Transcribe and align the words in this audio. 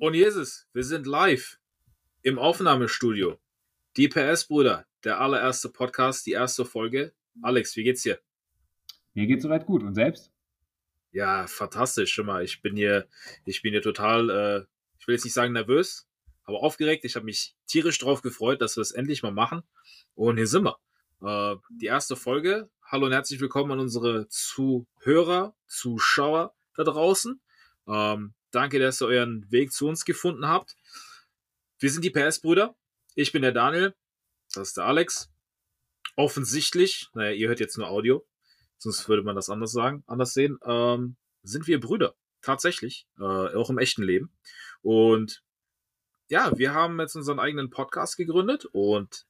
Und 0.00 0.14
Jesus, 0.14 0.68
wir 0.72 0.84
sind 0.84 1.06
live 1.06 1.58
im 2.22 2.38
Aufnahmestudio. 2.38 3.38
Die 3.96 4.08
PS-Brüder, 4.08 4.86
der 5.02 5.20
allererste 5.20 5.68
Podcast, 5.68 6.26
die 6.26 6.32
erste 6.32 6.64
Folge. 6.64 7.12
Alex, 7.42 7.74
wie 7.76 7.82
geht's 7.82 8.02
dir? 8.02 8.20
Mir 9.14 9.26
geht's 9.26 9.42
soweit 9.42 9.66
gut. 9.66 9.82
Und 9.82 9.94
selbst? 9.94 10.32
Ja, 11.10 11.46
fantastisch. 11.46 12.12
Schon 12.12 12.26
mal, 12.26 12.44
ich 12.44 12.62
bin 12.62 12.76
hier, 12.76 13.08
ich 13.44 13.62
bin 13.62 13.72
hier 13.72 13.82
total, 13.82 14.30
äh, 14.30 14.66
ich 15.00 15.08
will 15.08 15.14
jetzt 15.14 15.24
nicht 15.24 15.34
sagen 15.34 15.52
nervös, 15.52 16.08
aber 16.44 16.62
aufgeregt. 16.62 17.04
Ich 17.04 17.16
habe 17.16 17.24
mich 17.24 17.56
tierisch 17.66 17.98
drauf 17.98 18.22
gefreut, 18.22 18.60
dass 18.60 18.76
wir 18.76 18.82
es 18.82 18.92
endlich 18.92 19.22
mal 19.22 19.32
machen. 19.32 19.62
Und 20.14 20.36
hier 20.36 20.46
sind 20.46 20.64
wir. 20.64 20.78
Äh, 21.20 21.56
die 21.70 21.86
erste 21.86 22.14
Folge. 22.14 22.70
Hallo 22.84 23.06
und 23.06 23.12
herzlich 23.12 23.40
willkommen 23.40 23.72
an 23.72 23.80
unsere 23.80 24.28
Zuhörer, 24.28 25.56
Zuschauer 25.66 26.54
da 26.76 26.84
draußen. 26.84 27.40
Ähm, 27.88 28.34
danke, 28.50 28.78
dass 28.78 29.00
ihr 29.02 29.08
euren 29.08 29.50
Weg 29.50 29.72
zu 29.72 29.86
uns 29.86 30.04
gefunden 30.04 30.46
habt. 30.46 30.76
Wir 31.78 31.90
sind 31.90 32.04
die 32.04 32.10
PS-Brüder. 32.10 32.74
Ich 33.14 33.32
bin 33.32 33.42
der 33.42 33.52
Daniel. 33.52 33.94
Das 34.54 34.68
ist 34.68 34.76
der 34.76 34.84
Alex. 34.84 35.30
Offensichtlich, 36.16 37.08
naja, 37.14 37.32
ihr 37.32 37.48
hört 37.48 37.60
jetzt 37.60 37.78
nur 37.78 37.88
Audio, 37.88 38.26
sonst 38.78 39.08
würde 39.08 39.22
man 39.22 39.36
das 39.36 39.50
anders 39.50 39.70
sagen, 39.70 40.02
anders 40.06 40.34
sehen, 40.34 40.58
ähm, 40.64 41.16
sind 41.42 41.66
wir 41.68 41.78
Brüder. 41.78 42.14
Tatsächlich. 42.40 43.06
Äh, 43.18 43.22
auch 43.22 43.70
im 43.70 43.78
echten 43.78 44.02
Leben. 44.02 44.32
Und 44.82 45.42
ja, 46.28 46.56
wir 46.56 46.74
haben 46.74 46.98
jetzt 47.00 47.14
unseren 47.14 47.38
eigenen 47.38 47.70
Podcast 47.70 48.16
gegründet 48.16 48.66
und 48.72 49.26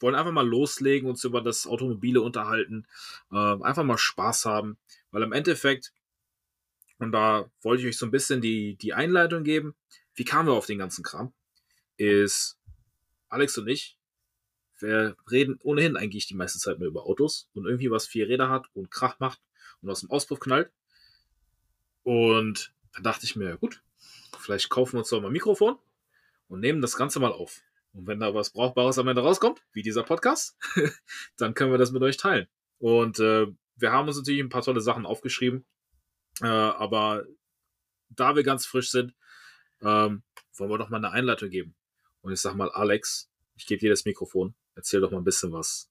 wollen 0.00 0.14
einfach 0.14 0.32
mal 0.32 0.46
loslegen, 0.46 1.08
uns 1.08 1.24
über 1.24 1.42
das 1.42 1.66
Automobile 1.66 2.20
unterhalten, 2.22 2.86
äh, 3.30 3.36
einfach 3.36 3.84
mal 3.84 3.98
Spaß 3.98 4.46
haben, 4.46 4.78
weil 5.10 5.22
im 5.22 5.32
Endeffekt 5.32 5.92
und 7.00 7.12
da 7.12 7.50
wollte 7.62 7.82
ich 7.82 7.88
euch 7.88 7.98
so 7.98 8.06
ein 8.06 8.10
bisschen 8.10 8.42
die, 8.42 8.76
die 8.76 8.92
Einleitung 8.92 9.42
geben. 9.42 9.74
Wie 10.14 10.24
kamen 10.24 10.48
wir 10.48 10.52
auf 10.52 10.66
den 10.66 10.78
ganzen 10.78 11.02
Kram? 11.02 11.32
Ist 11.96 12.58
Alex 13.30 13.56
und 13.56 13.68
ich, 13.68 13.96
wir 14.78 15.16
reden 15.30 15.58
ohnehin 15.62 15.96
eigentlich 15.96 16.26
die 16.26 16.34
meiste 16.34 16.58
Zeit 16.58 16.78
nur 16.78 16.88
über 16.88 17.06
Autos 17.06 17.48
und 17.54 17.64
irgendwie 17.64 17.90
was 17.90 18.06
vier 18.06 18.28
Räder 18.28 18.50
hat 18.50 18.66
und 18.74 18.90
Krach 18.90 19.18
macht 19.18 19.40
und 19.80 19.88
aus 19.88 20.00
dem 20.00 20.10
Auspuff 20.10 20.40
knallt. 20.40 20.70
Und 22.02 22.74
dann 22.92 23.02
dachte 23.02 23.24
ich 23.24 23.34
mir, 23.34 23.56
gut, 23.56 23.82
vielleicht 24.38 24.68
kaufen 24.68 24.94
wir 24.94 24.98
uns 24.98 25.08
doch 25.08 25.20
mal 25.20 25.28
ein 25.28 25.32
Mikrofon 25.32 25.78
und 26.48 26.60
nehmen 26.60 26.82
das 26.82 26.96
Ganze 26.96 27.18
mal 27.18 27.32
auf. 27.32 27.62
Und 27.92 28.06
wenn 28.06 28.20
da 28.20 28.34
was 28.34 28.50
Brauchbares 28.50 28.98
am 28.98 29.08
Ende 29.08 29.22
rauskommt, 29.22 29.62
wie 29.72 29.82
dieser 29.82 30.02
Podcast, 30.02 30.58
dann 31.38 31.54
können 31.54 31.72
wir 31.72 31.78
das 31.78 31.92
mit 31.92 32.02
euch 32.02 32.18
teilen. 32.18 32.46
Und 32.78 33.18
äh, 33.20 33.46
wir 33.76 33.92
haben 33.92 34.06
uns 34.06 34.18
natürlich 34.18 34.40
ein 34.40 34.50
paar 34.50 34.62
tolle 34.62 34.82
Sachen 34.82 35.06
aufgeschrieben, 35.06 35.64
äh, 36.42 36.46
aber 36.46 37.24
da 38.08 38.34
wir 38.34 38.42
ganz 38.42 38.66
frisch 38.66 38.90
sind, 38.90 39.14
ähm, 39.82 40.22
wollen 40.54 40.70
wir 40.70 40.78
doch 40.78 40.90
mal 40.90 40.98
eine 40.98 41.10
Einleitung 41.10 41.50
geben. 41.50 41.74
Und 42.22 42.32
ich 42.32 42.40
sag 42.40 42.54
mal, 42.54 42.70
Alex, 42.70 43.30
ich 43.54 43.66
gebe 43.66 43.80
dir 43.80 43.90
das 43.90 44.04
Mikrofon. 44.04 44.54
Erzähl 44.74 45.00
doch 45.00 45.10
mal 45.10 45.18
ein 45.18 45.24
bisschen 45.24 45.52
was. 45.52 45.90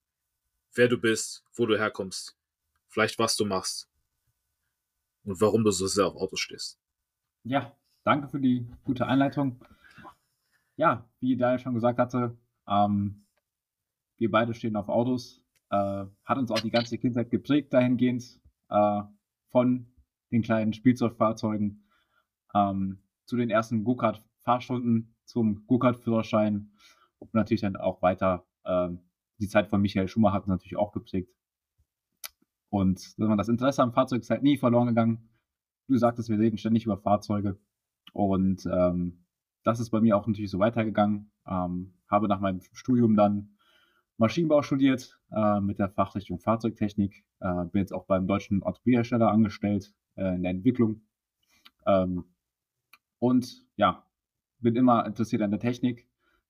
Wer 0.73 0.87
du 0.87 0.97
bist, 0.97 1.43
wo 1.53 1.65
du 1.65 1.77
herkommst, 1.77 2.37
vielleicht 2.87 3.19
was 3.19 3.35
du 3.35 3.45
machst 3.45 3.89
und 5.23 5.41
warum 5.41 5.63
du 5.63 5.71
so 5.71 5.87
sehr 5.87 6.05
auf 6.05 6.15
Autos 6.15 6.39
stehst. 6.39 6.79
Ja, 7.43 7.75
danke 8.03 8.27
für 8.27 8.39
die 8.39 8.67
gute 8.83 9.07
Einleitung. 9.07 9.63
Ja, 10.75 11.09
wie 11.19 11.35
Daniel 11.35 11.59
schon 11.59 11.73
gesagt 11.73 11.99
hatte, 11.99 12.37
ähm, 12.67 13.25
wir 14.17 14.31
beide 14.31 14.53
stehen 14.53 14.75
auf 14.75 14.89
Autos. 14.89 15.41
Äh, 15.71 16.05
hat 16.25 16.37
uns 16.37 16.51
auch 16.51 16.59
die 16.59 16.71
ganze 16.71 16.97
Kindheit 16.97 17.29
geprägt 17.31 17.73
dahingehend. 17.73 18.39
Äh, 18.69 19.01
von 19.49 19.91
den 20.31 20.41
kleinen 20.41 20.73
Spielzeugfahrzeugen, 20.73 21.87
ähm, 22.53 22.99
zu 23.25 23.37
den 23.37 23.49
ersten 23.49 23.83
Go-Kart-Fahrstunden, 23.83 25.15
zum 25.25 25.65
Go-Kart-Führerschein 25.67 26.71
und 27.19 27.33
natürlich 27.33 27.61
dann 27.61 27.75
auch 27.75 28.01
weiter 28.01 28.45
ähm, 28.65 28.99
die 29.39 29.47
Zeit 29.47 29.67
von 29.67 29.81
Michael 29.81 30.07
Schumacher 30.07 30.35
hat 30.35 30.47
natürlich 30.47 30.77
auch 30.77 30.91
geprägt. 30.91 31.33
Und 32.69 33.17
das 33.17 33.47
Interesse 33.47 33.81
am 33.81 33.93
Fahrzeug 33.93 34.21
ist 34.21 34.29
halt 34.29 34.43
nie 34.43 34.57
verloren 34.57 34.87
gegangen. 34.87 35.29
Du 35.87 35.97
sagtest, 35.97 36.29
wir 36.29 36.37
reden 36.37 36.57
ständig 36.57 36.85
über 36.85 36.97
Fahrzeuge. 36.97 37.59
Und 38.13 38.65
ähm, 38.71 39.25
das 39.63 39.79
ist 39.79 39.89
bei 39.89 40.01
mir 40.01 40.17
auch 40.17 40.27
natürlich 40.27 40.51
so 40.51 40.59
weitergegangen. 40.59 41.31
Ähm, 41.47 41.93
habe 42.07 42.27
nach 42.27 42.39
meinem 42.39 42.61
Studium 42.73 43.15
dann 43.15 43.55
Maschinenbau 44.17 44.61
studiert 44.61 45.17
äh, 45.31 45.61
mit 45.61 45.79
der 45.79 45.89
Fachrichtung 45.89 46.39
Fahrzeugtechnik. 46.39 47.25
Äh, 47.39 47.65
bin 47.65 47.79
jetzt 47.81 47.93
auch 47.93 48.05
beim 48.05 48.27
deutschen 48.27 48.61
Automobilhersteller 48.61 49.31
angestellt 49.31 49.93
äh, 50.19 50.35
in 50.35 50.43
der 50.43 50.51
Entwicklung. 50.51 51.01
Ähm, 51.85 52.25
und 53.19 53.65
ja, 53.77 54.05
bin 54.59 54.75
immer 54.75 55.05
interessiert 55.05 55.41
an 55.41 55.51
der 55.51 55.59
Technik. 55.59 56.07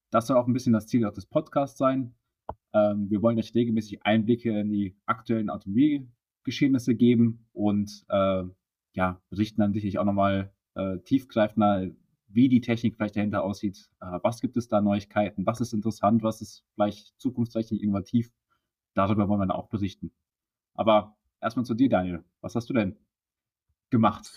Das 0.10 0.28
soll 0.28 0.38
auch 0.38 0.48
ein 0.48 0.54
bisschen 0.54 0.74
das 0.74 0.88
Ziel 0.88 1.06
auch 1.06 1.14
des 1.14 1.26
Podcasts 1.26 1.78
sein. 1.78 2.16
Ähm, 2.74 3.10
wir 3.10 3.22
wollen 3.22 3.38
euch 3.38 3.54
regelmäßig 3.54 4.04
Einblicke 4.06 4.60
in 4.60 4.72
die 4.72 4.96
aktuellen 5.06 5.50
Automobilgeschehnisse 5.50 6.96
geben 6.96 7.48
und 7.54 8.06
äh, 8.10 8.44
ja, 8.94 9.22
berichten 9.30 9.62
dann 9.62 9.74
sicherlich 9.74 10.00
auch 10.00 10.06
nochmal 10.06 10.52
äh, 10.76 10.98
tiefgreifender, 11.00 11.92
wie 12.28 12.50
die 12.50 12.62
Technik 12.62 12.96
vielleicht 12.96 13.16
dahinter 13.16 13.44
aussieht. 13.44 13.90
Äh, 14.02 14.20
was 14.24 14.42
gibt 14.42 14.58
es 14.58 14.68
da 14.68 14.82
Neuigkeiten? 14.82 15.46
Was 15.46 15.62
ist 15.62 15.74
interessant? 15.74 16.24
Was 16.24 16.42
ist 16.42 16.66
vielleicht 16.74 17.20
zukunftsträchtig 17.20 17.82
innovativ? 17.82 18.32
Darüber 18.94 19.28
wollen 19.28 19.40
wir 19.40 19.48
dann 19.48 19.56
auch 19.56 19.70
berichten. 19.70 20.12
Aber 20.74 21.18
erstmal 21.42 21.66
zu 21.66 21.74
dir, 21.74 21.90
Daniel. 21.90 22.24
Was 22.42 22.56
hast 22.56 22.70
du 22.70 22.74
denn 22.74 22.98
gemacht? 23.90 24.32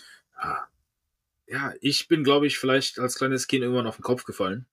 Ja, 1.47 1.75
ich 1.81 2.09
bin, 2.09 2.25
glaube 2.25 2.47
ich, 2.47 2.59
vielleicht 2.59 2.99
als 2.99 3.17
kleines 3.17 3.47
Kind 3.47 3.63
irgendwann 3.63 3.87
auf 3.87 3.97
den 3.97 4.03
Kopf 4.03 4.25
gefallen. 4.25 4.67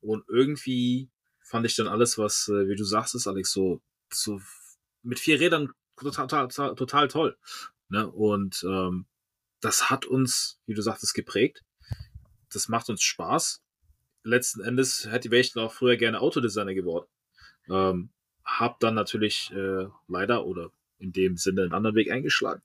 Und 0.00 0.24
irgendwie 0.28 1.10
fand 1.40 1.64
ich 1.66 1.76
dann 1.76 1.88
alles, 1.88 2.18
was, 2.18 2.48
äh, 2.48 2.68
wie 2.68 2.76
du 2.76 2.84
sagst, 2.84 3.14
ist 3.14 3.26
Alex, 3.26 3.52
so, 3.52 3.80
so 4.12 4.40
mit 5.02 5.18
vier 5.18 5.40
Rädern 5.40 5.72
total, 5.96 6.26
total, 6.26 6.74
total 6.74 7.08
toll. 7.08 7.38
Ne? 7.88 8.08
Und 8.08 8.64
ähm, 8.68 9.06
das 9.60 9.90
hat 9.90 10.06
uns, 10.06 10.60
wie 10.66 10.74
du 10.74 10.82
sagtest, 10.82 11.14
geprägt. 11.14 11.64
Das 12.52 12.68
macht 12.68 12.88
uns 12.90 13.02
Spaß. 13.02 13.62
Letzten 14.22 14.60
Endes 14.62 15.06
hätte 15.10 15.34
ich 15.34 15.56
auch 15.56 15.72
früher 15.72 15.96
gerne 15.96 16.20
Autodesigner 16.20 16.74
geworden. 16.74 17.06
Ähm, 17.68 18.10
hab 18.44 18.80
dann 18.80 18.94
natürlich 18.94 19.52
äh, 19.52 19.86
leider 20.06 20.46
oder 20.46 20.70
in 20.98 21.12
dem 21.12 21.36
Sinne 21.36 21.62
einen 21.62 21.74
anderen 21.74 21.96
Weg 21.96 22.10
eingeschlagen. 22.10 22.62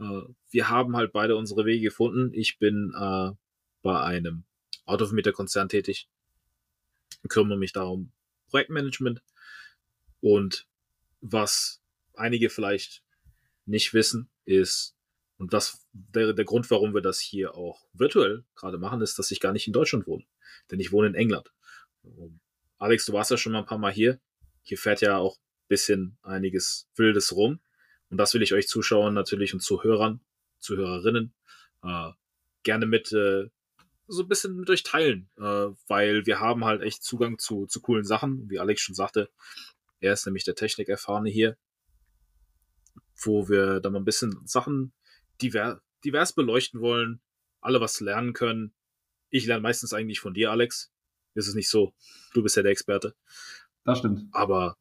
Äh, 0.00 0.22
wir 0.50 0.68
haben 0.68 0.96
halt 0.96 1.12
beide 1.12 1.36
unsere 1.36 1.64
Wege 1.64 1.84
gefunden. 1.84 2.32
Ich 2.34 2.58
bin 2.58 2.92
äh, 2.96 3.30
bei 3.82 4.00
einem 4.00 4.44
Autovermieterkonzern 4.86 5.68
tätig, 5.68 6.08
kümmere 7.28 7.58
mich 7.58 7.72
darum 7.72 8.12
Projektmanagement 8.48 9.22
und 10.20 10.66
was 11.20 11.80
einige 12.14 12.50
vielleicht 12.50 13.02
nicht 13.66 13.94
wissen, 13.94 14.28
ist, 14.44 14.96
und 15.38 15.52
das 15.52 15.86
der, 15.92 16.32
der 16.32 16.44
Grund, 16.44 16.70
warum 16.70 16.92
wir 16.92 17.00
das 17.00 17.20
hier 17.20 17.54
auch 17.54 17.86
virtuell 17.92 18.44
gerade 18.54 18.78
machen, 18.78 19.00
ist, 19.00 19.18
dass 19.18 19.30
ich 19.30 19.40
gar 19.40 19.52
nicht 19.52 19.66
in 19.66 19.72
Deutschland 19.72 20.06
wohne. 20.06 20.24
Denn 20.70 20.80
ich 20.80 20.92
wohne 20.92 21.08
in 21.08 21.14
England. 21.14 21.50
Alex, 22.78 23.06
du 23.06 23.12
warst 23.12 23.30
ja 23.30 23.36
schon 23.36 23.52
mal 23.52 23.60
ein 23.60 23.66
paar 23.66 23.78
Mal 23.78 23.92
hier. 23.92 24.20
Hier 24.62 24.76
fährt 24.76 25.00
ja 25.00 25.16
auch 25.16 25.38
bisschen 25.68 26.18
einiges 26.22 26.88
Wildes 26.96 27.34
rum. 27.34 27.60
Und 28.10 28.18
das 28.18 28.34
will 28.34 28.42
ich 28.42 28.52
euch 28.52 28.68
Zuschauern 28.68 29.14
natürlich 29.14 29.54
und 29.54 29.60
Zuhörern, 29.60 30.20
Zuhörerinnen 30.58 31.32
äh, 31.82 32.10
gerne 32.62 32.86
mit 32.86 33.12
äh, 33.12 33.48
so 34.06 34.22
ein 34.22 34.28
bisschen 34.28 34.56
mit 34.56 34.68
euch 34.68 34.82
teilen, 34.82 35.30
äh, 35.38 35.68
weil 35.86 36.26
wir 36.26 36.40
haben 36.40 36.64
halt 36.64 36.82
echt 36.82 37.04
Zugang 37.04 37.38
zu, 37.38 37.66
zu 37.66 37.80
coolen 37.80 38.04
Sachen, 38.04 38.50
wie 38.50 38.58
Alex 38.58 38.82
schon 38.82 38.94
sagte. 38.94 39.30
Er 40.00 40.12
ist 40.12 40.26
nämlich 40.26 40.44
der 40.44 40.56
Technikerfahrene 40.56 41.30
hier, 41.30 41.56
wo 43.22 43.48
wir 43.48 43.80
dann 43.80 43.92
mal 43.92 44.00
ein 44.00 44.04
bisschen 44.04 44.40
Sachen 44.46 44.92
divers, 45.40 45.80
divers 46.04 46.32
beleuchten 46.32 46.80
wollen, 46.80 47.20
alle 47.60 47.80
was 47.80 48.00
lernen 48.00 48.32
können. 48.32 48.72
Ich 49.28 49.46
lerne 49.46 49.62
meistens 49.62 49.92
eigentlich 49.92 50.20
von 50.20 50.34
dir, 50.34 50.50
Alex. 50.50 50.90
Ist 51.34 51.46
es 51.46 51.54
nicht 51.54 51.68
so? 51.68 51.94
Du 52.34 52.42
bist 52.42 52.56
ja 52.56 52.62
der 52.62 52.72
Experte. 52.72 53.14
Das 53.84 53.98
stimmt. 53.98 54.24
Aber 54.32 54.76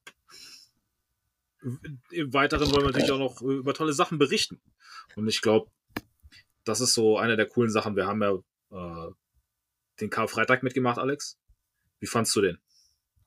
im 2.11 2.33
Weiteren 2.33 2.71
wollen 2.71 2.83
wir 2.83 2.91
natürlich 2.91 3.11
auch 3.11 3.19
noch 3.19 3.41
über 3.41 3.73
tolle 3.73 3.93
Sachen 3.93 4.17
berichten. 4.17 4.61
Und 5.15 5.27
ich 5.27 5.41
glaube, 5.41 5.69
das 6.63 6.81
ist 6.81 6.93
so 6.93 7.17
eine 7.17 7.35
der 7.35 7.47
coolen 7.47 7.71
Sachen. 7.71 7.95
Wir 7.95 8.07
haben 8.07 8.21
ja 8.21 8.33
äh, 8.71 9.11
den 9.99 10.09
Karfreitag 10.09 10.63
mitgemacht, 10.63 10.99
Alex. 10.99 11.39
Wie 11.99 12.07
fandst 12.07 12.35
du 12.35 12.41
den? 12.41 12.57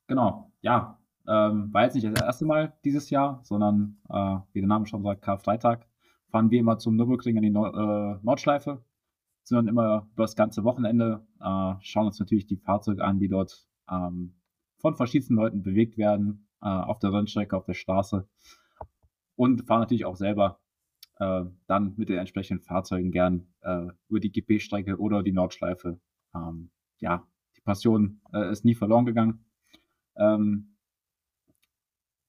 Genau, 0.07 0.53
ja. 0.61 0.99
Ähm, 1.29 1.73
war 1.73 1.85
jetzt 1.85 1.95
nicht 1.95 2.07
das 2.07 2.21
erste 2.21 2.45
Mal 2.45 2.77
dieses 2.85 3.11
Jahr, 3.11 3.41
sondern, 3.45 3.99
äh, 4.09 4.39
wie 4.53 4.61
der 4.61 4.69
Name 4.69 4.87
schon 4.87 5.03
sagt, 5.03 5.23
Karfreitag, 5.23 5.87
fahren 6.31 6.51
wir 6.51 6.59
immer 6.59 6.79
zum 6.79 6.97
Nürburgring 6.97 7.37
an 7.37 7.43
die 7.43 7.51
Nord 7.51 7.75
äh, 7.77 8.25
Nordschleife. 8.25 8.85
Sind 9.45 9.57
dann 9.57 9.69
immer 9.69 10.09
über 10.13 10.25
das 10.25 10.35
ganze 10.35 10.65
Wochenende, 10.65 11.25
äh, 11.41 11.75
schauen 11.81 12.07
uns 12.07 12.19
natürlich 12.19 12.47
die 12.47 12.57
Fahrzeuge 12.57 13.05
an, 13.05 13.21
die 13.21 13.29
dort 13.29 13.67
ähm, 13.91 14.35
von 14.79 14.97
verschiedensten 14.97 15.35
Leuten 15.35 15.63
bewegt 15.63 15.97
werden, 15.97 16.49
äh, 16.63 16.69
auf 16.69 16.99
der 16.99 17.13
Rennstrecke, 17.13 17.57
auf 17.57 17.65
der 17.65 17.75
Straße. 17.75 18.27
Und 19.37 19.67
fahren 19.67 19.81
natürlich 19.81 20.05
auch 20.05 20.17
selber 20.17 20.61
äh, 21.19 21.45
dann 21.67 21.95
mit 21.97 22.09
den 22.09 22.19
entsprechenden 22.19 22.63
Fahrzeugen 22.63 23.11
gern 23.11 23.47
äh, 23.63 23.87
über 24.09 24.21
die 24.21 24.33
GP-Strecke 24.33 24.99
oder 24.99 25.23
die 25.23 25.33
Nordschleife. 25.33 26.01
Ähm, 26.35 26.71
ja, 26.99 27.27
die 27.57 27.61
Passion 27.61 28.21
äh, 28.33 28.51
ist 28.51 28.65
nie 28.65 28.75
verloren 28.75 29.07
gegangen. 29.07 29.45
Ähm, 30.17 30.77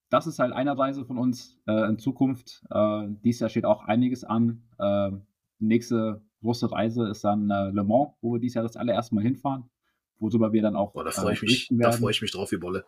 das 0.09 0.27
ist 0.27 0.39
halt 0.39 0.53
eine 0.53 0.77
Reise 0.77 1.05
von 1.05 1.17
uns 1.17 1.59
äh, 1.65 1.89
in 1.89 1.97
Zukunft. 1.97 2.63
Äh, 2.69 3.07
dies 3.23 3.39
Jahr 3.39 3.49
steht 3.49 3.65
auch 3.65 3.83
einiges 3.83 4.23
an. 4.23 4.63
Äh, 4.77 5.11
nächste 5.59 6.21
große 6.41 6.71
Reise 6.71 7.07
ist 7.07 7.23
dann 7.23 7.49
äh, 7.49 7.71
Le 7.71 7.83
Mans, 7.83 8.13
wo 8.21 8.33
wir 8.33 8.39
dieses 8.39 8.55
Jahr 8.55 8.63
das 8.63 8.77
allererste 8.77 9.15
Mal 9.15 9.23
hinfahren, 9.23 9.69
worüber 10.19 10.53
wir 10.53 10.61
dann 10.61 10.75
auch. 10.75 10.93
Boah, 10.93 11.03
da 11.03 11.11
freue 11.11 11.33
ich, 11.33 11.41
mich, 11.41 11.67
da 11.71 11.91
freu 11.91 12.11
ich 12.11 12.21
mich 12.21 12.31
drauf 12.31 12.51
wie 12.51 12.57
Bolle. 12.57 12.85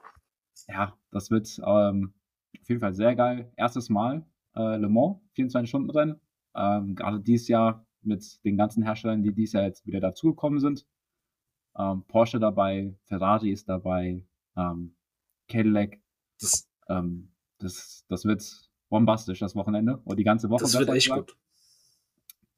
Ja, 0.67 0.97
das 1.11 1.31
wird 1.31 1.59
ähm, 1.65 2.13
auf 2.59 2.69
jeden 2.69 2.81
Fall 2.81 2.93
sehr 2.93 3.15
geil. 3.15 3.51
Erstes 3.55 3.89
Mal 3.89 4.25
äh, 4.55 4.77
Le 4.77 4.89
Mans, 4.89 5.17
24-Stunden-Rennen. 5.37 6.19
Ähm, 6.55 6.95
gerade 6.95 7.19
dieses 7.19 7.47
Jahr 7.47 7.85
mit 8.01 8.43
den 8.45 8.57
ganzen 8.57 8.83
Herstellern, 8.83 9.23
die 9.23 9.33
dieses 9.33 9.53
Jahr 9.53 9.63
jetzt 9.63 9.85
wieder 9.85 9.99
dazugekommen 9.99 10.59
sind. 10.59 10.85
Ähm, 11.77 12.03
Porsche 12.07 12.39
dabei, 12.39 12.95
Ferrari 13.03 13.51
ist 13.51 13.67
dabei, 13.67 14.23
ähm, 14.55 14.95
Cadillac. 15.49 15.99
Das, 16.39 16.69
ähm, 16.87 17.33
das, 17.59 18.05
das 18.07 18.25
wird 18.25 18.69
bombastisch, 18.89 19.39
das 19.39 19.55
Wochenende. 19.55 20.01
Oder 20.05 20.15
die 20.15 20.23
ganze 20.23 20.49
Woche. 20.49 20.63
Das 20.63 20.77
wird 20.77 20.89
echt 20.89 21.07
gesagt. 21.07 21.31
gut. 21.31 21.37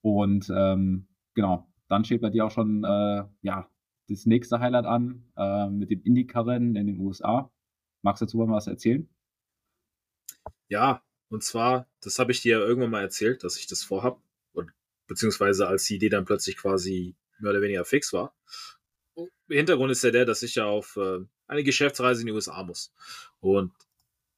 Und 0.02 0.52
ähm, 0.56 1.08
genau, 1.34 1.68
dann 1.88 2.06
steht 2.06 2.22
bei 2.22 2.30
dir 2.30 2.46
auch 2.46 2.52
schon 2.52 2.84
äh, 2.84 3.24
ja, 3.42 3.70
das 4.08 4.26
nächste 4.26 4.60
Highlight 4.60 4.86
an 4.86 5.24
äh, 5.36 5.70
mit 5.70 5.90
dem 5.90 6.02
Indycar-Rennen 6.04 6.76
in 6.76 6.88
den 6.88 7.00
USA. 7.00 7.52
Magst 8.02 8.22
du 8.22 8.26
dazu 8.26 8.38
mal 8.38 8.48
was 8.50 8.68
erzählen? 8.68 9.08
Ja, 10.70 11.04
und 11.30 11.44
zwar, 11.44 11.88
das 12.02 12.20
habe 12.20 12.32
ich 12.32 12.42
dir 12.42 12.60
ja 12.60 12.66
irgendwann 12.66 12.92
mal 12.92 13.02
erzählt, 13.02 13.44
dass 13.44 13.58
ich 13.58 13.68
das 13.68 13.84
vorhab, 13.84 14.22
beziehungsweise 15.08 15.68
als 15.68 15.86
die 15.86 15.96
Idee 15.96 16.10
dann 16.10 16.26
plötzlich 16.26 16.58
quasi 16.58 17.16
mehr 17.40 17.52
oder 17.52 17.62
weniger 17.62 17.86
fix 17.86 18.14
war. 18.14 18.36
Hintergrund 19.48 19.92
ist 19.92 20.04
ja 20.04 20.12
der, 20.12 20.26
dass 20.26 20.44
ich 20.44 20.56
ja 20.56 20.66
auf 20.66 20.98
äh, 20.98 21.20
eine 21.48 21.64
Geschäftsreise 21.64 22.22
in 22.22 22.28
die 22.28 22.34
USA 22.34 22.62
muss. 22.64 22.94
Und 23.40 23.72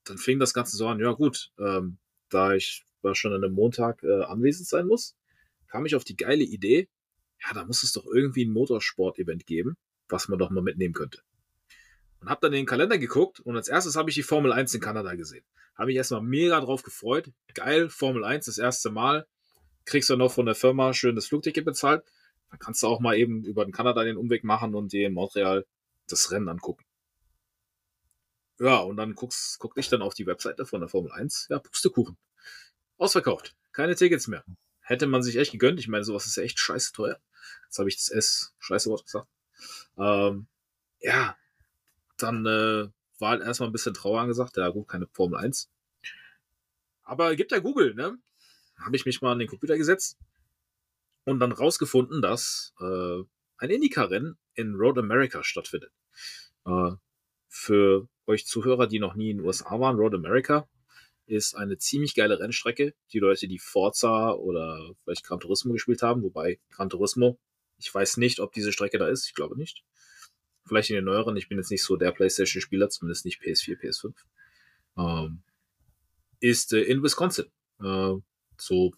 dann 0.06 0.18
fing 0.18 0.40
das 0.40 0.54
Ganze 0.54 0.78
so 0.78 0.88
an, 0.88 1.00
ja 1.00 1.12
gut, 1.12 1.52
ähm, 1.58 1.98
da 2.30 2.54
ich 2.54 2.86
schon 3.14 3.34
an 3.34 3.44
einem 3.44 3.56
Montag 3.56 4.04
äh, 4.04 4.24
anwesend 4.24 4.68
sein 4.68 4.88
muss, 4.88 5.16
kam 5.68 5.86
ich 5.86 5.96
auf 5.96 6.04
die 6.04 6.18
geile 6.18 6.44
Idee, 6.44 6.88
ja, 7.42 7.54
da 7.54 7.66
muss 7.66 7.84
es 7.84 7.94
doch 7.94 8.06
irgendwie 8.06 8.46
ein 8.46 8.52
Motorsport-Event 8.52 9.46
geben, 9.46 9.78
was 10.10 10.28
man 10.28 10.40
doch 10.40 10.50
mal 10.50 10.62
mitnehmen 10.62 10.94
könnte. 10.94 11.22
Und 12.22 12.30
habe 12.30 12.42
dann 12.42 12.54
in 12.54 12.62
den 12.62 12.66
Kalender 12.66 12.98
geguckt 12.98 13.40
und 13.40 13.56
als 13.56 13.68
erstes 13.68 13.96
habe 13.96 14.10
ich 14.10 14.16
die 14.16 14.24
Formel 14.24 14.52
1 14.52 14.74
in 14.74 14.82
Kanada 14.82 15.16
gesehen. 15.16 15.46
Habe 15.76 15.88
mich 15.88 15.96
erstmal 15.96 16.22
mega 16.22 16.60
drauf 16.60 16.84
gefreut. 16.84 17.32
Geil, 17.54 17.90
Formel 17.90 18.26
1 18.26 18.46
das 18.46 18.58
erste 18.58 18.90
Mal. 18.90 19.26
Kriegst 19.86 20.10
du 20.10 20.18
noch 20.18 20.32
von 20.32 20.46
der 20.46 20.56
Firma 20.56 20.94
schön 20.94 21.16
das 21.16 21.28
Flugticket 21.28 21.64
bezahlt. 21.64 22.04
Dann 22.50 22.60
kannst 22.60 22.84
du 22.84 22.88
auch 22.88 23.00
mal 23.00 23.18
eben 23.18 23.46
über 23.46 23.64
den 23.64 23.72
Kanada 23.72 24.04
den 24.04 24.18
Umweg 24.18 24.44
machen 24.44 24.76
und 24.76 24.92
dir 24.92 25.08
in 25.08 25.14
Montreal 25.14 25.66
das 26.08 26.32
Rennen 26.32 26.50
angucken. 26.50 26.84
Ja, 28.60 28.80
und 28.80 28.98
dann 28.98 29.16
guckst, 29.16 29.58
guck 29.60 29.78
ich 29.78 29.88
dann 29.88 30.02
auf 30.02 30.14
die 30.14 30.28
Webseite 30.28 30.66
von 30.66 30.82
der 30.82 30.90
Formel 30.90 31.12
1. 31.14 31.48
Ja, 31.50 31.60
Pustekuchen. 31.60 32.18
Ausverkauft. 32.98 33.56
Keine 33.72 33.96
Tickets 33.96 34.28
mehr. 34.28 34.44
Hätte 34.82 35.08
man 35.08 35.24
sich 35.24 35.38
echt 35.38 35.54
gegönnt. 35.54 35.80
Ich 35.80 35.88
meine, 35.88 36.04
sowas 36.04 36.26
ist 36.26 36.36
ja 36.36 36.44
echt 36.44 36.60
scheiße 36.60 36.92
teuer. 36.92 37.20
Jetzt 37.66 37.80
habe 37.80 37.88
ich 37.88 37.96
das 37.96 38.10
S, 38.10 38.54
scheiße 38.60 38.90
Wort 38.90 39.06
gesagt. 39.06 39.30
Ähm, 39.98 40.48
ja, 41.00 41.38
dann 42.24 42.46
äh, 42.46 42.90
war 43.20 43.32
halt 43.32 43.42
erstmal 43.42 43.70
ein 43.70 43.74
bisschen 43.74 43.94
Trauer 43.94 44.22
angesagt. 44.22 44.58
Ja, 44.58 44.70
gut, 44.70 44.88
keine 44.88 45.08
Formel 45.08 45.40
1. 45.40 45.70
Aber 47.04 47.36
gibt 47.36 47.52
ja 47.52 47.60
Google, 47.60 47.96
ne? 47.96 48.18
Habe 48.78 48.96
ich 48.96 49.06
mich 49.06 49.22
mal 49.22 49.32
an 49.32 49.40
den 49.40 49.48
Computer 49.48 49.78
gesetzt 49.78 50.18
und 51.26 51.40
dann 51.40 51.52
rausgefunden, 51.52 52.22
dass 52.22 52.74
äh, 52.80 53.24
ein 53.58 53.70
Indycar-Rennen 53.70 54.38
in 54.54 54.76
Road 54.76 54.98
America 54.98 55.44
stattfindet. 55.44 55.92
Äh, 56.66 56.92
für 57.48 58.08
euch 58.26 58.46
Zuhörer, 58.46 58.88
die 58.88 59.00
noch 59.00 59.16
nie 59.16 59.32
in 59.32 59.38
den 59.38 59.46
USA 59.46 59.80
waren, 59.80 59.98
Road 59.98 60.14
America 60.14 60.70
ist 61.26 61.56
eine 61.56 61.78
ziemlich 61.78 62.16
geile 62.16 62.40
Rennstrecke. 62.40 62.94
Die 63.12 63.20
Leute, 63.20 63.48
die 63.48 63.60
Forza 63.60 64.32
oder 64.32 64.94
vielleicht 65.04 65.24
Gran 65.26 65.40
Turismo 65.40 65.74
gespielt 65.74 66.02
haben, 66.02 66.24
wobei 66.24 66.60
Gran 66.72 66.90
Turismo, 66.90 67.40
ich 67.78 67.94
weiß 67.94 68.18
nicht, 68.18 68.40
ob 68.40 68.54
diese 68.54 68.72
Strecke 68.72 68.98
da 68.98 69.08
ist, 69.08 69.28
ich 69.28 69.34
glaube 69.34 69.58
nicht 69.58 69.84
vielleicht 70.70 70.90
in 70.90 70.96
den 70.96 71.06
neueren. 71.06 71.36
Ich 71.36 71.50
bin 71.50 71.58
jetzt 71.58 71.72
nicht 71.72 71.84
so 71.84 71.98
der 71.98 72.12
PlayStation-Spieler, 72.12 72.90
zumindest 72.90 73.26
nicht 73.26 73.42
PS4, 73.42 73.80
PS5. 73.80 74.14
Ähm, 74.98 75.42
ist 76.40 76.74
äh, 76.74 76.82
in 76.82 77.04
Wisconsin. 77.04 77.48
Äh, 77.82 78.14
so 78.58 78.94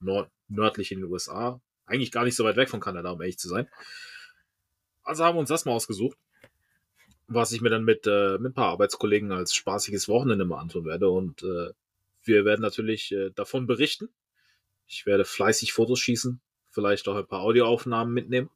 nord 0.00 0.30
nördlich 0.48 0.92
in 0.92 1.00
den 1.00 1.10
USA. 1.10 1.60
Eigentlich 1.86 2.12
gar 2.12 2.24
nicht 2.24 2.36
so 2.36 2.44
weit 2.44 2.56
weg 2.56 2.68
von 2.68 2.80
Kanada, 2.80 3.10
um 3.10 3.20
ehrlich 3.20 3.38
zu 3.38 3.48
sein. 3.48 3.68
Also 5.02 5.24
haben 5.24 5.36
wir 5.36 5.40
uns 5.40 5.48
das 5.48 5.64
mal 5.64 5.72
ausgesucht, 5.72 6.16
was 7.26 7.52
ich 7.52 7.60
mir 7.60 7.70
dann 7.70 7.84
mit, 7.84 8.06
äh, 8.06 8.38
mit 8.38 8.52
ein 8.52 8.54
paar 8.54 8.70
Arbeitskollegen 8.70 9.32
als 9.32 9.54
spaßiges 9.54 10.08
Wochenende 10.08 10.44
mal 10.44 10.60
antun 10.60 10.84
werde. 10.84 11.10
Und 11.10 11.42
äh, 11.42 11.72
wir 12.22 12.44
werden 12.44 12.62
natürlich 12.62 13.12
äh, 13.12 13.30
davon 13.30 13.66
berichten. 13.66 14.08
Ich 14.86 15.06
werde 15.06 15.24
fleißig 15.24 15.72
Fotos 15.72 16.00
schießen, 16.00 16.40
vielleicht 16.70 17.08
auch 17.08 17.16
ein 17.16 17.26
paar 17.26 17.40
Audioaufnahmen 17.40 18.12
mitnehmen, 18.12 18.50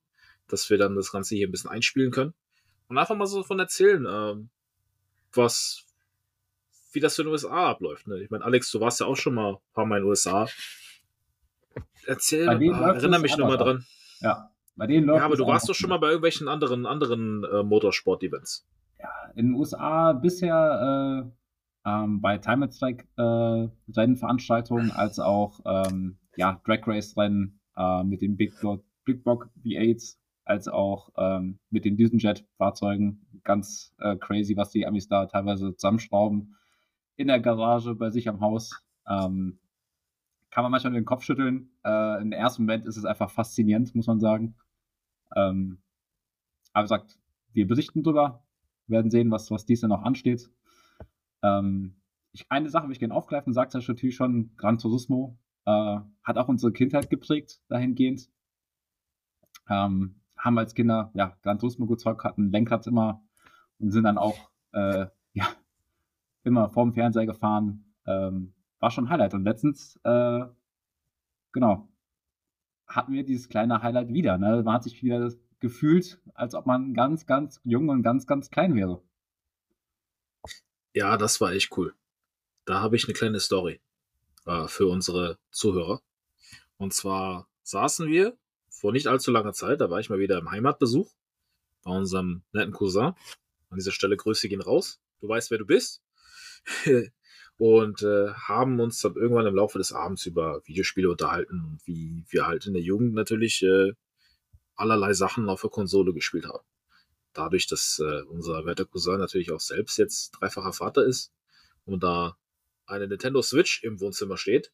dass 0.47 0.69
wir 0.71 0.79
dann 0.79 0.97
das 0.97 1.13
Ganze 1.13 1.35
hier 1.37 1.49
ein 1.49 1.51
bisschen 1.51 1.71
einspielen 1.71 2.11
können. 2.11 2.35
Und 2.89 2.99
einfach 2.99 3.17
mal 3.17 3.27
so 3.27 3.43
davon 3.43 3.59
erzählen, 3.59 4.07
ähm, 4.09 4.49
was, 5.33 5.85
wie 6.93 7.01
das 7.01 7.17
für 7.17 7.23
den 7.23 7.33
USA 7.33 7.71
abläuft. 7.71 8.07
Ne? 8.07 8.23
Ich 8.23 8.31
meine, 8.31 8.45
Alex, 8.45 8.71
du 8.71 8.81
warst 8.81 9.01
ja 9.01 9.07
auch 9.07 9.17
schon 9.17 9.35
mal 9.35 9.55
ein 9.55 9.75
paar 9.75 9.87
Mal 9.87 9.99
in 9.99 10.03
den 10.05 10.09
USA. 10.09 10.49
Erzähl, 12.07 12.47
mal, 12.47 12.97
erinnere 12.97 13.21
mich 13.21 13.37
nochmal 13.37 13.59
dran. 13.59 13.85
Ja, 14.21 14.51
bei 14.77 14.87
denen 14.87 15.07
läuft 15.07 15.19
Ja, 15.19 15.25
aber 15.27 15.37
du 15.37 15.47
warst 15.47 15.69
doch 15.69 15.75
schon 15.75 15.91
mal 15.91 15.99
bei 15.99 16.09
irgendwelchen 16.09 16.49
anderen, 16.49 16.87
anderen 16.87 17.45
äh, 17.45 17.63
Motorsport-Events. 17.63 18.67
Ja, 18.99 19.11
in 19.37 19.49
den 19.49 19.55
USA 19.55 20.13
bisher 20.15 21.27
äh, 21.85 21.89
ähm, 21.89 22.21
bei 22.21 22.39
Time 22.39 22.65
Attack 22.67 23.07
äh, 23.17 23.69
Rennveranstaltungen 23.93 24.91
als 24.91 25.19
auch 25.19 25.61
ähm, 25.65 26.19
ja, 26.37 26.61
Drag 26.65 26.87
Race 26.87 27.17
Rennen 27.17 27.61
äh, 27.77 28.03
mit 28.05 28.23
dem 28.23 28.37
Big, 28.37 28.55
Big 29.05 29.23
Block 29.25 29.49
V8 29.65 30.17
als 30.49 30.67
auch 30.67 31.11
ähm, 31.17 31.59
mit 31.69 31.85
den 31.85 31.97
Düsenjet-Fahrzeugen. 31.97 33.27
Ganz 33.45 33.95
äh, 33.99 34.17
crazy, 34.17 34.57
was 34.57 34.71
die 34.71 34.87
Amis 34.87 35.07
da 35.07 35.27
teilweise 35.27 35.75
zusammenschrauben 35.77 36.57
in 37.17 37.29
der 37.29 37.41
Garage 37.41 37.95
bei 37.95 38.11
sich 38.11 38.29
am 38.29 38.41
Haus. 38.41 38.83
Ähm, 39.07 39.59
kann 40.51 40.63
man 40.63 40.71
manchmal 40.71 40.95
den 40.95 41.05
Kopf 41.05 41.23
schütteln. 41.23 41.71
Äh, 41.85 42.23
Im 42.23 42.33
ersten 42.33 42.63
Moment 42.63 42.87
ist 42.87 42.97
es 42.97 43.05
einfach 43.05 43.31
faszinierend, 43.31 43.95
muss 43.95 44.07
man 44.07 44.21
sagen. 44.21 44.57
Ähm, 45.37 45.83
aber 46.73 46.85
gesagt, 46.85 47.19
wir 47.53 47.67
berichten 47.67 48.03
drüber, 48.03 48.43
werden 48.87 49.11
sehen, 49.11 49.31
was, 49.31 49.51
was 49.51 49.67
dies 49.67 49.83
noch 49.83 50.03
ansteht. 50.03 50.49
Ähm, 51.43 52.01
ich, 52.33 52.51
eine 52.51 52.71
Sache 52.71 52.87
will 52.87 52.93
ich 52.93 53.01
gerne 53.01 53.15
aufgreifen, 53.15 53.53
sagt 53.53 53.75
ja 53.75 53.81
natürlich 53.81 54.17
schon, 54.17 54.57
Gran 54.57 54.79
Turismo 54.79 55.39
äh, 55.67 55.99
hat 56.23 56.39
auch 56.39 56.49
unsere 56.49 56.73
Kindheit 56.73 57.11
geprägt, 57.11 57.61
dahingehend. 57.69 58.31
Ähm, 59.69 60.23
haben 60.39 60.59
als 60.59 60.75
Kinder 60.75 61.11
ja 61.15 61.37
Gran 61.43 61.59
Turismo 61.59 61.87
gezeugt, 61.87 62.25
hatten 62.25 62.51
Lenkrad 62.51 62.87
immer 62.87 63.23
und 63.79 63.91
sind 63.91 64.05
dann 64.05 64.19
auch 64.19 64.51
äh, 64.73 65.07
ja 65.33 65.49
immer 66.45 66.71
vorm 66.71 66.93
Fernseher 66.93 67.27
gefahren. 67.27 67.85
Ähm, 68.07 68.55
war 68.81 68.91
schon 68.91 69.05
ein 69.05 69.11
Highlight. 69.11 69.35
Und 69.35 69.45
letztens, 69.45 69.99
äh, 70.05 70.45
genau, 71.53 71.89
hatten 72.87 73.13
wir 73.13 73.25
dieses 73.25 73.49
kleine 73.49 73.83
Highlight 73.83 74.09
wieder. 74.09 74.39
Ne? 74.39 74.63
Man 74.63 74.75
hat 74.75 74.85
sich 74.85 75.03
wieder 75.03 75.31
gefühlt, 75.61 76.21
als 76.35 76.55
ob 76.55 76.67
man 76.67 76.95
ganz, 76.95 77.27
ganz 77.27 77.61
jung 77.65 77.89
und 77.89 78.03
ganz, 78.03 78.27
ganz 78.27 78.51
klein 78.51 78.75
wäre. 78.75 79.03
Ja, 80.95 81.17
das 81.17 81.41
war 81.41 81.53
echt 81.53 81.77
cool. 81.77 81.95
Da 82.65 82.81
habe 82.81 82.97
ich 82.97 83.05
eine 83.05 83.15
kleine 83.15 83.41
Story 83.41 83.81
äh, 84.47 84.69
für 84.69 84.87
unsere 84.87 85.39
Zuhörer. 85.51 86.01
Und 86.77 86.93
zwar 86.93 87.49
saßen 87.63 88.09
wir 88.09 88.37
vor 88.79 88.93
nicht 88.93 89.09
allzu 89.09 89.33
langer 89.33 89.53
Zeit, 89.53 89.81
da 89.81 89.91
war 89.91 89.99
ich 89.99 90.09
mal 90.09 90.21
wieder 90.21 90.39
im 90.39 90.51
Heimatbesuch 90.51 91.11
bei 91.83 91.91
unserem 91.91 92.43
netten 92.53 92.73
Cousin. 92.73 93.15
An 93.71 93.77
dieser 93.77 93.93
Stelle 93.93 94.17
Grüße 94.17 94.49
gehen 94.49 94.63
raus. 94.63 95.01
Du 95.21 95.29
weißt, 95.29 95.51
wer 95.51 95.59
du 95.59 95.67
bist. 95.67 96.01
und 97.59 98.03
äh, 98.03 98.33
haben 98.33 98.79
uns 98.79 99.01
dann 99.01 99.17
irgendwann 99.17 99.47
im 99.47 99.57
Laufe 99.57 99.79
des 99.79 99.93
Abends 99.93 100.27
über 100.27 100.63
Videospiele 100.65 101.11
unterhalten, 101.11 101.79
wie 101.85 102.25
wir 102.29 102.47
halt 102.47 102.67
in 102.67 102.73
der 102.73 102.83
Jugend 102.83 103.15
natürlich 103.15 103.63
äh, 103.63 103.95
allerlei 104.77 105.13
Sachen 105.13 105.49
auf 105.49 105.63
der 105.63 105.71
Konsole 105.71 106.15
gespielt 106.15 106.47
haben. 106.47 106.65
Dadurch, 107.33 107.67
dass 107.67 107.99
äh, 107.99 108.23
unser 108.29 108.65
werter 108.65 108.85
Cousin 108.85 109.19
natürlich 109.19 109.51
auch 109.51 109.61
selbst 109.61 109.99
jetzt 109.99 110.31
dreifacher 110.31 110.73
Vater 110.73 111.05
ist 111.05 111.33
und 111.85 112.05
da 112.05 112.37
eine 112.87 113.09
Nintendo 113.09 113.43
Switch 113.43 113.83
im 113.83 114.01
Wohnzimmer 114.01 114.37
steht, 114.37 114.73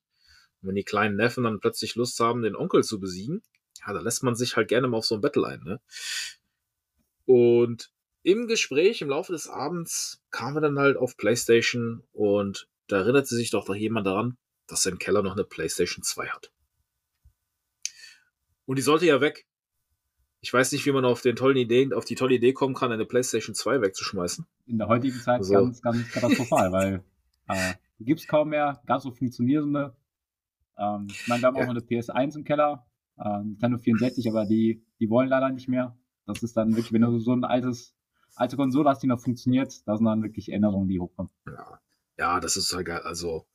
und 0.60 0.68
wenn 0.68 0.76
die 0.76 0.84
kleinen 0.84 1.16
Neffen 1.16 1.44
dann 1.44 1.60
plötzlich 1.60 1.94
Lust 1.94 2.20
haben, 2.20 2.42
den 2.42 2.54
Onkel 2.54 2.84
zu 2.84 3.00
besiegen, 3.00 3.42
ja, 3.86 3.92
da 3.92 4.00
lässt 4.00 4.22
man 4.22 4.34
sich 4.34 4.56
halt 4.56 4.68
gerne 4.68 4.88
mal 4.88 4.98
auf 4.98 5.06
so 5.06 5.14
ein 5.14 5.20
Battle 5.20 5.46
ein, 5.46 5.62
ne? 5.62 5.80
Und 7.26 7.90
im 8.22 8.46
Gespräch 8.46 9.02
im 9.02 9.08
Laufe 9.08 9.32
des 9.32 9.48
Abends 9.48 10.22
kamen 10.30 10.56
wir 10.56 10.60
dann 10.60 10.78
halt 10.78 10.96
auf 10.96 11.16
PlayStation 11.16 12.02
und 12.12 12.68
da 12.86 12.98
erinnerte 12.98 13.34
sich 13.34 13.50
doch 13.50 13.68
noch 13.68 13.74
jemand 13.74 14.06
daran, 14.06 14.36
dass 14.66 14.82
sein 14.82 14.98
Keller 14.98 15.22
noch 15.22 15.32
eine 15.32 15.44
PlayStation 15.44 16.02
2 16.02 16.28
hat. 16.28 16.50
Und 18.66 18.76
die 18.76 18.82
sollte 18.82 19.06
ja 19.06 19.20
weg. 19.20 19.46
Ich 20.40 20.52
weiß 20.52 20.72
nicht, 20.72 20.84
wie 20.84 20.92
man 20.92 21.04
auf 21.04 21.22
den 21.22 21.36
tollen 21.36 21.56
Ideen, 21.56 21.92
auf 21.92 22.04
die 22.04 22.14
tolle 22.14 22.34
Idee 22.34 22.52
kommen 22.52 22.74
kann, 22.74 22.92
eine 22.92 23.06
PlayStation 23.06 23.54
2 23.54 23.80
wegzuschmeißen. 23.80 24.46
In 24.66 24.78
der 24.78 24.88
heutigen 24.88 25.18
Zeit 25.18 25.38
also, 25.38 25.54
ganz, 25.54 25.80
ganz 25.80 26.10
katastrophal, 26.10 26.72
weil 26.72 27.04
äh, 27.48 27.74
gibt 28.00 28.20
es 28.20 28.26
kaum 28.26 28.50
mehr, 28.50 28.82
ganz 28.86 29.04
so 29.04 29.10
funktionierende. 29.10 29.94
Ähm, 30.78 31.06
ich 31.10 31.28
meine, 31.28 31.42
wir 31.42 31.46
haben 31.46 31.56
ja. 31.56 31.62
auch 31.62 31.66
noch 31.66 31.74
eine 31.74 31.80
PS1 31.80 32.36
im 32.36 32.44
Keller, 32.44 32.86
äh, 33.18 33.38
Nintendo 33.38 33.78
64, 33.78 34.28
aber 34.28 34.46
die, 34.46 34.84
die 35.00 35.10
wollen 35.10 35.28
leider 35.28 35.50
nicht 35.50 35.68
mehr. 35.68 35.96
Das 36.26 36.42
ist 36.42 36.56
dann 36.56 36.70
wirklich, 36.70 36.92
wenn 36.92 37.02
du 37.02 37.18
so 37.18 37.32
ein 37.32 37.44
altes, 37.44 37.94
alte 38.34 38.56
Konsole 38.56 38.88
hast, 38.88 39.02
die 39.02 39.06
noch 39.06 39.20
funktioniert, 39.20 39.86
da 39.86 39.96
sind 39.96 40.06
dann 40.06 40.22
wirklich 40.22 40.50
Änderungen, 40.50 40.88
die 40.88 41.00
hochkommen. 41.00 41.30
Ja, 41.46 41.80
ja 42.18 42.40
das 42.40 42.56
ist 42.56 42.72
halt 42.72 42.86
geil. 42.86 43.02
Also 43.02 43.46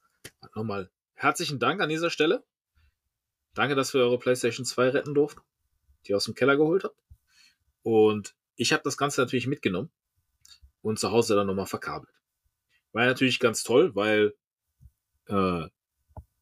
nochmal 0.55 0.89
herzlichen 1.13 1.59
Dank 1.59 1.81
an 1.81 1.89
dieser 1.89 2.09
Stelle. 2.09 2.43
Danke, 3.55 3.75
dass 3.75 3.93
wir 3.93 4.01
eure 4.01 4.19
PlayStation 4.19 4.65
2 4.65 4.89
retten 4.89 5.13
durften, 5.13 5.41
die 6.05 6.11
ihr 6.11 6.17
aus 6.17 6.25
dem 6.25 6.35
Keller 6.35 6.55
geholt 6.55 6.83
habt. 6.83 7.01
Und 7.81 8.35
ich 8.55 8.73
habe 8.73 8.83
das 8.83 8.97
Ganze 8.97 9.21
natürlich 9.21 9.47
mitgenommen 9.47 9.89
und 10.81 10.99
zu 10.99 11.11
Hause 11.11 11.35
dann 11.35 11.47
nochmal 11.47 11.65
verkabelt. 11.65 12.13
War 12.91 13.05
natürlich 13.05 13.39
ganz 13.39 13.63
toll, 13.63 13.95
weil 13.95 14.33
äh, 15.27 15.67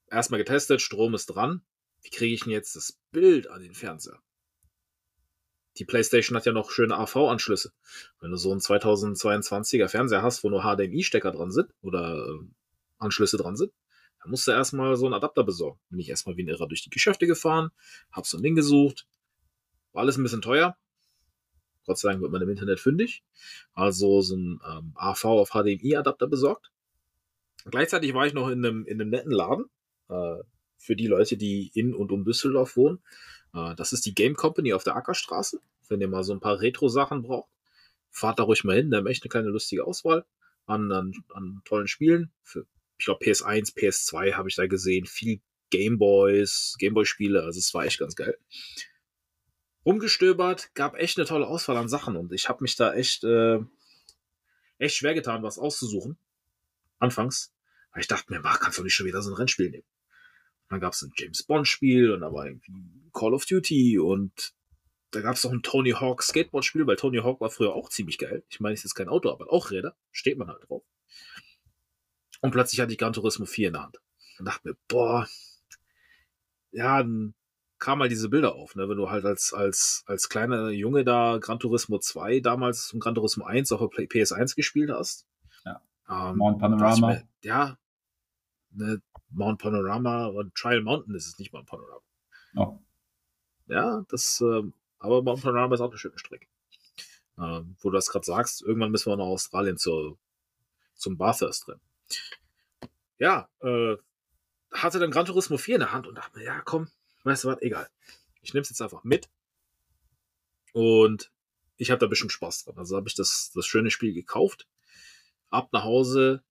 erstmal 0.10 0.40
getestet, 0.40 0.82
Strom 0.82 1.14
ist 1.14 1.28
dran. 1.28 1.62
Wie 2.02 2.10
kriege 2.10 2.34
ich 2.34 2.42
denn 2.42 2.52
jetzt 2.52 2.76
das 2.76 3.00
Bild 3.12 3.50
an 3.50 3.62
den 3.62 3.74
Fernseher? 3.74 4.22
Die 5.78 5.86
PlayStation 5.86 6.36
hat 6.36 6.46
ja 6.46 6.54
noch 6.54 6.72
schöne 6.72 6.98
AV-Anschlüsse. 6.98 7.72
Wenn 8.20 8.32
du 8.32 8.38
so 8.38 8.52
einen 8.52 8.62
2022er 8.62 9.88
Fernseher 9.88 10.24
hast, 10.24 10.44
wo 10.44 10.50
nur 10.50 10.64
HDMI-Stecker 10.64 11.32
dran 11.32 11.52
sind 11.52 11.72
oder 11.82 12.28
äh, 12.28 12.40
Anschlüsse 12.98 13.38
dran 13.38 13.56
sind, 13.56 13.72
dann 14.20 14.32
musst 14.32 14.48
du 14.48 14.52
erstmal 14.52 14.96
so 14.96 15.06
einen 15.06 15.14
Adapter 15.14 15.44
besorgen. 15.44 15.80
Bin 15.90 16.00
ich 16.00 16.10
erstmal 16.10 16.36
wie 16.38 16.44
ein 16.44 16.48
Irrer 16.48 16.68
durch 16.68 16.82
die 16.84 16.90
Geschäfte 16.90 17.28
gefahren, 17.28 17.70
hab 18.12 18.26
so 18.26 18.38
ein 18.38 18.44
Ding 18.44 18.56
gesucht. 18.56 19.08
War 19.94 20.02
alles 20.02 20.18
ein 20.18 20.24
bisschen 20.24 20.42
teuer. 20.42 20.76
Gott 21.86 22.00
sei 22.00 22.10
Dank 22.10 22.22
wird 22.22 22.32
man 22.32 22.42
im 22.42 22.50
Internet 22.50 22.80
fündig. 22.80 23.24
Also 23.74 24.22
so 24.22 24.36
ein 24.36 24.60
ähm, 24.68 24.94
AV 24.96 25.26
auf 25.26 25.50
HDMI-Adapter 25.52 26.28
besorgt. 26.28 26.72
Gleichzeitig 27.66 28.14
war 28.14 28.26
ich 28.26 28.34
noch 28.34 28.50
in 28.50 28.66
einem, 28.66 28.86
in 28.86 29.00
einem 29.00 29.10
netten 29.10 29.32
Laden. 29.32 29.66
Äh, 30.10 30.44
für 30.78 30.96
die 30.96 31.08
Leute, 31.08 31.38
die 31.38 31.72
in 31.74 31.94
und 31.94 32.12
um 32.12 32.24
Düsseldorf 32.24 32.76
wohnen. 32.78 33.00
Äh, 33.54 33.76
das 33.76 33.94
ist 33.94 34.06
die 34.06 34.16
Game 34.16 34.36
Company 34.36 34.74
auf 34.74 34.84
der 34.84 34.96
Ackerstraße. 34.96 35.60
Wenn 35.90 36.02
ihr 36.02 36.08
mal 36.08 36.24
so 36.24 36.34
ein 36.34 36.40
paar 36.40 36.60
Retro-Sachen 36.60 37.24
braucht, 37.24 37.50
fahrt 38.10 38.40
da 38.40 38.44
ruhig 38.44 38.64
mal 38.64 38.76
hin. 38.76 38.92
Da 38.92 38.98
haben 38.98 39.08
echt 39.08 39.24
eine 39.24 39.30
kleine 39.30 39.50
lustige 39.50 39.86
Auswahl 39.86 40.26
an, 40.66 40.92
an, 40.92 41.14
an 41.34 41.62
tollen 41.66 41.88
Spielen. 41.88 42.32
Für, 42.44 42.66
ich 42.98 43.06
glaube, 43.06 43.24
PS1, 43.26 43.76
PS2 43.76 44.34
habe 44.34 44.50
ich 44.50 44.56
da 44.56 44.68
gesehen. 44.68 45.06
Viel 45.06 45.42
Gameboys, 45.70 46.76
Gameboy-Spiele. 46.80 47.44
Also 47.44 47.60
es 47.60 47.74
war 47.74 47.86
echt 47.86 48.00
ganz 48.00 48.16
geil. 48.16 48.38
Rumgestöbert, 49.86 50.74
gab 50.74 50.96
echt 50.96 51.18
eine 51.18 51.26
tolle 51.26 51.48
Auswahl 51.48 51.78
an 51.78 51.88
Sachen 51.88 52.18
und 52.18 52.34
ich 52.34 52.50
habe 52.50 52.62
mich 52.62 52.76
da 52.76 52.94
echt, 52.94 53.24
äh, 53.24 53.60
echt 54.80 54.98
schwer 54.98 55.14
getan, 55.14 55.44
was 55.44 55.58
auszusuchen. 55.58 56.18
Anfangs. 57.00 57.54
Weil 57.94 58.02
ich 58.02 58.08
dachte 58.08 58.34
mir, 58.34 58.42
ach, 58.44 58.60
kannst 58.60 58.78
du 58.78 58.84
nicht 58.84 58.94
schon 58.94 59.06
wieder 59.06 59.22
so 59.22 59.32
ein 59.32 59.36
Rennspiel 59.38 59.70
nehmen. 59.70 59.86
Dann 60.70 60.80
gab 60.80 60.94
es 60.94 61.02
ein 61.02 61.12
James 61.16 61.44
Bond-Spiel 61.44 62.12
und 62.12 62.22
da 62.22 62.34
war 62.34 62.46
irgendwie 62.46 63.10
Call 63.14 63.34
of 63.34 63.46
Duty 63.46 64.00
und 64.00 64.54
da 65.12 65.22
gab 65.22 65.36
es 65.36 65.44
noch 65.44 65.52
ein 65.52 65.64
Tony 65.64 65.92
Hawk 65.92 66.22
Skateboard-Spiel, 66.22 66.86
weil 66.86 66.98
Tony 66.98 67.20
Hawk 67.20 67.40
war 67.40 67.50
früher 67.50 67.74
auch 67.74 67.90
ziemlich 67.90 68.18
geil. 68.18 68.44
Ich 68.50 68.60
meine, 68.60 68.74
es 68.74 68.84
ist 68.84 68.96
kein 68.96 69.08
Auto, 69.08 69.32
aber 69.32 69.52
auch 69.52 69.72
Räder. 69.72 69.96
Steht 70.12 70.38
man 70.38 70.50
halt 70.50 70.68
drauf. 70.68 70.84
Und 72.42 72.52
plötzlich 72.52 72.82
hatte 72.82 72.92
ich 72.92 72.98
Gran 72.98 73.14
Turismo 73.14 73.46
4 73.46 73.68
in 73.68 73.74
der 73.74 73.84
Hand. 73.84 73.98
Und 74.40 74.46
dachte 74.46 74.68
mir, 74.68 74.78
boah, 74.88 75.28
ja, 76.72 77.00
dann 77.00 77.34
kam 77.80 78.00
mal 78.00 78.10
diese 78.10 78.30
Bilder 78.30 78.56
auf, 78.56 78.76
ne? 78.76 78.90
wenn 78.90 78.98
du 78.98 79.10
halt 79.10 79.26
als, 79.26 79.54
als, 79.54 80.04
als 80.08 80.30
kleiner 80.30 80.70
Junge 80.70 81.04
da 81.04 81.38
Gran 81.40 81.60
Turismo 81.60 82.00
2 82.00 82.40
damals 82.40 82.92
und 82.94 83.00
Gran 83.00 83.16
Turismo 83.16 83.46
1 83.46 83.72
auf 83.72 83.80
der 83.96 84.06
PS1 84.06 84.56
gespielt 84.56 84.90
hast. 84.92 85.28
Ja. 85.66 85.82
Ähm, 86.10 86.38
Mount 86.38 86.60
Panorama. 86.60 87.08
Mir, 87.08 87.28
ja, 87.42 87.78
ne, 88.78 89.02
Mount 89.30 89.60
Panorama 89.60 90.28
und 90.28 90.56
Trial 90.56 90.82
Mountain 90.82 91.16
ist 91.16 91.28
es 91.28 91.40
nicht 91.40 91.54
Mount 91.54 91.68
Panorama. 91.68 92.02
Oh. 92.56 92.80
Ja, 93.68 94.06
das, 94.10 94.42
äh, 94.42 94.64
aber 95.00 95.22
Mount 95.22 95.42
Panorama 95.42 95.76
ist 95.76 95.82
auch 95.82 95.90
eine 95.90 95.98
schöne 95.98 96.18
Strecke. 96.18 96.48
Ähm, 97.38 97.76
wo 97.80 97.90
du 97.90 97.96
das 97.96 98.10
gerade 98.10 98.26
sagst, 98.26 98.62
irgendwann 98.62 98.92
müssen 98.92 99.12
wir 99.12 99.18
nach 99.18 99.26
Australien 99.26 99.78
zur, 99.78 100.18
zum 100.96 101.18
Bathurst 101.18 101.68
drin. 101.68 101.80
Ja, 103.20 103.50
äh, 103.62 103.98
hatte 104.72 105.00
dann 105.00 105.12
Gran 105.12 105.26
Turismo 105.26 105.58
4 105.58 105.76
in 105.76 105.82
der 105.82 105.92
Hand 105.92 106.08
und 106.08 106.16
dachte 106.16 106.38
mir, 106.38 106.46
ja, 106.46 106.62
komm, 106.62 106.88
weißt 107.24 107.44
du 107.44 107.50
was, 107.50 107.62
egal. 107.62 107.90
Ich 108.42 108.54
nehme 108.54 108.62
es 108.62 108.70
jetzt 108.70 108.82
einfach 108.82 109.04
mit. 109.04 109.30
Und 110.74 111.32
ich 111.78 111.92
habe 111.92 112.00
da 112.00 112.08
bestimmt 112.08 112.32
Spaß 112.32 112.66
dran. 112.66 112.78
Also 112.78 112.96
habe 112.96 113.08
ich 113.08 113.16
das, 113.16 113.52
das 113.54 113.66
schöne 113.66 113.92
Spiel 113.92 114.14
gekauft, 114.14 114.68
ab 115.50 115.70
nach 115.74 115.84
Hause, 115.84 116.44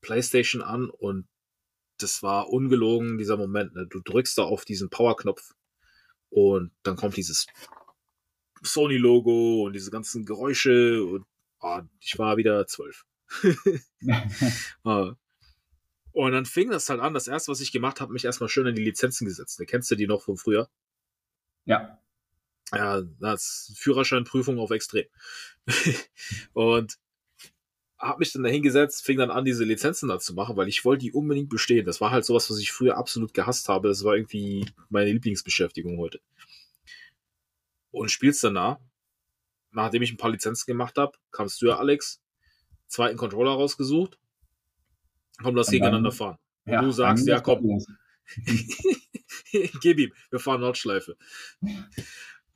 Playstation 0.00 0.62
an 0.62 0.90
und 0.90 1.28
das 2.02 2.22
war 2.22 2.48
ungelogen, 2.48 3.18
dieser 3.18 3.36
Moment. 3.36 3.74
Ne? 3.74 3.86
Du 3.86 4.00
drückst 4.00 4.38
da 4.38 4.42
auf 4.42 4.64
diesen 4.64 4.90
Power-Knopf 4.90 5.54
und 6.30 6.72
dann 6.82 6.96
kommt 6.96 7.16
dieses 7.16 7.46
Sony-Logo 8.62 9.64
und 9.64 9.72
diese 9.72 9.90
ganzen 9.90 10.24
Geräusche 10.24 11.04
und 11.04 11.26
oh, 11.60 11.80
ich 12.00 12.18
war 12.18 12.36
wieder 12.36 12.66
zwölf. 12.66 13.04
Ah. 14.84 15.14
und 16.12 16.32
dann 16.32 16.44
fing 16.44 16.70
das 16.70 16.88
halt 16.90 17.00
an. 17.00 17.14
Das 17.14 17.28
erste, 17.28 17.50
was 17.50 17.60
ich 17.60 17.72
gemacht 17.72 18.00
habe, 18.00 18.12
mich 18.12 18.24
erstmal 18.24 18.48
schön 18.48 18.66
in 18.66 18.74
die 18.74 18.84
Lizenzen 18.84 19.26
gesetzt. 19.26 19.60
Ne? 19.60 19.66
Kennst 19.66 19.90
du 19.90 19.94
die 19.94 20.06
noch 20.06 20.22
von 20.22 20.36
früher? 20.36 20.68
Ja. 21.64 21.98
Ja, 22.74 23.02
das 23.20 23.72
Führerscheinprüfung 23.76 24.58
auf 24.58 24.70
extrem. 24.70 25.06
und 26.52 26.98
habe 28.02 28.18
mich 28.18 28.32
dann 28.32 28.42
dahingesetzt, 28.42 29.04
fing 29.04 29.18
dann 29.18 29.30
an, 29.30 29.44
diese 29.44 29.64
Lizenzen 29.64 30.08
da 30.08 30.18
zu 30.18 30.34
machen, 30.34 30.56
weil 30.56 30.68
ich 30.68 30.84
wollte 30.84 31.04
die 31.04 31.12
unbedingt 31.12 31.48
bestehen. 31.48 31.86
Das 31.86 32.00
war 32.00 32.10
halt 32.10 32.24
sowas, 32.24 32.50
was 32.50 32.58
ich 32.58 32.72
früher 32.72 32.96
absolut 32.96 33.32
gehasst 33.32 33.68
habe. 33.68 33.88
Das 33.88 34.02
war 34.02 34.16
irgendwie 34.16 34.66
meine 34.90 35.12
Lieblingsbeschäftigung 35.12 35.98
heute. 35.98 36.20
Und 37.92 38.10
spielst 38.10 38.42
danach, 38.42 38.80
nachdem 39.70 40.02
ich 40.02 40.12
ein 40.12 40.16
paar 40.16 40.32
Lizenzen 40.32 40.66
gemacht 40.66 40.98
habe, 40.98 41.16
kamst 41.30 41.62
du 41.62 41.66
ja, 41.66 41.78
Alex, 41.78 42.20
zweiten 42.88 43.16
Controller 43.16 43.52
rausgesucht. 43.52 44.18
Komm, 45.40 45.54
lass 45.54 45.70
gegeneinander 45.70 46.12
fahren. 46.12 46.38
Und 46.64 46.72
ja, 46.72 46.82
du 46.82 46.90
sagst, 46.90 47.26
ja, 47.26 47.40
komm. 47.40 47.80
Gib 49.80 49.98
ihm, 49.98 50.12
wir 50.30 50.38
fahren 50.40 50.60
Nordschleife. 50.60 51.16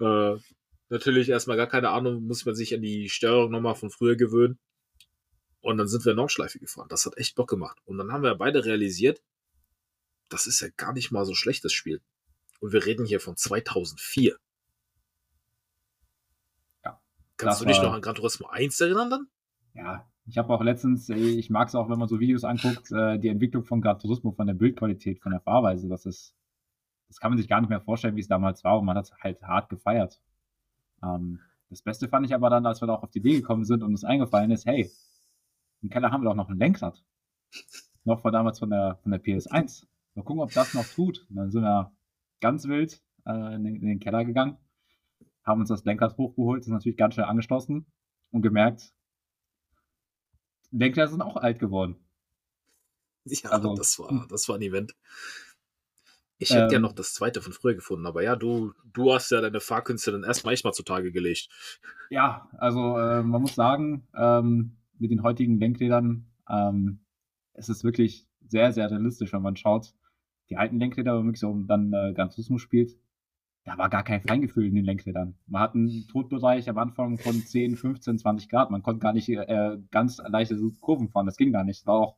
äh, 0.01 0.37
natürlich 0.89 1.29
erstmal 1.29 1.57
gar 1.57 1.69
keine 1.69 1.91
Ahnung, 1.91 2.27
muss 2.27 2.45
man 2.45 2.55
sich 2.55 2.75
an 2.75 2.83
die 2.83 3.09
Steuerung 3.09 3.51
nochmal 3.53 3.77
von 3.77 3.91
früher 3.91 4.17
gewöhnen. 4.17 4.59
Und 5.67 5.79
dann 5.79 5.89
sind 5.89 6.05
wir 6.05 6.15
Nordschleife 6.15 6.61
gefahren. 6.61 6.87
Das 6.89 7.07
hat 7.07 7.19
echt 7.19 7.35
Bock 7.35 7.51
gemacht. 7.51 7.77
Und 7.87 7.99
dann 7.99 8.13
haben 8.13 8.23
wir 8.23 8.37
beide 8.37 8.65
realisiert, 8.65 9.21
das 10.29 10.47
ist 10.47 10.61
ja 10.61 10.69
gar 10.77 10.93
nicht 10.93 11.11
mal 11.11 11.25
so 11.25 11.35
schlecht, 11.35 11.65
das 11.65 11.73
Spiel. 11.73 12.01
Und 12.61 12.73
wir 12.73 12.87
reden 12.87 13.05
hier 13.05 13.19
von 13.19 13.37
2004. 13.37 14.37
Ja. 16.85 17.01
Kannst 17.37 17.61
du 17.61 17.65
dich 17.65 17.83
noch 17.83 17.93
an 17.93 18.01
Gran 18.01 18.15
Turismo 18.15 18.47
1 18.47 18.81
erinnern 18.81 19.11
dann? 19.11 19.27
Ja, 19.75 20.09
ich 20.27 20.39
habe 20.39 20.55
auch 20.55 20.63
letztens, 20.63 21.09
ich 21.09 21.51
mag 21.51 21.67
es 21.67 21.75
auch, 21.75 21.91
wenn 21.91 21.99
man 21.99 22.07
so 22.07 22.21
Videos 22.21 22.45
anguckt, 22.45 22.93
äh, 22.93 23.19
die 23.19 23.29
Entwicklung 23.29 23.65
von 23.65 23.81
Gran 23.81 23.99
Turismo, 23.99 24.31
von 24.31 24.47
der 24.47 24.55
Bildqualität, 24.55 25.21
von 25.21 25.33
der 25.33 25.41
Fahrweise, 25.41 25.89
das 25.89 26.07
ist, 26.07 26.37
das 27.09 27.19
kann 27.19 27.33
man 27.33 27.39
sich 27.39 27.49
gar 27.49 27.61
nicht 27.61 27.71
mehr 27.71 27.81
vorstellen, 27.81 28.15
wie 28.15 28.21
es 28.21 28.29
damals 28.29 28.63
war 28.63 28.79
und 28.79 28.85
man 28.85 28.97
hat 28.97 29.07
es 29.07 29.13
halt 29.21 29.43
hart 29.43 29.69
gefeiert. 29.69 30.23
Ähm, 31.03 31.41
das 31.71 31.83
Beste 31.83 32.09
fand 32.09 32.25
ich 32.25 32.35
aber 32.35 32.51
dann, 32.51 32.67
als 32.67 32.81
wir 32.81 32.87
da 32.87 32.95
auch 32.95 33.03
auf 33.03 33.11
die 33.11 33.19
Idee 33.19 33.41
gekommen 33.41 33.65
sind 33.65 33.83
und 33.83 33.91
uns 33.91 34.05
eingefallen 34.05 34.53
ist, 34.53 34.65
hey, 34.65 34.89
im 35.83 35.91
Keller 35.91 36.11
haben 36.11 36.23
wir 36.23 36.31
auch 36.31 36.37
noch 36.37 36.49
ein 36.49 36.59
Lenkrad. 36.59 37.03
noch 38.05 38.23
von 38.23 38.33
damals 38.33 38.59
von 38.59 38.71
der, 38.71 38.99
von 39.03 39.13
der 39.13 39.23
PS1. 39.23 39.87
Mal 40.15 40.23
gucken, 40.23 40.43
ob 40.43 40.53
das 40.53 40.75
noch 40.75 40.87
tut. 40.87 41.27
Und 41.29 41.37
dann 41.37 41.51
sind 41.51 41.63
wir 41.63 41.93
ganz 42.41 42.67
wild 42.67 43.03
äh, 43.27 43.55
in, 43.55 43.65
den, 43.65 43.77
in, 43.77 43.87
den, 43.87 44.01
Keller 44.01 44.25
gegangen, 44.25 44.57
haben 45.45 45.61
uns 45.61 45.69
das 45.69 45.85
Lenkrad 45.85 46.17
hochgeholt, 46.17 46.63
ist 46.63 46.69
natürlich 46.69 46.97
ganz 46.97 47.15
schnell 47.15 47.27
angeschlossen 47.27 47.87
und 48.31 48.43
gemerkt, 48.43 48.93
Lenkräder 50.71 51.09
sind 51.09 51.23
auch 51.23 51.37
alt 51.37 51.59
geworden. 51.59 51.97
Ja, 53.25 53.51
also, 53.51 53.75
das, 53.75 53.99
war, 53.99 54.27
das 54.29 54.49
war 54.49 54.57
ein 54.57 54.63
Event. 54.63 54.95
Ich 56.39 56.51
hätte 56.51 56.67
ähm, 56.67 56.71
ja 56.71 56.79
noch 56.79 56.93
das 56.93 57.15
zweite 57.15 57.41
von 57.41 57.53
früher 57.53 57.75
gefunden, 57.75 58.07
aber 58.07 58.23
ja, 58.23 58.37
du, 58.37 58.73
du 58.93 59.13
hast 59.13 59.31
ja 59.31 59.41
deine 59.41 59.61
Fahrkünste 59.61 60.13
dann 60.13 60.23
erstmal 60.23 60.55
echt 60.55 60.65
mal 60.65 60.73
zutage 60.73 61.11
gelegt. 61.11 61.49
Ja, 62.11 62.49
also 62.59 62.99
äh, 62.99 63.23
man 63.23 63.41
muss 63.41 63.55
sagen, 63.55 64.07
ähm, 64.15 64.77
mit 64.99 65.11
den 65.11 65.23
heutigen 65.23 65.59
Lenkrädern 65.59 66.27
ähm, 66.49 67.01
es 67.57 67.69
ist 67.69 67.85
wirklich 67.85 68.27
sehr, 68.49 68.73
sehr 68.73 68.91
realistisch, 68.91 69.33
wenn 69.33 69.43
man 69.43 69.57
schaut. 69.57 69.95
Die 70.51 70.57
alten 70.57 70.79
Lenkräder, 70.79 71.19
wenn 71.19 71.27
man 71.27 71.35
so 71.35 71.53
dann 71.67 71.93
äh, 71.93 72.13
Gran 72.15 72.31
Turismo 72.31 72.59
spielt, 72.59 72.97
da 73.65 73.77
war 73.79 73.89
gar 73.89 74.05
kein 74.05 74.21
Feingefühl 74.21 74.67
in 74.67 74.77
den 74.77 74.85
Lenkrädern. 74.85 75.37
Man 75.47 75.61
hat 75.61 75.75
einen 75.75 76.07
Todbereich 76.07 76.69
am 76.69 76.79
Anfang 76.79 77.19
von 77.19 77.35
10, 77.35 77.77
15, 77.77 78.19
20 78.19 78.49
Grad. 78.49 78.71
Man 78.71 78.83
konnte 78.83 79.01
gar 79.01 79.13
nicht 79.13 79.29
äh, 79.29 79.79
ganz 79.91 80.23
leichte 80.25 80.57
Kurven 80.81 81.09
fahren. 81.09 81.27
Das 81.27 81.37
ging 81.37 81.53
gar 81.53 81.65
nicht. 81.65 81.81
Das 81.81 81.87
war 81.87 81.95
auch 81.95 82.17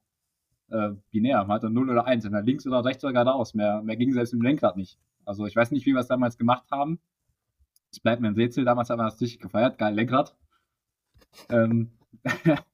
äh, 0.69 0.91
binär. 1.11 1.39
Man 1.45 1.53
hatte 1.53 1.71
0 1.71 1.89
oder 1.89 2.05
1, 2.05 2.27
entweder 2.27 2.43
links 2.43 2.67
oder 2.67 2.85
rechts 2.85 3.03
oder 3.03 3.15
geradeaus. 3.15 3.55
Mehr, 3.55 3.81
mehr 3.83 3.97
ging 3.97 4.13
selbst 4.13 4.35
im 4.35 4.43
Lenkrad 4.43 4.77
nicht. 4.77 4.99
Also 5.25 5.47
ich 5.47 5.57
weiß 5.57 5.71
nicht, 5.71 5.87
wie 5.87 5.95
wir 5.95 6.01
es 6.01 6.09
damals 6.09 6.37
gemacht 6.37 6.71
haben. 6.71 7.01
Es 7.91 8.01
bleibt 8.01 8.21
mir 8.21 8.29
ein 8.29 8.35
Rätsel. 8.35 8.67
Damals 8.67 8.91
haben 8.91 8.99
wir 8.99 9.05
das 9.05 9.21
richtig 9.21 9.41
gefeiert. 9.41 9.79
Geil 9.79 9.95
Lenkrad. 9.95 10.37
Ähm, 11.49 11.93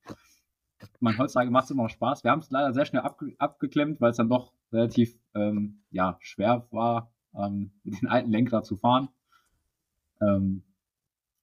man 1.00 1.18
heutzutage 1.18 1.50
macht 1.50 1.64
es 1.64 1.70
immer 1.70 1.84
noch 1.84 1.90
Spaß. 1.90 2.24
Wir 2.24 2.30
haben 2.30 2.40
es 2.40 2.50
leider 2.50 2.72
sehr 2.72 2.86
schnell 2.86 3.02
abge 3.02 3.34
abgeklemmt, 3.38 4.00
weil 4.00 4.10
es 4.10 4.16
dann 4.16 4.28
doch 4.28 4.52
relativ 4.72 5.16
ähm, 5.34 5.82
ja, 5.90 6.16
schwer 6.20 6.66
war, 6.70 7.12
ähm, 7.34 7.72
mit 7.84 7.94
den 8.02 8.08
alten 8.08 8.30
Lenkrad 8.30 8.66
zu 8.66 8.76
fahren. 8.76 9.08
Ähm, 10.20 10.62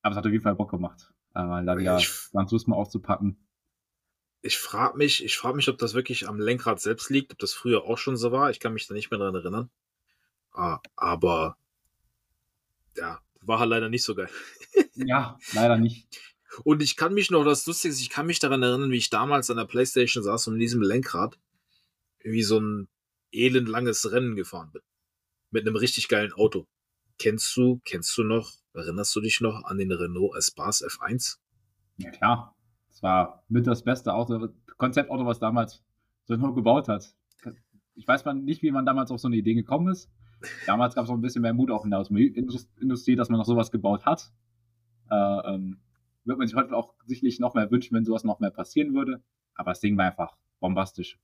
aber 0.02 0.14
es 0.14 0.18
hat 0.18 0.26
auf 0.26 0.32
jeden 0.32 0.44
Fall 0.44 0.56
Bock 0.56 0.72
gemacht, 0.72 1.14
äh, 1.36 1.64
da 1.64 1.78
wieder 1.78 2.02
Gran 2.32 2.48
Turismo 2.48 2.76
aufzupacken. 2.76 3.38
Ich 4.42 4.58
frage 4.58 4.98
mich, 4.98 5.24
ich 5.24 5.38
frage 5.38 5.56
mich, 5.56 5.70
ob 5.70 5.78
das 5.78 5.94
wirklich 5.94 6.28
am 6.28 6.40
Lenkrad 6.40 6.80
selbst 6.80 7.12
liegt, 7.12 7.32
ob 7.32 7.40
das 7.40 7.54
früher 7.54 7.84
auch 7.84 8.00
schon 8.00 8.18
so 8.18 8.32
war. 8.32 8.50
Ich 8.50 8.60
kann 8.60 8.74
mich 8.74 8.88
da 8.88 8.96
nicht 8.96 9.12
mehr 9.12 9.20
dran 9.20 9.36
erinnern. 9.36 9.70
Ah, 10.52 10.80
aber 10.96 11.58
ja, 12.98 13.20
war 13.42 13.60
halt 13.60 13.70
leider 13.70 13.90
nicht 13.90 14.04
so 14.04 14.16
geil. 14.16 14.30
ja, 14.96 15.38
leider 15.54 15.78
nicht. 15.78 16.08
Und 16.64 16.82
ich 16.82 16.96
kann 16.98 17.14
mich 17.14 17.32
noch, 17.32 17.44
das 17.46 17.66
Lustige 17.66 17.94
ist, 17.94 18.02
ich 18.02 18.10
kann 18.10 18.26
mich 18.26 18.40
daran 18.40 18.64
erinnern, 18.64 18.92
wie 18.92 18.98
ich 18.98 19.10
damals 19.10 19.50
an 19.50 19.58
der 19.58 19.66
Playstation 19.66 20.24
saß 20.24 20.48
und 20.48 20.56
in 20.56 20.60
diesem 20.60 20.82
Lenkrad 20.82 21.40
wie 22.24 22.44
so 22.44 22.60
ein 22.60 22.88
elendlanges 23.32 24.12
Rennen 24.12 24.36
gefahren 24.36 24.72
bin. 24.72 24.82
Mit 25.52 25.66
einem 25.66 25.76
richtig 25.76 26.08
geilen 26.08 26.34
Auto. 26.34 26.68
Kennst 27.18 27.56
du, 27.56 27.82
kennst 27.86 28.18
du 28.18 28.24
noch, 28.24 28.52
erinnerst 28.74 29.16
du 29.16 29.22
dich 29.22 29.42
noch 29.42 29.64
an 29.66 29.78
den 29.78 29.92
Renault 29.92 30.36
Espace 30.38 30.84
F1? 30.84 31.38
Ja, 31.98 32.12
klar. 32.12 32.56
Das 32.90 33.04
war 33.04 33.44
mit 33.48 33.68
das 33.68 33.84
beste 33.84 34.14
Auto, 34.14 34.50
Konzeptauto, 34.78 35.26
was 35.26 35.40
damals 35.40 35.84
Renault 36.30 36.56
gebaut 36.56 36.88
hat. 36.88 37.14
Ich 37.96 38.08
weiß 38.08 38.26
mal 38.26 38.34
nicht, 38.34 38.62
wie 38.62 38.72
man 38.72 38.86
damals 38.86 39.12
auf 39.12 39.20
so 39.20 39.28
eine 39.28 39.38
Idee 39.38 39.54
gekommen 39.54 39.92
ist. 39.92 40.10
Damals 40.66 40.96
gab 40.96 41.06
es 41.06 41.10
auch 41.10 41.16
ein 41.16 41.22
bisschen 41.22 41.42
mehr 41.42 41.54
Mut 41.54 41.70
auch 41.72 41.84
in 41.84 41.92
der 41.92 42.00
Automobilindustrie, 42.00 43.16
dass 43.16 43.30
man 43.30 43.38
noch 43.38 43.46
sowas 43.46 43.72
gebaut 43.72 44.06
hat. 44.06 44.32
Äh, 45.10 45.16
ähm, 45.16 45.80
würde 46.24 46.40
man 46.40 46.48
sich 46.48 46.56
heute 46.56 46.76
auch 46.76 46.96
sicherlich 47.06 47.40
noch 47.40 47.56
mehr 47.56 47.70
wünschen, 47.72 47.96
wenn 47.96 48.06
sowas 48.06 48.24
noch 48.24 48.40
mehr 48.40 48.52
passieren 48.52 48.94
würde. 48.94 49.24
Aber 49.56 49.72
das 49.72 49.80
Ding 49.80 49.98
war 49.98 50.06
einfach 50.06 50.38
bombastisch. 50.60 51.18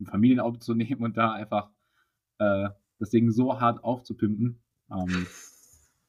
Ein 0.00 0.06
Familienauto 0.06 0.58
zu 0.58 0.74
nehmen 0.74 1.02
und 1.02 1.16
da 1.16 1.32
einfach 1.32 1.70
äh, 2.38 2.68
das 2.98 3.10
Ding 3.10 3.30
so 3.30 3.60
hart 3.60 3.82
aufzupimpen. 3.82 4.60
Ähm, 4.90 5.26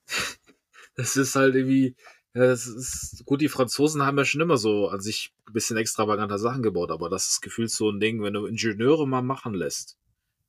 das 0.95 1.15
ist 1.15 1.35
halt 1.35 1.55
irgendwie, 1.55 1.95
ja, 2.33 2.47
das 2.47 2.65
ist 2.65 3.23
gut, 3.25 3.41
die 3.41 3.49
Franzosen 3.49 4.03
haben 4.03 4.17
ja 4.17 4.25
schon 4.25 4.41
immer 4.41 4.57
so 4.57 4.89
an 4.89 5.01
sich 5.01 5.33
ein 5.47 5.53
bisschen 5.53 5.77
extravaganter 5.77 6.39
Sachen 6.39 6.63
gebaut, 6.63 6.91
aber 6.91 7.09
das 7.09 7.29
ist 7.29 7.41
gefühlt 7.41 7.71
so 7.71 7.89
ein 7.89 7.99
Ding, 7.99 8.21
wenn 8.21 8.33
du 8.33 8.45
Ingenieure 8.45 9.07
mal 9.07 9.21
machen 9.21 9.53
lässt, 9.53 9.97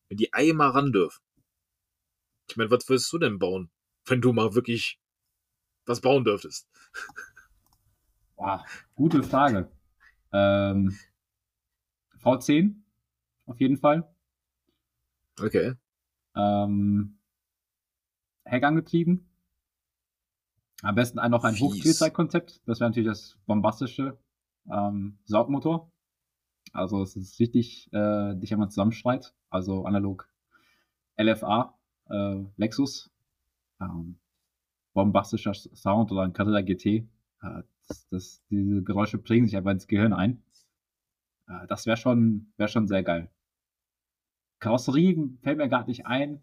wenn 0.08 0.16
die 0.16 0.32
einmal 0.32 0.70
ran 0.70 0.92
dürfen. 0.92 1.22
Ich 2.48 2.56
meine, 2.56 2.70
was 2.70 2.88
würdest 2.88 3.12
du 3.12 3.18
denn 3.18 3.38
bauen, 3.38 3.70
wenn 4.06 4.20
du 4.20 4.32
mal 4.32 4.54
wirklich 4.54 4.98
was 5.86 6.00
bauen 6.00 6.24
dürftest? 6.24 6.68
Boah, 8.36 8.64
gute 8.94 9.22
Frage. 9.22 9.70
Ähm, 10.32 10.96
V10 12.22 12.74
auf 13.46 13.60
jeden 13.60 13.76
Fall. 13.76 14.08
Okay. 15.40 15.74
Ähm, 16.36 17.18
Heck 18.44 18.64
angetrieben. 18.64 19.28
Am 20.82 20.94
besten 20.94 21.18
ein, 21.18 21.30
noch 21.30 21.44
ein 21.44 21.58
Hochspielzeitkonzept. 21.58 22.60
Das 22.66 22.80
wäre 22.80 22.90
natürlich 22.90 23.08
das 23.08 23.38
bombastische 23.46 24.18
ähm, 24.70 25.18
Saugmotor. 25.24 25.90
Also 26.72 27.02
es 27.02 27.16
ist 27.16 27.38
richtig, 27.40 27.90
äh, 27.92 28.34
dich 28.34 28.52
einmal 28.52 28.68
zusammenschreit. 28.68 29.34
Also 29.48 29.84
analog 29.84 30.28
LFA, 31.16 31.78
äh, 32.10 32.44
Lexus. 32.56 33.10
Ähm, 33.80 34.18
bombastischer 34.92 35.54
Sound 35.54 36.12
oder 36.12 36.22
ein 36.22 36.32
Cadillac 36.32 36.66
GT. 36.66 36.86
Äh, 37.42 37.62
das, 37.86 38.08
das, 38.08 38.44
diese 38.50 38.82
Geräusche 38.82 39.18
prägen 39.18 39.46
sich 39.46 39.56
einfach 39.56 39.72
ins 39.72 39.86
Gehirn 39.86 40.12
ein. 40.12 40.42
Äh, 41.48 41.66
das 41.68 41.86
wäre 41.86 41.96
schon, 41.96 42.52
wär 42.56 42.68
schon 42.68 42.86
sehr 42.86 43.02
geil. 43.02 43.30
Karosserie 44.60 45.38
fällt 45.42 45.58
mir 45.58 45.68
gerade 45.68 45.88
nicht 45.88 46.06
ein. 46.06 46.42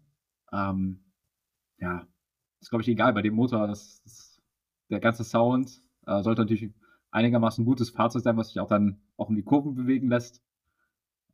Ähm, 0.52 1.04
ja, 1.78 2.06
ist 2.60 2.70
glaube 2.70 2.82
ich 2.82 2.88
egal 2.88 3.12
bei 3.12 3.22
dem 3.22 3.34
Motor. 3.34 3.66
Das, 3.66 4.02
das, 4.04 4.40
der 4.90 5.00
ganze 5.00 5.24
Sound 5.24 5.82
äh, 6.06 6.22
sollte 6.22 6.42
natürlich 6.42 6.72
einigermaßen 7.10 7.64
gutes 7.64 7.90
Fahrzeug 7.90 8.22
sein, 8.22 8.36
was 8.36 8.48
sich 8.48 8.60
auch 8.60 8.68
dann 8.68 9.00
auch 9.16 9.28
in 9.28 9.36
die 9.36 9.42
Kurven 9.42 9.74
bewegen 9.74 10.08
lässt. 10.08 10.42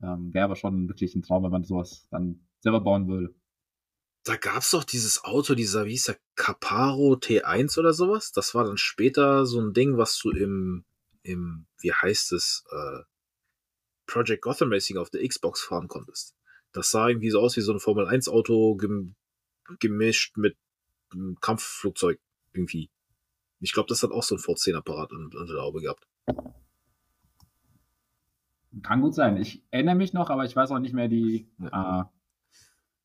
Ähm, 0.01 0.33
Wäre 0.33 0.45
aber 0.45 0.57
schon 0.57 0.89
wirklich 0.89 1.15
ein 1.15 1.23
Traum, 1.23 1.43
wenn 1.45 1.51
man 1.51 1.65
sowas 1.65 2.09
dann 2.11 2.41
selber 2.61 2.81
bauen 2.81 3.09
würde. 3.09 3.35
Da 4.29 4.37
gab 4.37 4.59
es 4.59 4.73
doch 4.73 4.85
dieses 4.85 5.25
Auto, 5.25 5.55
dieser, 5.55 5.87
wie 5.87 5.93
hieß 5.93 6.05
der, 6.05 6.19
Caparo 6.35 7.15
T1 7.15 7.79
oder 7.79 7.95
sowas. 7.95 8.31
Das 8.31 8.55
war 8.55 8.65
dann 8.65 8.77
später 8.77 9.47
so 9.47 9.59
ein 9.59 9.73
Ding, 9.73 9.97
was 9.97 10.19
du 10.19 10.31
im, 10.31 10.85
im 11.23 11.65
wie 11.81 11.95
heißt 11.95 12.33
es, 12.33 12.63
äh, 12.71 13.05
Project 14.07 14.43
Gotham 14.43 14.71
Racing 14.71 14.99
auf 14.99 15.09
der 15.09 15.27
Xbox 15.27 15.63
fahren 15.63 15.89
konntest. 15.89 16.35
Das 16.73 16.91
sah 16.91 17.09
irgendwie 17.09 17.31
so 17.31 17.41
aus 17.41 17.57
wie 17.57 17.63
so 17.63 17.73
ein 17.73 17.81
Formel 17.81 18.07
1 18.07 18.29
Auto 18.29 18.77
gem 18.77 19.15
gemischt 19.81 20.37
mit 20.37 20.59
einem 21.11 21.41
Kampfflugzeug 21.41 22.21
irgendwie. 22.53 22.91
Ich 23.61 23.73
glaube, 23.73 23.89
das 23.89 24.03
hat 24.03 24.11
auch 24.11 24.23
so 24.23 24.35
ein 24.35 24.41
V10-Apparat 24.43 25.11
unter 25.11 25.47
der 25.47 25.63
Haube 25.63 25.81
gehabt. 25.81 26.07
Kann 28.83 29.01
gut 29.01 29.15
sein. 29.15 29.39
Ich 29.39 29.63
erinnere 29.71 29.95
mich 29.95 30.13
noch, 30.13 30.29
aber 30.29 30.45
ich 30.45 30.55
weiß 30.55 30.71
auch 30.71 30.81
nicht 30.81 30.93
mehr 30.93 31.09
die, 31.09 31.49
ja. 31.59 32.03
äh, 32.03 32.18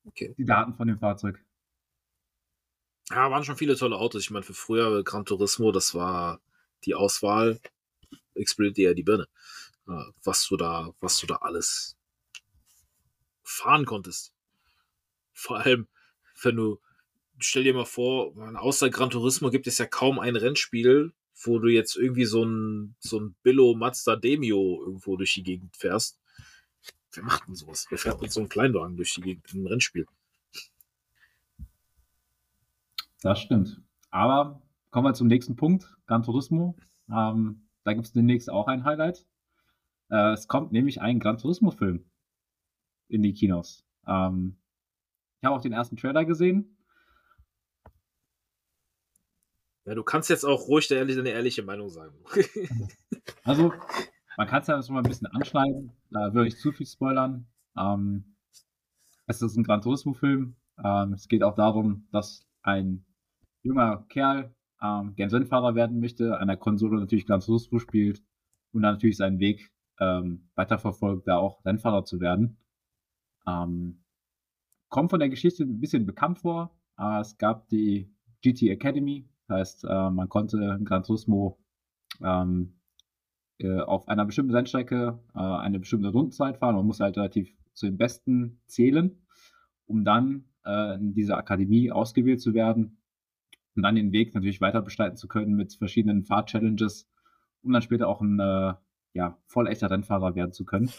okay. 0.06 0.34
die 0.36 0.44
Daten 0.44 0.74
von 0.74 0.88
dem 0.88 0.98
Fahrzeug. 0.98 1.42
Ja, 3.10 3.30
waren 3.30 3.44
schon 3.44 3.56
viele 3.56 3.76
tolle 3.76 3.96
Autos. 3.96 4.22
Ich 4.22 4.30
meine, 4.30 4.44
für 4.44 4.54
früher 4.54 5.04
Gran 5.04 5.26
Turismo, 5.26 5.72
das 5.72 5.94
war 5.94 6.40
die 6.84 6.94
Auswahl, 6.94 7.60
explodiert 8.34 8.76
dir 8.76 8.88
ja 8.90 8.94
die 8.94 9.02
Birne. 9.02 9.28
Äh, 9.88 10.04
was 10.22 10.46
du 10.48 10.56
da, 10.56 10.94
was 11.00 11.18
du 11.18 11.26
da 11.26 11.36
alles 11.36 11.96
fahren 13.42 13.84
konntest. 13.84 14.34
Vor 15.32 15.58
allem, 15.58 15.88
wenn 16.42 16.56
du, 16.56 16.80
stell 17.38 17.64
dir 17.64 17.74
mal 17.74 17.84
vor, 17.84 18.34
außer 18.56 18.90
Gran 18.90 19.10
Turismo 19.10 19.50
gibt 19.50 19.66
es 19.66 19.78
ja 19.78 19.86
kaum 19.86 20.18
ein 20.18 20.36
Rennspiel, 20.36 21.12
wo 21.42 21.58
du 21.58 21.68
jetzt 21.68 21.96
irgendwie 21.96 22.24
so 22.24 22.44
ein, 22.44 22.96
so 23.00 23.20
ein 23.20 23.34
Billo 23.42 23.74
Mazda 23.74 24.16
Demio 24.16 24.82
irgendwo 24.84 25.16
durch 25.16 25.34
die 25.34 25.42
Gegend 25.42 25.76
fährst. 25.76 26.18
Wer 27.16 27.24
macht 27.24 27.46
denn 27.46 27.54
sowas? 27.54 27.86
Wer 27.90 27.98
fährt 27.98 28.20
mit 28.20 28.32
so 28.32 28.40
einem 28.40 28.48
Kleinwagen 28.48 28.96
durch 28.96 29.14
die 29.14 29.20
Gegend 29.20 29.52
in 29.52 29.60
einem 29.60 29.66
Rennspiel? 29.68 30.06
Das 33.22 33.40
stimmt. 33.40 33.80
Aber 34.10 34.62
kommen 34.90 35.06
wir 35.06 35.14
zum 35.14 35.28
nächsten 35.28 35.56
Punkt, 35.56 35.96
Gran 36.06 36.22
Turismo. 36.22 36.76
Ähm, 37.10 37.62
da 37.84 37.92
gibt 37.92 38.06
es 38.06 38.12
demnächst 38.12 38.50
auch 38.50 38.66
ein 38.66 38.84
Highlight. 38.84 39.26
Äh, 40.10 40.32
es 40.32 40.48
kommt 40.48 40.72
nämlich 40.72 41.00
ein 41.00 41.20
Gran 41.20 41.38
Turismo-Film 41.38 42.04
in 43.08 43.22
die 43.22 43.32
Kinos. 43.32 43.84
Ähm, 44.06 44.56
ich 45.40 45.46
habe 45.46 45.56
auch 45.56 45.62
den 45.62 45.72
ersten 45.72 45.96
Trailer 45.96 46.24
gesehen. 46.24 46.76
Ja, 49.84 49.94
du 49.94 50.02
kannst 50.02 50.30
jetzt 50.30 50.44
auch 50.44 50.68
ruhig 50.68 50.88
deine 50.88 51.28
ehrliche 51.28 51.62
Meinung 51.62 51.90
sagen. 51.90 52.14
also, 53.44 53.72
man 54.36 54.46
kann 54.46 54.62
es 54.62 54.66
ja 54.68 54.82
schon 54.82 54.94
mal 54.94 55.00
ein 55.00 55.08
bisschen 55.08 55.26
anschneiden. 55.28 55.92
Da 56.10 56.34
würde 56.34 56.48
ich 56.48 56.58
zu 56.58 56.72
viel 56.72 56.86
spoilern. 56.86 57.46
Ähm, 57.76 58.36
es 59.26 59.42
ist 59.42 59.56
ein 59.56 59.64
Gran 59.64 59.82
Turismo-Film. 59.82 60.56
Ähm, 60.82 61.12
es 61.12 61.28
geht 61.28 61.42
auch 61.42 61.54
darum, 61.54 62.08
dass 62.10 62.46
ein 62.62 63.04
junger 63.62 64.04
Kerl 64.08 64.54
ähm, 64.82 65.14
gern 65.14 65.30
Rennfahrer 65.30 65.74
werden 65.74 66.00
möchte, 66.00 66.38
an 66.38 66.48
der 66.48 66.56
Konsole 66.56 66.98
natürlich 66.98 67.26
Gran 67.26 67.40
Turismo 67.40 67.78
spielt 67.78 68.22
und 68.72 68.82
dann 68.82 68.94
natürlich 68.94 69.16
seinen 69.16 69.38
Weg 69.38 69.70
ähm, 70.00 70.48
weiterverfolgt, 70.54 71.28
da 71.28 71.36
auch 71.36 71.64
Rennfahrer 71.64 72.04
zu 72.04 72.20
werden. 72.20 72.58
Ähm, 73.46 74.04
kommt 74.88 75.10
von 75.10 75.20
der 75.20 75.28
Geschichte 75.28 75.62
ein 75.64 75.80
bisschen 75.80 76.06
bekannt 76.06 76.40
vor. 76.40 76.76
Äh, 76.98 77.20
es 77.20 77.38
gab 77.38 77.68
die 77.68 78.12
GT 78.42 78.62
Academy, 78.70 79.28
das 79.46 79.58
heißt, 79.58 79.84
äh, 79.84 80.10
man 80.10 80.28
konnte 80.28 80.58
in 80.78 80.84
Gran 80.84 81.02
Turismo 81.02 81.58
ähm, 82.22 82.78
äh, 83.64 83.80
auf 83.80 84.08
einer 84.08 84.24
bestimmten 84.24 84.54
Rennstrecke 84.54 85.18
äh, 85.34 85.38
eine 85.38 85.78
bestimmte 85.78 86.08
Rundenzeit 86.08 86.58
fahren. 86.58 86.76
Man 86.76 86.86
muss 86.86 87.00
halt 87.00 87.16
relativ 87.16 87.52
zu 87.72 87.86
den 87.86 87.96
Besten 87.96 88.60
zählen, 88.66 89.26
um 89.86 90.04
dann 90.04 90.44
äh, 90.64 90.96
in 90.96 91.14
dieser 91.14 91.36
Akademie 91.38 91.90
ausgewählt 91.90 92.40
zu 92.40 92.54
werden 92.54 92.98
und 93.74 93.82
dann 93.82 93.96
den 93.96 94.12
Weg 94.12 94.34
natürlich 94.34 94.60
weiter 94.60 94.82
bestreiten 94.82 95.16
zu 95.16 95.28
können 95.28 95.54
mit 95.56 95.74
verschiedenen 95.74 96.24
Fahrchallenges, 96.24 97.10
um 97.62 97.72
dann 97.72 97.82
später 97.82 98.08
auch 98.08 98.20
ein 98.20 98.38
äh, 98.38 98.74
ja, 99.14 99.38
voll 99.46 99.68
echter 99.68 99.90
Rennfahrer 99.90 100.34
werden 100.34 100.52
zu 100.52 100.64
können. 100.64 100.90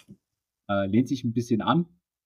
Äh, 0.68 0.88
lehnt 0.88 1.08
sich 1.08 1.24
ein 1.24 1.34
bisschen 1.34 1.62
an. 1.62 1.86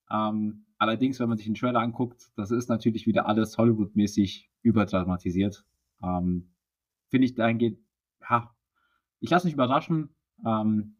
Ähm, 0.09 0.65
allerdings, 0.77 1.19
wenn 1.19 1.29
man 1.29 1.37
sich 1.37 1.47
den 1.47 1.55
Trailer 1.55 1.81
anguckt, 1.81 2.31
das 2.35 2.51
ist 2.51 2.69
natürlich 2.69 3.05
wieder 3.05 3.27
alles 3.27 3.57
Hollywood-mäßig 3.57 4.49
überdramatisiert. 4.61 5.65
Ähm, 6.01 6.53
Finde 7.09 7.25
ich 7.25 7.35
dahingehend, 7.35 7.79
ja, 8.29 8.55
ich 9.19 9.29
lasse 9.29 9.47
mich 9.47 9.53
überraschen. 9.53 10.15
Ähm, 10.45 10.95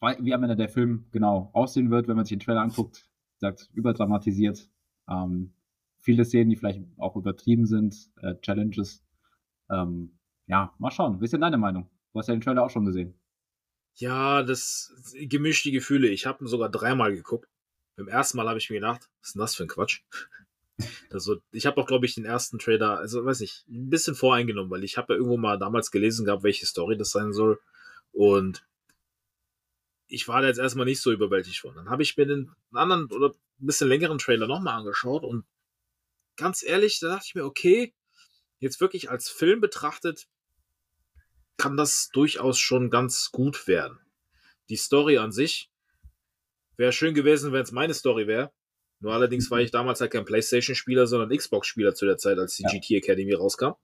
wie 0.00 0.34
am 0.34 0.42
Ende 0.42 0.56
der 0.56 0.68
Film 0.68 1.06
genau 1.10 1.50
aussehen 1.52 1.90
wird, 1.90 2.06
wenn 2.08 2.16
man 2.16 2.24
sich 2.24 2.36
den 2.36 2.44
Trailer 2.44 2.60
anguckt. 2.60 3.08
Sagt, 3.38 3.70
überdramatisiert. 3.74 4.70
Ähm, 5.08 5.52
viele 6.00 6.24
Szenen, 6.24 6.50
die 6.50 6.56
vielleicht 6.56 6.80
auch 6.98 7.16
übertrieben 7.16 7.66
sind, 7.66 8.10
äh, 8.22 8.34
Challenges. 8.40 9.04
Ähm, 9.70 10.18
ja, 10.46 10.74
mal 10.78 10.90
schauen. 10.90 11.20
Wie 11.20 11.24
ist 11.24 11.32
denn 11.32 11.40
deine 11.40 11.58
Meinung? 11.58 11.90
Du 12.12 12.18
hast 12.18 12.28
ja 12.28 12.34
den 12.34 12.40
Trailer 12.40 12.64
auch 12.64 12.70
schon 12.70 12.86
gesehen. 12.86 13.14
Ja, 13.94 14.42
das 14.42 14.94
gemischte 15.14 15.70
Gefühle. 15.70 16.08
Ich 16.08 16.26
habe 16.26 16.44
ihn 16.44 16.48
sogar 16.48 16.68
dreimal 16.68 17.14
geguckt. 17.14 17.48
Beim 17.96 18.08
ersten 18.08 18.36
Mal 18.36 18.48
habe 18.48 18.58
ich 18.58 18.68
mir 18.68 18.76
gedacht, 18.76 19.08
was 19.20 19.28
ist 19.28 19.34
denn 19.34 19.40
das 19.40 19.56
für 19.56 19.64
ein 19.64 19.68
Quatsch? 19.68 20.02
Also, 21.10 21.38
ich 21.52 21.64
habe 21.64 21.80
auch, 21.80 21.86
glaube 21.86 22.04
ich, 22.04 22.16
den 22.16 22.26
ersten 22.26 22.58
Trailer, 22.58 22.98
also 22.98 23.24
weiß 23.24 23.40
nicht, 23.40 23.66
ein 23.66 23.88
bisschen 23.88 24.14
voreingenommen, 24.14 24.70
weil 24.70 24.84
ich 24.84 24.98
habe 24.98 25.14
ja 25.14 25.16
irgendwo 25.16 25.38
mal 25.38 25.58
damals 25.58 25.90
gelesen 25.90 26.26
gehabt, 26.26 26.42
welche 26.42 26.66
Story 26.66 26.98
das 26.98 27.12
sein 27.12 27.32
soll. 27.32 27.58
Und 28.16 28.66
ich 30.08 30.26
war 30.26 30.40
da 30.40 30.48
jetzt 30.48 30.58
erstmal 30.58 30.86
nicht 30.86 31.02
so 31.02 31.12
überwältigt 31.12 31.60
von. 31.60 31.74
Dann 31.74 31.90
habe 31.90 32.02
ich 32.02 32.16
mir 32.16 32.24
den 32.24 32.50
anderen 32.72 33.12
oder 33.12 33.34
ein 33.60 33.66
bisschen 33.66 33.88
längeren 33.88 34.16
Trailer 34.16 34.46
nochmal 34.46 34.78
angeschaut 34.78 35.22
und 35.22 35.44
ganz 36.36 36.62
ehrlich, 36.62 36.98
da 36.98 37.08
dachte 37.08 37.26
ich 37.26 37.34
mir, 37.34 37.44
okay, 37.44 37.94
jetzt 38.58 38.80
wirklich 38.80 39.10
als 39.10 39.28
Film 39.28 39.60
betrachtet, 39.60 40.28
kann 41.58 41.76
das 41.76 42.08
durchaus 42.10 42.58
schon 42.58 42.88
ganz 42.88 43.30
gut 43.32 43.66
werden. 43.66 43.98
Die 44.70 44.76
Story 44.76 45.18
an 45.18 45.30
sich 45.30 45.70
wäre 46.78 46.92
schön 46.92 47.14
gewesen, 47.14 47.52
wenn 47.52 47.62
es 47.62 47.72
meine 47.72 47.92
Story 47.92 48.26
wäre. 48.26 48.50
Nur 49.00 49.12
allerdings 49.12 49.50
war 49.50 49.60
ich 49.60 49.72
damals 49.72 50.00
halt 50.00 50.12
kein 50.12 50.24
PlayStation-Spieler, 50.24 51.06
sondern 51.06 51.36
Xbox-Spieler 51.36 51.94
zu 51.94 52.06
der 52.06 52.16
Zeit, 52.16 52.38
als 52.38 52.56
die 52.56 52.62
ja. 52.62 52.70
GT 52.70 52.92
Academy 52.92 53.34
rauskam. 53.34 53.74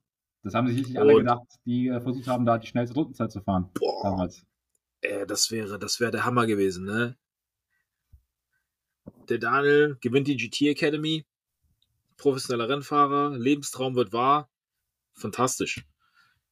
Das 0.42 0.54
haben 0.54 0.66
sich 0.66 0.88
nicht 0.88 0.98
alle 0.98 1.14
gedacht, 1.14 1.46
die 1.64 1.88
äh, 1.88 2.00
versucht 2.00 2.26
haben, 2.26 2.44
da 2.44 2.58
die 2.58 2.66
schnellste 2.66 2.94
Rundenzeit 2.96 3.30
zu 3.30 3.40
fahren. 3.40 3.70
Boah, 3.74 4.02
damals. 4.02 4.44
Äh, 5.00 5.26
das 5.26 5.50
wäre, 5.50 5.78
das 5.78 6.00
wäre 6.00 6.10
der 6.10 6.24
Hammer 6.24 6.46
gewesen, 6.46 6.84
ne? 6.84 7.16
Der 9.28 9.38
Daniel 9.38 9.96
gewinnt 10.00 10.26
die 10.26 10.36
GT 10.36 10.62
Academy, 10.62 11.24
professioneller 12.16 12.68
Rennfahrer, 12.68 13.36
Lebenstraum 13.38 13.94
wird 13.94 14.12
wahr, 14.12 14.50
fantastisch. 15.14 15.84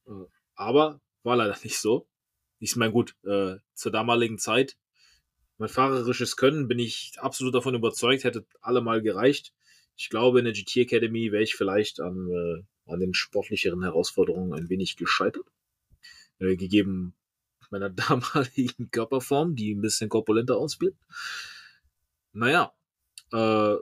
Äh, 0.07 0.25
aber 0.55 1.01
war 1.23 1.35
leider 1.35 1.57
nicht 1.63 1.77
so. 1.77 2.07
Ich 2.59 2.75
meine, 2.75 2.91
gut, 2.91 3.15
äh, 3.23 3.57
zur 3.73 3.91
damaligen 3.91 4.37
Zeit, 4.37 4.77
mein 5.57 5.69
fahrerisches 5.69 6.37
Können, 6.37 6.67
bin 6.67 6.79
ich 6.79 7.13
absolut 7.17 7.53
davon 7.55 7.75
überzeugt, 7.75 8.23
hätte 8.23 8.45
allemal 8.61 9.01
gereicht. 9.01 9.53
Ich 9.95 10.09
glaube, 10.09 10.39
in 10.39 10.45
der 10.45 10.53
GT 10.53 10.77
Academy 10.77 11.31
wäre 11.31 11.43
ich 11.43 11.55
vielleicht 11.55 11.99
an, 11.99 12.29
äh, 12.29 12.63
an 12.91 12.99
den 12.99 13.13
sportlicheren 13.13 13.83
Herausforderungen 13.83 14.53
ein 14.53 14.69
wenig 14.69 14.97
gescheitert. 14.97 15.45
Äh, 16.39 16.55
gegeben 16.55 17.13
meiner 17.71 17.89
damaligen 17.89 18.91
Körperform, 18.91 19.55
die 19.55 19.73
ein 19.73 19.81
bisschen 19.81 20.09
korpulenter 20.09 20.57
ausbildet. 20.57 20.99
Naja, 22.33 22.73
äh, 23.33 23.75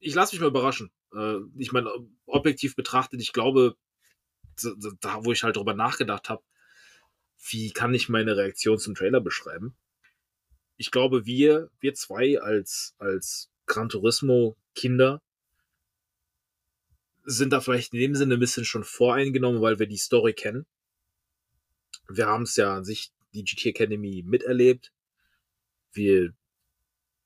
ich 0.00 0.14
lasse 0.14 0.34
mich 0.34 0.40
mal 0.40 0.48
überraschen. 0.48 0.90
Äh, 1.14 1.38
ich 1.56 1.72
meine, 1.72 1.90
objektiv 2.26 2.74
betrachtet, 2.74 3.20
ich 3.20 3.32
glaube, 3.32 3.76
da, 5.00 5.24
wo 5.24 5.32
ich 5.32 5.44
halt 5.44 5.56
drüber 5.56 5.74
nachgedacht 5.74 6.28
habe, 6.28 6.42
wie 7.50 7.70
kann 7.70 7.94
ich 7.94 8.08
meine 8.08 8.36
Reaktion 8.36 8.78
zum 8.78 8.94
Trailer 8.94 9.20
beschreiben? 9.20 9.76
Ich 10.76 10.90
glaube, 10.90 11.26
wir, 11.26 11.70
wir 11.80 11.94
zwei 11.94 12.40
als, 12.40 12.94
als 12.98 13.50
Gran 13.66 13.88
Turismo 13.88 14.56
Kinder 14.74 15.22
sind 17.28 17.52
da 17.52 17.60
vielleicht 17.60 17.92
in 17.92 18.00
dem 18.00 18.14
Sinne 18.14 18.34
ein 18.34 18.40
bisschen 18.40 18.64
schon 18.64 18.84
voreingenommen, 18.84 19.60
weil 19.60 19.78
wir 19.78 19.86
die 19.86 19.98
Story 19.98 20.32
kennen. 20.32 20.66
Wir 22.08 22.26
haben 22.26 22.44
es 22.44 22.56
ja 22.56 22.74
an 22.74 22.84
sich 22.84 23.12
die 23.34 23.44
GT 23.44 23.66
Academy 23.66 24.24
miterlebt. 24.26 24.92
Wir 25.92 26.32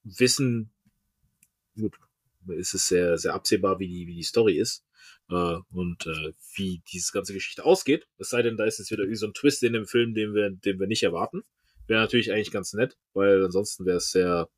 wissen, 0.02 0.72
gut, 1.76 1.96
ist 2.48 2.74
es 2.74 2.88
sehr, 2.88 3.16
sehr 3.16 3.34
absehbar, 3.34 3.78
wie 3.78 3.86
die, 3.86 4.06
wie 4.08 4.16
die 4.16 4.24
Story 4.24 4.58
ist 4.58 4.84
äh, 5.30 5.58
und 5.70 6.06
äh, 6.06 6.32
wie 6.56 6.82
diese 6.92 7.12
ganze 7.12 7.32
Geschichte 7.32 7.64
ausgeht. 7.64 8.08
Es 8.18 8.30
sei 8.30 8.42
denn, 8.42 8.56
da 8.56 8.64
ist 8.64 8.80
jetzt 8.80 8.90
wieder 8.90 9.04
irgendwie 9.04 9.18
so 9.18 9.26
ein 9.26 9.34
Twist 9.34 9.62
in 9.62 9.72
dem 9.72 9.86
Film, 9.86 10.14
den 10.14 10.34
wir, 10.34 10.50
den 10.50 10.80
wir 10.80 10.88
nicht 10.88 11.04
erwarten. 11.04 11.44
Wäre 11.86 12.00
natürlich 12.00 12.32
eigentlich 12.32 12.50
ganz 12.50 12.72
nett, 12.72 12.96
weil 13.12 13.44
ansonsten 13.44 13.86
wäre 13.86 13.98
es 13.98 14.10
sehr 14.10 14.48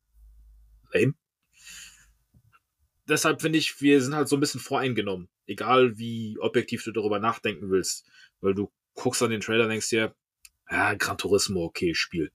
lame. 0.91 1.13
Deshalb 3.07 3.41
finde 3.41 3.59
ich, 3.59 3.81
wir 3.81 4.01
sind 4.01 4.15
halt 4.15 4.27
so 4.27 4.35
ein 4.35 4.39
bisschen 4.39 4.61
voreingenommen. 4.61 5.29
Egal 5.45 5.97
wie 5.97 6.37
objektiv 6.39 6.83
du 6.83 6.91
darüber 6.91 7.19
nachdenken 7.19 7.69
willst. 7.69 8.05
Weil 8.41 8.55
du 8.55 8.71
guckst 8.95 9.21
an 9.21 9.29
den 9.29 9.41
Trailer 9.41 9.63
und 9.63 9.69
denkst 9.69 9.89
dir, 9.89 10.15
ja, 10.69 10.93
Gran 10.95 11.17
Turismo, 11.17 11.63
okay, 11.63 11.93
Spiel. 11.93 12.31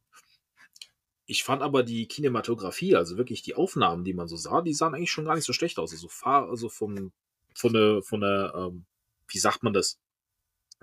Ich 1.27 1.45
fand 1.45 1.63
aber 1.63 1.83
die 1.83 2.07
Kinematografie, 2.07 2.97
also 2.97 3.17
wirklich 3.17 3.43
die 3.43 3.55
Aufnahmen, 3.55 4.05
die 4.05 4.15
man 4.15 4.29
so 4.29 4.37
sah, 4.37 4.63
die 4.63 4.75
sahen 4.75 4.95
eigentlich 4.95 5.13
schon 5.13 5.25
gar 5.25 5.35
nicht 5.35 5.45
so 5.45 5.53
schlecht 5.53 5.79
aus. 5.79 5.93
Also, 5.93 6.09
fahr, 6.09 6.49
also 6.49 6.69
vom, 6.69 7.13
von 7.55 7.73
der, 7.73 8.03
von 8.03 8.21
der 8.21 8.53
ähm, 8.57 8.87
wie 9.29 9.39
sagt 9.39 9.63
man 9.63 9.73
das? 9.73 9.99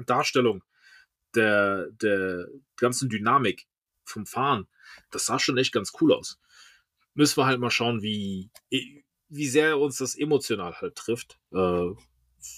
Darstellung 0.05 0.63
der, 1.35 1.89
der 1.91 2.47
ganzen 2.75 3.09
Dynamik 3.09 3.67
vom 4.03 4.25
Fahren, 4.25 4.67
das 5.11 5.25
sah 5.25 5.39
schon 5.39 5.57
echt 5.57 5.73
ganz 5.73 5.91
cool 5.99 6.13
aus. 6.13 6.39
Müssen 7.13 7.37
wir 7.37 7.45
halt 7.45 7.59
mal 7.59 7.71
schauen, 7.71 8.01
wie, 8.01 8.49
wie 9.29 9.47
sehr 9.47 9.79
uns 9.79 9.97
das 9.97 10.15
emotional 10.15 10.73
halt 10.75 10.95
trifft, 10.95 11.39
äh, 11.51 11.87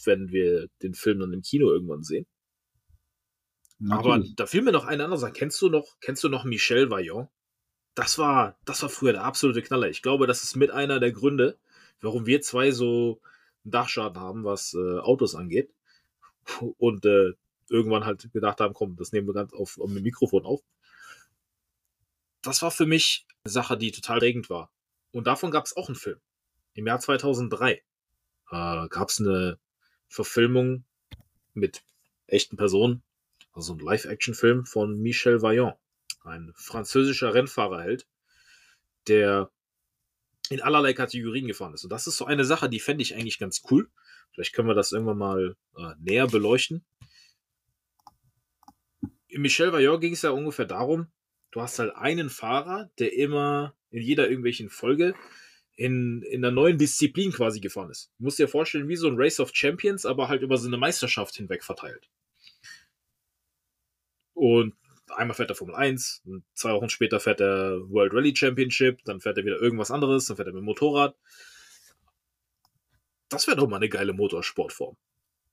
wenn 0.05 0.31
wir 0.31 0.67
den 0.81 0.93
Film 0.93 1.19
dann 1.19 1.33
im 1.33 1.41
Kino 1.41 1.71
irgendwann 1.71 2.03
sehen. 2.03 2.25
Natürlich. 3.79 4.05
Aber 4.05 4.23
da 4.35 4.45
fiel 4.45 4.61
mir 4.61 4.71
noch 4.71 4.85
ein 4.85 5.01
anderer. 5.01 5.31
Kennst 5.31 5.61
du 5.61 5.69
noch, 5.69 5.99
kennst 6.01 6.23
du 6.23 6.29
noch 6.29 6.43
Michel 6.43 6.89
Vaillant? 6.89 7.29
Das 7.95 8.17
war, 8.17 8.57
das 8.65 8.81
war 8.81 8.89
früher 8.89 9.13
der 9.13 9.23
absolute 9.23 9.61
Knaller. 9.61 9.89
Ich 9.89 10.01
glaube, 10.01 10.27
das 10.27 10.43
ist 10.43 10.55
mit 10.55 10.71
einer 10.71 10.99
der 10.99 11.11
Gründe, 11.11 11.57
warum 12.01 12.25
wir 12.25 12.41
zwei 12.41 12.71
so 12.71 13.21
einen 13.63 13.71
Dachschaden 13.71 14.21
haben, 14.21 14.43
was 14.43 14.73
äh, 14.73 14.99
Autos 14.99 15.35
angeht. 15.35 15.73
Und 16.77 17.05
äh, 17.05 17.33
irgendwann 17.69 18.05
halt 18.05 18.31
gedacht 18.33 18.59
haben, 18.59 18.73
komm, 18.73 18.95
das 18.95 19.11
nehmen 19.11 19.27
wir 19.27 19.33
ganz 19.33 19.53
auf, 19.53 19.79
auf 19.79 19.91
dem 19.91 20.01
Mikrofon 20.01 20.45
auf. 20.45 20.61
Das 22.41 22.61
war 22.61 22.71
für 22.71 22.85
mich 22.85 23.27
eine 23.43 23.51
Sache, 23.51 23.77
die 23.77 23.91
total 23.91 24.19
regend 24.19 24.49
war. 24.49 24.71
Und 25.11 25.27
davon 25.27 25.51
gab 25.51 25.65
es 25.65 25.75
auch 25.75 25.87
einen 25.87 25.95
Film. 25.95 26.19
Im 26.79 26.87
Jahr 26.87 26.99
2003 26.99 27.71
äh, 27.71 27.81
gab 28.51 29.09
es 29.09 29.19
eine 29.19 29.59
Verfilmung 30.07 30.85
mit 31.53 31.83
echten 32.27 32.57
Personen 32.57 33.03
also 33.53 33.73
ein 33.73 33.79
Live-Action-Film 33.79 34.65
von 34.65 34.99
Michel 35.01 35.41
Vaillant, 35.41 35.75
ein 36.23 36.53
französischer 36.55 37.33
Rennfahrerheld, 37.33 38.07
der 39.07 39.51
in 40.49 40.61
allerlei 40.61 40.93
Kategorien 40.93 41.47
gefahren 41.47 41.73
ist. 41.73 41.83
Und 41.83 41.91
das 41.91 42.07
ist 42.07 42.17
so 42.17 42.25
eine 42.25 42.45
Sache, 42.45 42.69
die 42.69 42.79
fände 42.79 43.01
ich 43.01 43.15
eigentlich 43.15 43.37
ganz 43.37 43.61
cool. 43.69 43.89
Vielleicht 44.31 44.53
können 44.53 44.67
wir 44.67 44.75
das 44.75 44.91
irgendwann 44.91 45.17
mal 45.17 45.55
äh, 45.77 45.93
näher 45.99 46.27
beleuchten. 46.27 46.85
In 49.27 49.41
Michel 49.41 49.73
Vaillant 49.73 50.01
ging 50.01 50.13
es 50.13 50.21
ja 50.21 50.31
ungefähr 50.31 50.65
darum, 50.65 51.11
du 51.51 51.61
hast 51.61 51.79
halt 51.79 51.95
einen 51.95 52.29
Fahrer, 52.29 52.89
der 52.97 53.13
immer 53.13 53.75
in 53.91 54.01
jeder 54.01 54.29
irgendwelchen 54.29 54.69
Folge 54.69 55.15
in, 55.79 56.23
in 56.23 56.43
einer 56.43 56.51
neuen 56.51 56.77
Disziplin 56.77 57.31
quasi 57.31 57.61
gefahren 57.61 57.89
ist. 57.89 58.11
Du 58.17 58.25
musst 58.25 58.37
dir 58.37 58.49
vorstellen, 58.49 58.89
wie 58.89 58.97
so 58.97 59.07
ein 59.07 59.15
Race 59.17 59.39
of 59.39 59.51
Champions, 59.53 60.05
aber 60.05 60.27
halt 60.27 60.41
über 60.41 60.57
so 60.57 60.67
eine 60.67 60.75
Meisterschaft 60.75 61.37
hinweg 61.37 61.63
verteilt. 61.63 62.09
Und 64.33 64.75
einmal 65.15 65.35
fährt 65.35 65.51
er 65.51 65.55
Formel 65.55 65.75
1, 65.75 66.23
und 66.25 66.43
zwei 66.53 66.73
Wochen 66.73 66.89
später 66.89 67.21
fährt 67.21 67.39
er 67.39 67.79
World 67.89 68.13
Rally 68.13 68.35
Championship, 68.35 68.99
dann 69.05 69.21
fährt 69.21 69.37
er 69.37 69.45
wieder 69.45 69.61
irgendwas 69.61 69.89
anderes, 69.89 70.25
dann 70.25 70.35
fährt 70.35 70.49
er 70.49 70.53
mit 70.53 70.63
dem 70.63 70.65
Motorrad. 70.65 71.15
Das 73.29 73.47
wäre 73.47 73.55
doch 73.55 73.69
mal 73.69 73.77
eine 73.77 73.87
geile 73.87 74.11
Motorsportform. 74.11 74.97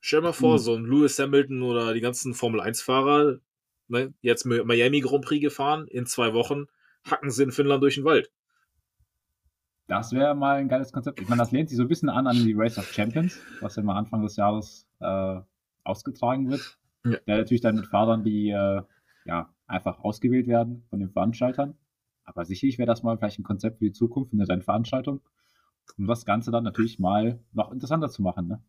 Stell 0.00 0.20
dir 0.20 0.24
mal 0.24 0.32
vor, 0.32 0.54
mhm. 0.54 0.58
so 0.58 0.74
ein 0.74 0.86
Lewis 0.86 1.20
Hamilton 1.20 1.62
oder 1.62 1.94
die 1.94 2.00
ganzen 2.00 2.34
Formel 2.34 2.60
1-Fahrer, 2.60 3.38
ne, 3.86 4.12
jetzt 4.22 4.44
Miami 4.44 5.00
Grand 5.02 5.24
Prix 5.24 5.40
gefahren, 5.40 5.86
in 5.86 6.04
zwei 6.04 6.34
Wochen 6.34 6.66
hacken 7.04 7.30
sie 7.30 7.44
in 7.44 7.52
Finnland 7.52 7.80
durch 7.80 7.94
den 7.94 8.04
Wald. 8.04 8.32
Das 9.88 10.12
wäre 10.12 10.34
mal 10.34 10.56
ein 10.56 10.68
geiles 10.68 10.92
Konzept. 10.92 11.20
Ich 11.20 11.28
meine, 11.28 11.40
das 11.40 11.52
lehnt 11.52 11.68
sich 11.68 11.76
so 11.76 11.84
ein 11.84 11.88
bisschen 11.88 12.08
an 12.08 12.26
an 12.26 12.36
die 12.36 12.54
Race 12.54 12.78
of 12.78 12.92
Champions, 12.92 13.40
was 13.60 13.76
ja 13.76 13.82
mal 13.82 13.96
Anfang 13.96 14.22
des 14.22 14.36
Jahres 14.36 14.88
äh, 15.00 15.40
ausgetragen 15.84 16.50
wird. 16.50 16.78
Ja. 17.04 17.18
Der 17.26 17.38
natürlich 17.38 17.60
dann 17.60 17.76
mit 17.76 17.86
Fahrern, 17.86 18.24
die 18.24 18.50
äh, 18.50 18.82
ja 19.24 19.54
einfach 19.66 20.00
ausgewählt 20.00 20.48
werden 20.48 20.84
von 20.90 20.98
den 20.98 21.10
Veranstaltern. 21.10 21.76
Aber 22.24 22.44
sicherlich 22.44 22.78
wäre 22.78 22.86
das 22.86 23.04
mal 23.04 23.16
vielleicht 23.16 23.38
ein 23.38 23.44
Konzept 23.44 23.78
für 23.78 23.84
die 23.84 23.92
Zukunft 23.92 24.32
in 24.32 24.40
der 24.40 24.60
Veranstaltung, 24.60 25.20
um 25.96 26.06
das 26.08 26.24
Ganze 26.24 26.50
dann 26.50 26.64
natürlich 26.64 26.98
mal 26.98 27.38
noch 27.52 27.70
interessanter 27.70 28.08
zu 28.08 28.22
machen. 28.22 28.48
Ne? 28.48 28.62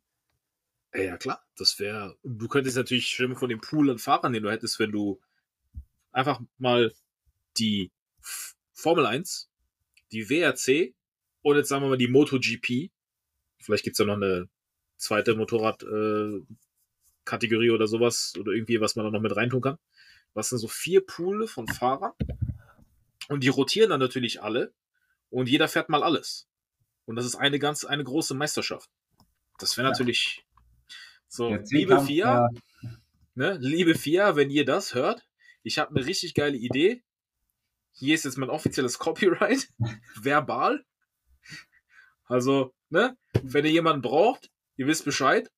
Ja, 0.94 1.18
klar. 1.18 1.42
Das 1.58 1.80
wäre. 1.80 2.16
Du 2.24 2.48
könntest 2.48 2.78
natürlich 2.78 3.08
schwimmen 3.08 3.36
von 3.36 3.50
dem 3.50 3.60
Pool 3.60 3.90
an 3.90 3.98
Fahrern, 3.98 4.34
den 4.34 4.44
du 4.44 4.52
hättest, 4.52 4.78
wenn 4.78 4.92
du 4.92 5.20
einfach 6.12 6.40
mal 6.60 6.94
die 7.58 7.92
Formel 8.74 9.08
1, 9.08 9.50
die 10.12 10.30
WRC 10.30 10.94
und 11.48 11.56
jetzt 11.56 11.70
sagen 11.70 11.84
wir 11.84 11.90
mal 11.90 11.98
die 11.98 12.10
MotoGP. 12.10 12.92
Vielleicht 13.60 13.86
gibt 13.86 13.94
es 13.94 14.00
ja 14.00 14.06
noch 14.06 14.16
eine 14.16 14.50
zweite 14.98 15.34
Motorrad, 15.34 15.82
äh, 15.84 16.42
oder 17.72 17.88
sowas 17.88 18.34
oder 18.38 18.52
irgendwie, 18.52 18.82
was 18.82 18.96
man 18.96 19.06
da 19.06 19.12
noch 19.12 19.22
mit 19.22 19.36
reintun 19.36 19.62
kann. 19.62 19.78
Was 20.34 20.50
sind 20.50 20.60
so 20.60 20.68
vier 20.68 21.06
Poole 21.06 21.48
von 21.48 21.68
Fahrern? 21.68 22.12
Und 23.30 23.44
die 23.44 23.48
rotieren 23.48 23.90
dann 23.90 24.00
natürlich 24.02 24.42
alle 24.42 24.74
und 25.30 25.48
jeder 25.48 25.70
fährt 25.70 25.88
mal 25.88 26.04
alles. 26.04 26.50
Und 27.06 27.16
das 27.16 27.26
ist 27.26 27.36
eine 27.36 27.60
ganz, 27.60 27.86
eine 27.86 28.04
große 28.04 28.34
Meisterschaft. 28.34 28.90
Das 29.58 29.78
wäre 29.78 29.88
natürlich 29.88 30.46
so, 31.30 31.56
liebe 31.72 32.02
FIA, 32.02 32.50
ne, 33.36 33.58
liebe 33.62 33.96
FIA, 33.96 34.36
wenn 34.36 34.50
ihr 34.50 34.66
das 34.66 34.94
hört, 34.94 35.26
ich 35.64 35.80
habe 35.80 35.96
eine 35.96 36.06
richtig 36.06 36.34
geile 36.34 36.58
Idee. 36.58 37.04
Hier 37.94 38.16
ist 38.16 38.26
jetzt 38.26 38.38
mein 38.38 38.50
offizielles 38.50 39.00
Copyright, 39.00 39.70
verbal. 40.22 40.86
Also, 42.28 42.74
ne, 42.90 43.18
wenn 43.42 43.66
ihr 43.66 43.72
jemanden 43.72 44.02
braucht, 44.02 44.52
ihr 44.76 44.88
wisst 44.88 45.06
Bescheid, 45.06 45.52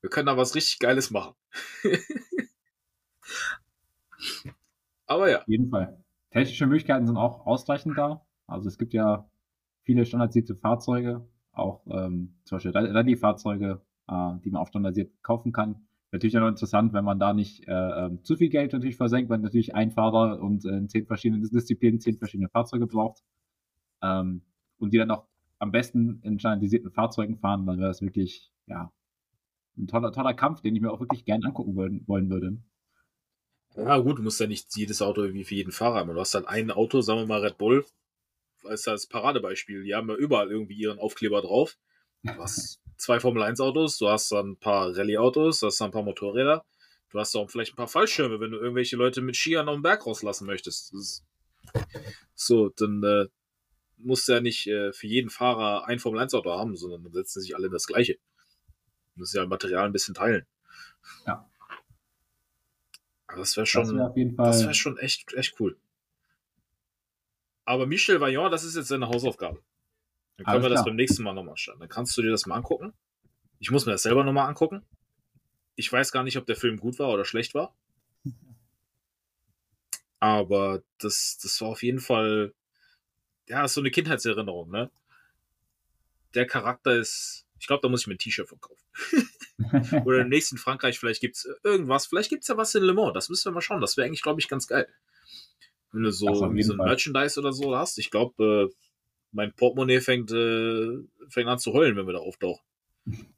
wir 0.00 0.10
können 0.10 0.26
da 0.26 0.36
was 0.36 0.54
richtig 0.54 0.80
Geiles 0.80 1.10
machen. 1.10 1.34
Aber 5.06 5.30
ja. 5.30 5.38
Auf 5.40 5.48
jeden 5.48 5.70
Fall. 5.70 5.98
Technische 6.30 6.66
Möglichkeiten 6.66 7.06
sind 7.06 7.16
auch 7.16 7.46
ausreichend 7.46 7.96
da. 7.96 8.26
Also 8.46 8.68
es 8.68 8.76
gibt 8.78 8.92
ja 8.92 9.28
viele 9.82 10.04
standardisierte 10.04 10.56
Fahrzeuge, 10.56 11.26
auch 11.52 11.86
ähm, 11.86 12.34
zum 12.44 12.56
Beispiel 12.56 12.72
Rallye-Fahrzeuge, 12.72 13.80
äh, 14.08 14.32
die 14.44 14.50
man 14.50 14.62
auch 14.62 14.68
standardisiert 14.68 15.12
kaufen 15.22 15.52
kann. 15.52 15.86
Natürlich 16.10 16.36
auch 16.36 16.42
noch 16.42 16.48
interessant, 16.48 16.92
wenn 16.92 17.04
man 17.04 17.18
da 17.18 17.32
nicht 17.32 17.66
äh, 17.66 17.72
äh, 17.72 18.22
zu 18.22 18.36
viel 18.36 18.48
Geld 18.48 18.72
natürlich 18.72 18.96
versenkt, 18.96 19.30
weil 19.30 19.38
natürlich 19.38 19.74
ein 19.74 19.90
Fahrer 19.90 20.40
und 20.40 20.64
äh, 20.64 20.70
in 20.70 20.88
zehn 20.88 21.06
verschiedenen 21.06 21.42
Disziplinen 21.42 22.00
zehn 22.00 22.18
verschiedene 22.18 22.48
Fahrzeuge 22.48 22.86
braucht 22.86 23.22
ähm, 24.02 24.42
und 24.78 24.92
die 24.92 24.98
dann 24.98 25.10
auch 25.10 25.26
am 25.64 25.72
besten 25.72 26.20
in 26.22 26.38
standardisierten 26.38 26.92
Fahrzeugen 26.92 27.38
fahren, 27.38 27.66
dann 27.66 27.78
wäre 27.78 27.88
das 27.88 28.02
wirklich 28.02 28.50
ja 28.66 28.92
ein 29.78 29.86
toller, 29.86 30.12
toller 30.12 30.34
Kampf, 30.34 30.60
den 30.60 30.76
ich 30.76 30.82
mir 30.82 30.92
auch 30.92 31.00
wirklich 31.00 31.24
gern 31.24 31.42
angucken 31.42 31.74
wollen, 31.74 32.06
wollen 32.06 32.30
würde. 32.30 32.58
Ja, 33.74 33.98
gut, 33.98 34.18
du 34.18 34.22
musst 34.22 34.38
ja 34.38 34.46
nicht 34.46 34.76
jedes 34.76 35.00
Auto 35.00 35.22
irgendwie 35.22 35.44
für 35.44 35.54
jeden 35.54 35.72
Fahrer 35.72 35.96
haben. 35.96 36.14
Du 36.14 36.20
hast 36.20 36.34
halt 36.34 36.46
ein 36.46 36.70
Auto, 36.70 37.00
sagen 37.00 37.20
wir 37.20 37.26
mal 37.26 37.40
Red 37.40 37.58
Bull, 37.58 37.84
als 38.64 38.82
das 38.82 39.06
Paradebeispiel. 39.06 39.82
Die 39.82 39.94
haben 39.94 40.08
ja 40.08 40.14
überall 40.14 40.50
irgendwie 40.50 40.74
ihren 40.74 40.98
Aufkleber 40.98 41.40
drauf. 41.40 41.76
Du 42.22 42.34
hast 42.34 42.80
zwei 42.98 43.18
Formel-1-Autos, 43.18 43.98
du 43.98 44.08
hast 44.08 44.30
dann 44.30 44.50
ein 44.50 44.56
paar 44.58 44.94
Rallye-Autos, 44.94 45.60
du 45.60 45.66
hast 45.66 45.80
dann 45.80 45.88
ein 45.88 45.92
paar 45.92 46.04
Motorräder, 46.04 46.64
du 47.10 47.18
hast 47.18 47.34
auch 47.34 47.50
vielleicht 47.50 47.72
ein 47.72 47.76
paar 47.76 47.88
Fallschirme, 47.88 48.38
wenn 48.38 48.52
du 48.52 48.58
irgendwelche 48.58 48.96
Leute 48.96 49.22
mit 49.22 49.34
Skiern 49.34 49.68
auf 49.68 49.76
den 49.76 49.82
Berg 49.82 50.06
rauslassen 50.06 50.46
möchtest. 50.46 50.94
so, 52.34 52.68
dann 52.68 53.02
äh, 53.02 53.26
musst 53.98 54.28
ja 54.28 54.40
nicht 54.40 54.66
äh, 54.66 54.92
für 54.92 55.06
jeden 55.06 55.30
Fahrer 55.30 55.86
ein 55.86 55.98
Formel-1-Auto 55.98 56.50
haben, 56.50 56.76
sondern 56.76 57.02
dann 57.04 57.12
setzen 57.12 57.40
sich 57.40 57.56
alle 57.56 57.66
in 57.66 57.72
das 57.72 57.86
Gleiche. 57.86 58.14
Du 59.14 59.20
musst 59.20 59.34
ja 59.34 59.46
Material 59.46 59.86
ein 59.86 59.92
bisschen 59.92 60.14
teilen. 60.14 60.46
Ja. 61.26 61.48
Aber 63.26 63.38
das 63.38 63.56
wäre 63.56 63.66
schon, 63.66 63.96
das 63.96 64.14
wär 64.14 64.32
das 64.36 64.64
wär 64.64 64.74
schon 64.74 64.98
echt, 64.98 65.32
echt 65.34 65.58
cool. 65.60 65.76
Aber 67.64 67.86
Michel 67.86 68.20
Vaillant, 68.20 68.52
das 68.52 68.64
ist 68.64 68.76
jetzt 68.76 68.88
seine 68.88 69.08
Hausaufgabe. 69.08 69.62
Dann 70.36 70.46
können 70.46 70.56
Alles 70.56 70.64
wir 70.64 70.68
das 70.70 70.78
klar. 70.78 70.86
beim 70.86 70.96
nächsten 70.96 71.22
Mal 71.22 71.32
nochmal 71.32 71.56
schauen. 71.56 71.78
Dann 71.78 71.88
kannst 71.88 72.16
du 72.16 72.22
dir 72.22 72.30
das 72.30 72.46
mal 72.46 72.56
angucken. 72.56 72.92
Ich 73.58 73.70
muss 73.70 73.86
mir 73.86 73.92
das 73.92 74.02
selber 74.02 74.24
nochmal 74.24 74.48
angucken. 74.48 74.82
Ich 75.76 75.90
weiß 75.92 76.12
gar 76.12 76.22
nicht, 76.22 76.36
ob 76.36 76.46
der 76.46 76.56
Film 76.56 76.78
gut 76.78 76.98
war 76.98 77.08
oder 77.08 77.24
schlecht 77.24 77.54
war. 77.54 77.74
Aber 80.20 80.82
das, 80.98 81.38
das 81.42 81.60
war 81.60 81.68
auf 81.68 81.82
jeden 81.82 82.00
Fall, 82.00 82.54
ja, 83.48 83.64
ist 83.64 83.74
so 83.74 83.80
eine 83.80 83.90
Kindheitserinnerung, 83.90 84.70
ne? 84.70 84.90
Der 86.34 86.46
Charakter 86.46 86.96
ist, 86.96 87.46
ich 87.58 87.66
glaube, 87.66 87.82
da 87.82 87.88
muss 87.88 88.02
ich 88.02 88.06
mir 88.06 88.14
ein 88.14 88.18
T-Shirt 88.18 88.48
verkaufen. 88.48 88.84
Oder 90.04 90.20
im 90.22 90.28
nächsten 90.28 90.58
Frankreich, 90.58 90.98
vielleicht 90.98 91.20
gibt 91.20 91.36
es 91.36 91.48
irgendwas. 91.62 92.06
Vielleicht 92.06 92.30
gibt 92.30 92.42
es 92.42 92.48
ja 92.48 92.56
was 92.56 92.74
in 92.74 92.82
Le 92.82 92.92
Mans. 92.92 93.14
Das 93.14 93.28
müssen 93.28 93.46
wir 93.46 93.52
mal 93.52 93.60
schauen. 93.60 93.80
Das 93.80 93.96
wäre 93.96 94.06
eigentlich, 94.06 94.22
glaube 94.22 94.40
ich, 94.40 94.48
ganz 94.48 94.66
geil. 94.66 94.88
Wenn 95.92 96.02
du 96.02 96.10
so, 96.10 96.26
wie 96.26 96.62
so 96.62 96.72
ein. 96.72 96.78
Merchandise 96.78 97.38
oder 97.38 97.52
so 97.52 97.76
hast. 97.76 97.98
Ich 97.98 98.10
glaube, 98.10 98.68
äh, 98.70 98.74
mein 99.30 99.52
Portemonnaie 99.52 100.00
fängt, 100.00 100.32
äh, 100.32 100.98
fängt 101.28 101.48
an 101.48 101.58
zu 101.58 101.72
heulen, 101.72 101.96
wenn 101.96 102.06
wir 102.06 102.14
da 102.14 102.20
auftauchen. 102.20 102.64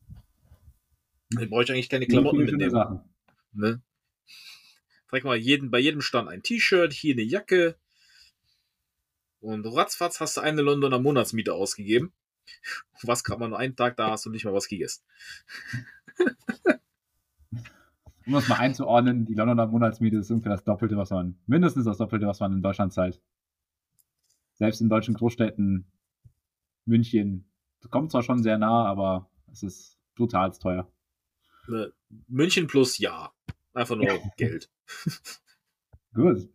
Ich 1.40 1.51
brauche 1.51 1.62
eigentlich 1.73 1.88
keine 1.88 2.07
Klamotten 2.07 2.45
mitnehmen. 2.45 3.01
Ne? 3.53 3.83
Frag 5.09 5.25
mal, 5.25 5.37
jeden, 5.37 5.73
bei 5.73 5.81
jedem 5.81 6.01
Stand 6.01 6.29
ein 6.29 6.45
T-Shirt, 6.45 6.92
hier 6.92 7.14
eine 7.14 7.25
Jacke. 7.25 7.77
Und 9.47 9.65
ratzfatz 9.65 10.19
hast 10.19 10.37
du 10.37 10.41
eine 10.41 10.61
Londoner 10.61 10.99
Monatsmiete 10.99 11.55
ausgegeben. 11.55 12.13
Was 13.05 13.23
kann 13.23 13.39
man 13.39 13.51
nur 13.51 13.61
einen 13.61 13.77
Tag 13.77 13.97
da 13.97 14.11
hast 14.11 14.27
und 14.27 14.33
nicht 14.33 14.45
mal 14.45 14.53
was 14.53 14.67
gegessen. 14.67 15.05
um 18.27 18.33
das 18.33 18.49
mal 18.49 18.57
einzuordnen, 18.57 19.25
die 19.25 19.35
Londoner 19.35 19.69
Monatsmiete 19.69 20.17
ist 20.17 20.33
ungefähr 20.33 20.51
das 20.51 20.65
Doppelte, 20.65 20.97
was 20.97 21.11
man, 21.11 21.39
mindestens 21.47 21.85
das 21.85 21.99
Doppelte, 21.99 22.27
was 22.27 22.41
man 22.41 22.55
in 22.55 22.63
Deutschland 22.63 22.93
zahlt. 22.93 23.23
Selbst 24.55 24.81
in 24.81 24.89
deutschen 24.89 25.15
Großstädten, 25.15 25.87
München, 26.85 27.49
kommt 27.89 28.11
zwar 28.11 28.25
schon 28.25 28.43
sehr 28.43 28.59
nah, 28.59 28.85
aber 28.85 29.31
es 29.53 29.63
ist 29.63 29.97
brutal 30.17 30.51
teuer. 30.51 30.91
Ne, 31.69 31.93
München 32.27 32.67
plus 32.67 32.99
ja. 32.99 33.33
Einfach 33.75 33.95
nur 33.95 34.19
Geld. 34.37 34.73
Gut. 36.15 36.49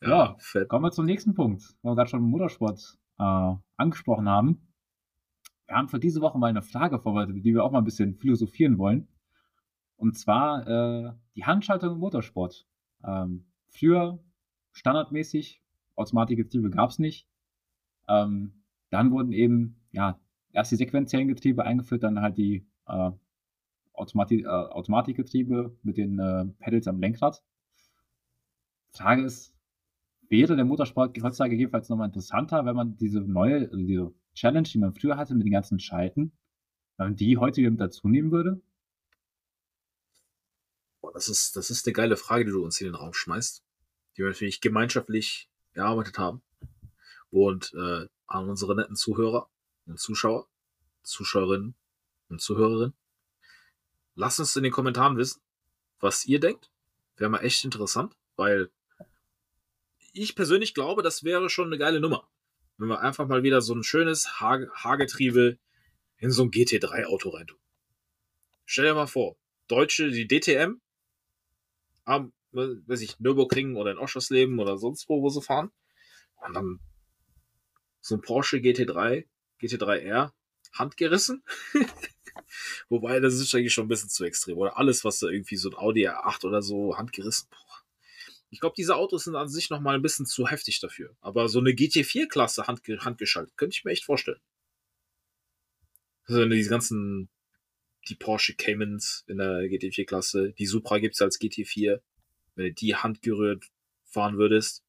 Ja, 0.00 0.36
ja 0.54 0.64
kommen 0.64 0.84
wir 0.84 0.92
zum 0.92 1.06
nächsten 1.06 1.34
Punkt, 1.34 1.62
wo 1.82 1.90
wir 1.90 1.96
gerade 1.96 2.10
schon 2.10 2.22
Motorsport 2.22 2.98
äh, 3.18 3.54
angesprochen 3.76 4.28
haben. 4.28 4.72
Wir 5.66 5.76
haben 5.76 5.88
für 5.88 5.98
diese 5.98 6.20
Woche 6.20 6.38
mal 6.38 6.48
eine 6.48 6.62
Frage 6.62 6.98
vorbereitet, 6.98 7.36
die 7.44 7.54
wir 7.54 7.64
auch 7.64 7.72
mal 7.72 7.78
ein 7.78 7.84
bisschen 7.84 8.14
philosophieren 8.14 8.78
wollen. 8.78 9.08
Und 9.96 10.16
zwar 10.16 10.66
äh, 10.66 11.12
die 11.34 11.44
Handschaltung 11.44 11.94
im 11.94 11.98
Motorsport. 11.98 12.66
Ähm, 13.04 13.46
früher 13.68 14.22
standardmäßig, 14.72 15.62
Automatikgetriebe 15.96 16.70
gab 16.70 16.90
es 16.90 16.98
nicht. 16.98 17.28
Ähm, 18.08 18.62
dann 18.90 19.10
wurden 19.10 19.32
eben, 19.32 19.80
ja, 19.90 20.20
erst 20.52 20.70
die 20.72 20.76
sequenziellen 20.76 21.28
Getriebe 21.28 21.64
eingeführt, 21.64 22.02
dann 22.02 22.20
halt 22.20 22.36
die 22.36 22.66
äh, 22.86 23.10
Automatik, 23.92 24.44
äh, 24.44 24.48
Automatikgetriebe 24.48 25.76
mit 25.82 25.96
den 25.96 26.18
äh, 26.18 26.44
Pedals 26.58 26.86
am 26.86 27.00
Lenkrad. 27.00 27.42
Frage 28.92 29.24
ist, 29.24 29.54
wäre 30.28 30.56
der 30.56 30.64
Motorsport 30.64 31.16
heutzutage 31.22 31.50
gegebenenfalls 31.50 31.88
nochmal 31.88 32.08
interessanter, 32.08 32.64
wenn 32.64 32.76
man 32.76 32.96
diese 32.96 33.20
neue, 33.20 33.70
also 33.70 33.76
diese 33.76 34.14
Challenge, 34.34 34.68
die 34.68 34.78
man 34.78 34.94
früher 34.94 35.16
hatte 35.16 35.34
mit 35.34 35.44
den 35.44 35.52
ganzen 35.52 35.78
Schalten, 35.78 36.32
wenn 36.96 37.08
man 37.08 37.16
die 37.16 37.36
heute 37.36 37.58
wieder 37.58 37.70
mit 37.70 37.80
dazu 37.80 38.08
nehmen 38.08 38.30
würde? 38.30 38.60
Boah, 41.00 41.12
das 41.12 41.28
ist, 41.28 41.56
das 41.56 41.70
ist 41.70 41.86
eine 41.86 41.92
geile 41.92 42.16
Frage, 42.16 42.44
die 42.44 42.50
du 42.50 42.64
uns 42.64 42.76
hier 42.76 42.88
in 42.88 42.92
den 42.92 43.00
Raum 43.00 43.12
schmeißt, 43.12 43.62
die 44.16 44.22
wir 44.22 44.28
natürlich 44.28 44.60
gemeinschaftlich 44.60 45.48
erarbeitet 45.72 46.18
haben. 46.18 46.42
Und 47.30 47.72
äh, 47.74 48.06
an 48.26 48.48
unsere 48.48 48.74
netten 48.74 48.96
Zuhörer 48.96 49.48
und 49.86 50.00
Zuschauer, 50.00 50.48
Zuschauerinnen 51.02 51.74
und 52.28 52.40
Zuhörerinnen, 52.40 52.94
lasst 54.14 54.40
uns 54.40 54.56
in 54.56 54.64
den 54.64 54.72
Kommentaren 54.72 55.16
wissen, 55.16 55.40
was 56.00 56.26
ihr 56.26 56.40
denkt. 56.40 56.70
Wäre 57.16 57.30
mal 57.30 57.40
echt 57.40 57.64
interessant, 57.64 58.16
weil 58.36 58.70
ich 60.20 60.34
persönlich 60.34 60.74
glaube, 60.74 61.02
das 61.02 61.24
wäre 61.24 61.48
schon 61.50 61.66
eine 61.66 61.78
geile 61.78 62.00
Nummer 62.00 62.28
wenn 62.78 62.88
wir 62.88 63.00
einfach 63.00 63.26
mal 63.26 63.42
wieder 63.42 63.60
so 63.60 63.74
ein 63.74 63.82
schönes 63.82 64.40
Haargetriebe 64.40 65.58
in 66.18 66.30
so 66.30 66.44
ein 66.44 66.50
GT3-Auto 66.50 67.30
reintun. 67.30 67.58
Stell 68.64 68.86
dir 68.86 68.94
mal 68.94 69.06
vor, 69.06 69.36
Deutsche, 69.68 70.10
die 70.10 70.26
DTM, 70.26 70.80
am, 72.04 72.32
weiß 72.52 73.00
ich, 73.00 73.18
Nürburgring 73.18 73.76
oder 73.76 73.92
in 73.92 73.98
Oschersleben 73.98 74.58
oder 74.58 74.78
sonst 74.78 75.08
wo, 75.08 75.22
wo 75.22 75.28
sie 75.28 75.42
fahren. 75.42 75.70
Und 76.36 76.54
dann 76.54 76.80
so 78.00 78.16
ein 78.16 78.20
Porsche 78.20 78.58
GT3, 78.58 79.26
GT3R, 79.60 80.32
handgerissen. 80.72 81.42
Wobei, 82.88 83.20
das 83.20 83.34
ist 83.34 83.54
eigentlich 83.54 83.72
schon 83.72 83.86
ein 83.86 83.88
bisschen 83.88 84.10
zu 84.10 84.24
extrem. 84.24 84.58
Oder 84.58 84.76
alles, 84.76 85.04
was 85.04 85.18
da 85.18 85.28
irgendwie 85.28 85.56
so 85.56 85.70
ein 85.70 85.76
Audi 85.76 86.08
R8 86.08 86.44
oder 86.44 86.62
so 86.62 86.96
handgerissen. 86.96 87.48
Boah. 87.50 87.65
Ich 88.50 88.60
glaube, 88.60 88.74
diese 88.76 88.96
Autos 88.96 89.24
sind 89.24 89.36
an 89.36 89.48
sich 89.48 89.70
noch 89.70 89.80
mal 89.80 89.94
ein 89.94 90.02
bisschen 90.02 90.26
zu 90.26 90.46
heftig 90.46 90.80
dafür. 90.80 91.16
Aber 91.20 91.48
so 91.48 91.58
eine 91.58 91.70
GT4-Klasse 91.70 92.66
handge 92.66 92.98
handgeschaltet, 93.00 93.56
könnte 93.56 93.74
ich 93.76 93.84
mir 93.84 93.90
echt 93.90 94.04
vorstellen. 94.04 94.40
Also 96.24 96.40
wenn 96.40 96.50
du 96.50 96.56
diese 96.56 96.70
ganzen, 96.70 97.28
die 98.08 98.14
Porsche 98.14 98.54
Caymans 98.54 99.24
in 99.26 99.38
der 99.38 99.62
GT4-Klasse, 99.62 100.52
die 100.52 100.66
Supra 100.66 100.98
gibt's 100.98 101.20
als 101.20 101.40
GT4, 101.40 102.00
wenn 102.54 102.66
du 102.66 102.72
die 102.72 102.94
handgerührt 102.94 103.64
fahren 104.04 104.38
würdest, 104.38 104.84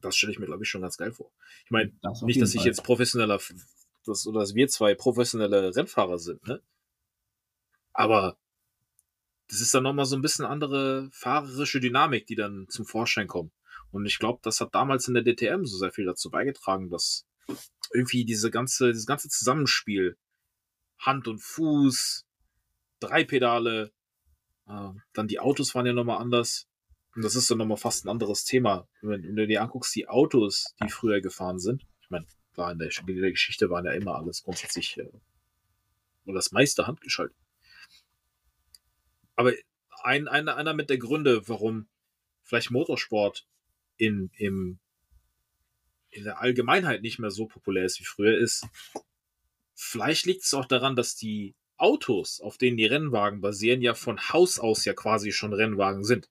das 0.00 0.16
stelle 0.16 0.32
ich 0.32 0.38
mir, 0.38 0.46
glaube 0.46 0.62
ich, 0.62 0.68
schon 0.68 0.82
ganz 0.82 0.96
geil 0.96 1.12
vor. 1.12 1.30
Ich 1.64 1.70
meine, 1.70 1.92
nicht, 2.22 2.40
dass 2.40 2.54
ich 2.54 2.60
Fall. 2.60 2.66
jetzt 2.66 2.82
professioneller, 2.82 3.40
dass, 4.04 4.26
oder 4.26 4.40
dass 4.40 4.54
wir 4.54 4.68
zwei 4.68 4.94
professionelle 4.94 5.74
Rennfahrer 5.74 6.18
sind, 6.18 6.46
ne? 6.46 6.62
Aber 7.92 8.38
das 9.50 9.60
ist 9.60 9.74
dann 9.74 9.82
nochmal 9.82 10.04
so 10.04 10.14
ein 10.14 10.22
bisschen 10.22 10.44
andere 10.44 11.10
fahrerische 11.12 11.80
Dynamik, 11.80 12.26
die 12.26 12.36
dann 12.36 12.66
zum 12.68 12.86
Vorschein 12.86 13.26
kommt. 13.26 13.52
Und 13.90 14.06
ich 14.06 14.20
glaube, 14.20 14.38
das 14.42 14.60
hat 14.60 14.76
damals 14.76 15.08
in 15.08 15.14
der 15.14 15.24
DTM 15.24 15.64
so 15.64 15.76
sehr 15.76 15.90
viel 15.90 16.04
dazu 16.04 16.30
beigetragen, 16.30 16.88
dass 16.88 17.26
irgendwie 17.92 18.24
diese 18.24 18.52
ganze, 18.52 18.92
dieses 18.92 19.06
ganze 19.06 19.28
Zusammenspiel, 19.28 20.16
Hand 21.00 21.26
und 21.26 21.42
Fuß, 21.42 22.24
drei 23.00 23.24
Pedale, 23.24 23.90
äh, 24.68 24.90
dann 25.14 25.26
die 25.26 25.40
Autos 25.40 25.74
waren 25.74 25.86
ja 25.86 25.92
nochmal 25.92 26.18
anders. 26.18 26.68
und 27.16 27.24
das 27.24 27.34
ist 27.34 27.50
dann 27.50 27.58
nochmal 27.58 27.76
fast 27.76 28.04
ein 28.04 28.08
anderes 28.08 28.44
Thema. 28.44 28.86
Wenn, 29.02 29.24
wenn, 29.24 29.34
du 29.34 29.48
dir 29.48 29.62
anguckst, 29.62 29.96
die 29.96 30.06
Autos, 30.06 30.76
die 30.80 30.90
früher 30.90 31.20
gefahren 31.20 31.58
sind, 31.58 31.84
ich 32.02 32.10
meine, 32.10 32.26
war 32.54 32.70
in 32.70 32.78
der, 32.78 32.90
in 33.04 33.20
der 33.20 33.32
Geschichte 33.32 33.68
waren 33.68 33.84
ja 33.84 33.92
immer 33.92 34.14
alles 34.14 34.44
grundsätzlich 34.44 34.96
äh, 34.98 35.10
oder 36.24 36.34
das 36.36 36.52
meiste 36.52 36.86
handgeschaltet. 36.86 37.36
Aber 39.40 39.54
ein, 40.02 40.28
ein, 40.28 40.50
einer 40.50 40.74
mit 40.74 40.90
der 40.90 40.98
Gründe, 40.98 41.48
warum 41.48 41.88
vielleicht 42.42 42.70
Motorsport 42.70 43.46
in, 43.96 44.30
im, 44.36 44.80
in 46.10 46.24
der 46.24 46.42
Allgemeinheit 46.42 47.00
nicht 47.00 47.18
mehr 47.18 47.30
so 47.30 47.46
populär 47.46 47.86
ist 47.86 47.98
wie 48.00 48.04
früher 48.04 48.36
ist, 48.36 48.66
vielleicht 49.74 50.26
liegt 50.26 50.44
es 50.44 50.52
auch 50.52 50.66
daran, 50.66 50.94
dass 50.94 51.16
die 51.16 51.54
Autos, 51.78 52.42
auf 52.42 52.58
denen 52.58 52.76
die 52.76 52.84
Rennwagen 52.84 53.40
basieren, 53.40 53.80
ja 53.80 53.94
von 53.94 54.20
Haus 54.28 54.58
aus 54.58 54.84
ja 54.84 54.92
quasi 54.92 55.32
schon 55.32 55.54
Rennwagen 55.54 56.04
sind. 56.04 56.28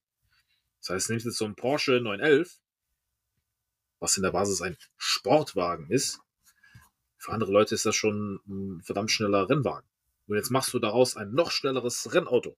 Das 0.80 0.91
heißt, 0.91 1.10
nimmst 1.10 1.26
jetzt 1.26 1.39
so 1.39 1.45
ein 1.45 1.56
Porsche 1.56 2.02
911, 2.02 2.60
was 3.98 4.17
in 4.17 4.22
der 4.22 4.34
Basis 4.34 4.62
ein 4.62 4.78
Sportwagen 4.98 5.89
ist. 5.89 6.19
Für 7.17 7.32
andere 7.32 7.52
Leute 7.52 7.74
ist 7.74 7.88
das 7.88 7.95
schon 7.95 8.39
ein 8.48 8.84
verdammt 8.84 9.10
schneller 9.10 9.50
Rennwagen. 9.50 9.89
Und 10.28 10.36
jetzt 10.36 10.52
machst 10.52 10.72
du 10.76 10.78
daraus 10.78 11.17
ein 11.17 11.32
noch 11.32 11.50
schnelleres 11.50 12.13
Rennauto. 12.13 12.56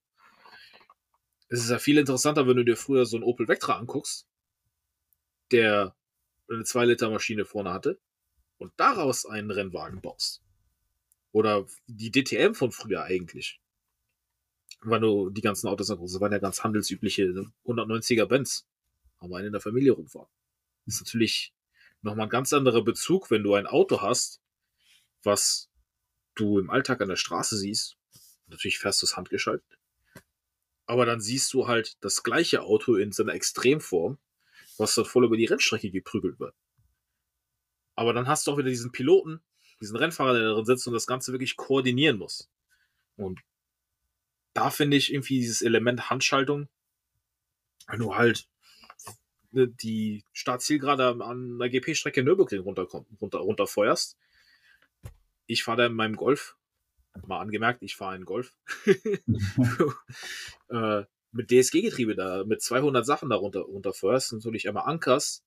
Es 1.51 1.59
ist 1.59 1.69
ja 1.69 1.77
viel 1.79 1.97
interessanter, 1.97 2.47
wenn 2.47 2.57
du 2.57 2.65
dir 2.65 2.77
früher 2.77 3.05
so 3.05 3.17
einen 3.17 3.23
Opel 3.23 3.47
Vectra 3.47 3.77
anguckst, 3.77 4.25
der 5.51 5.95
eine 6.49 6.63
2-Liter-Maschine 6.63 7.45
vorne 7.45 7.71
hatte 7.71 7.99
und 8.57 8.71
daraus 8.77 9.25
einen 9.25 9.51
Rennwagen 9.51 10.01
baust. 10.01 10.41
Oder 11.31 11.67
die 11.87 12.11
DTM 12.11 12.53
von 12.53 12.71
früher 12.71 13.03
eigentlich 13.03 13.61
weil 14.81 14.99
du 14.99 15.29
die 15.29 15.41
ganzen 15.41 15.67
Autos 15.67 15.89
anguckst, 15.89 16.15
das 16.15 16.21
waren 16.21 16.31
ja 16.31 16.39
ganz 16.39 16.63
handelsübliche 16.63 17.51
190er 17.65 18.25
Benz. 18.25 18.65
Haben 19.19 19.33
einen 19.33 19.47
in 19.47 19.51
der 19.51 19.61
Familie 19.61 19.91
rumfahren. 19.91 20.29
Das 20.85 20.95
ist 20.95 21.01
natürlich 21.01 21.53
nochmal 22.01 22.25
ein 22.25 22.31
ganz 22.31 22.51
anderer 22.53 22.83
Bezug, 22.83 23.29
wenn 23.29 23.43
du 23.43 23.53
ein 23.53 23.67
Auto 23.67 24.01
hast, 24.01 24.41
was 25.23 25.69
du 26.33 26.57
im 26.57 26.71
Alltag 26.71 27.01
an 27.01 27.09
der 27.09 27.15
Straße 27.15 27.57
siehst. 27.57 27.97
Natürlich 28.47 28.79
fährst 28.79 29.01
du 29.01 29.05
es 29.05 29.15
handgeschaltet. 29.15 29.77
Aber 30.91 31.05
dann 31.05 31.21
siehst 31.21 31.53
du 31.53 31.69
halt 31.69 31.95
das 32.01 32.21
gleiche 32.21 32.63
Auto 32.63 32.95
in 32.95 33.13
seiner 33.13 33.33
Extremform, 33.33 34.17
was 34.77 34.93
dort 34.93 35.07
voll 35.07 35.23
über 35.23 35.37
die 35.37 35.45
Rennstrecke 35.45 35.89
geprügelt 35.89 36.37
wird. 36.37 36.53
Aber 37.95 38.11
dann 38.11 38.27
hast 38.27 38.45
du 38.45 38.51
auch 38.51 38.57
wieder 38.57 38.67
diesen 38.67 38.91
Piloten, 38.91 39.39
diesen 39.79 39.95
Rennfahrer, 39.95 40.33
der 40.33 40.49
da 40.49 40.53
drin 40.53 40.65
sitzt 40.65 40.87
und 40.87 40.93
das 40.93 41.07
Ganze 41.07 41.31
wirklich 41.31 41.55
koordinieren 41.55 42.17
muss. 42.17 42.49
Und 43.15 43.39
da 44.51 44.69
finde 44.69 44.97
ich 44.97 45.13
irgendwie 45.13 45.39
dieses 45.39 45.61
Element 45.61 46.09
Handschaltung, 46.09 46.67
wenn 47.87 47.99
du 47.99 48.13
halt 48.15 48.49
ne, 49.51 49.69
die 49.69 50.25
Startzielgerade 50.33 51.23
an 51.23 51.57
der 51.57 51.69
GP-Strecke 51.69 52.21
Nürburgring 52.21 52.63
runterkommt, 52.63 53.07
runter, 53.21 53.39
runterfeuerst. 53.39 54.17
Ich 55.45 55.63
fahre 55.63 55.77
da 55.77 55.85
in 55.85 55.93
meinem 55.93 56.17
Golf, 56.17 56.57
mal 57.25 57.39
angemerkt, 57.39 57.83
ich 57.83 57.95
fahre 57.95 58.15
einen 58.15 58.25
Golf, 58.25 58.53
äh, 60.69 61.03
mit 61.31 61.49
DSG-Getriebe 61.49 62.15
da, 62.15 62.43
mit 62.43 62.61
200 62.61 63.05
Sachen 63.05 63.29
da 63.29 63.35
runter, 63.35 63.61
runterfeuerst, 63.61 64.33
natürlich 64.33 64.67
einmal 64.67 64.85
ankerst, 64.85 65.43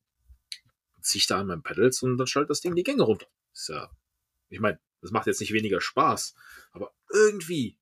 zieh 1.01 1.19
ich 1.19 1.27
da 1.27 1.41
an 1.41 1.47
meinen 1.47 1.63
Pedals 1.63 2.03
und 2.03 2.17
dann 2.17 2.27
schaltet 2.27 2.51
das 2.51 2.61
Ding 2.61 2.75
die 2.75 2.83
Gänge 2.83 3.03
runter. 3.03 3.27
Ist 3.53 3.69
ja, 3.69 3.91
ich 4.49 4.61
meine, 4.61 4.79
das 5.01 5.11
macht 5.11 5.27
jetzt 5.27 5.41
nicht 5.41 5.53
weniger 5.53 5.81
Spaß, 5.81 6.35
aber 6.73 6.93
irgendwie 7.13 7.79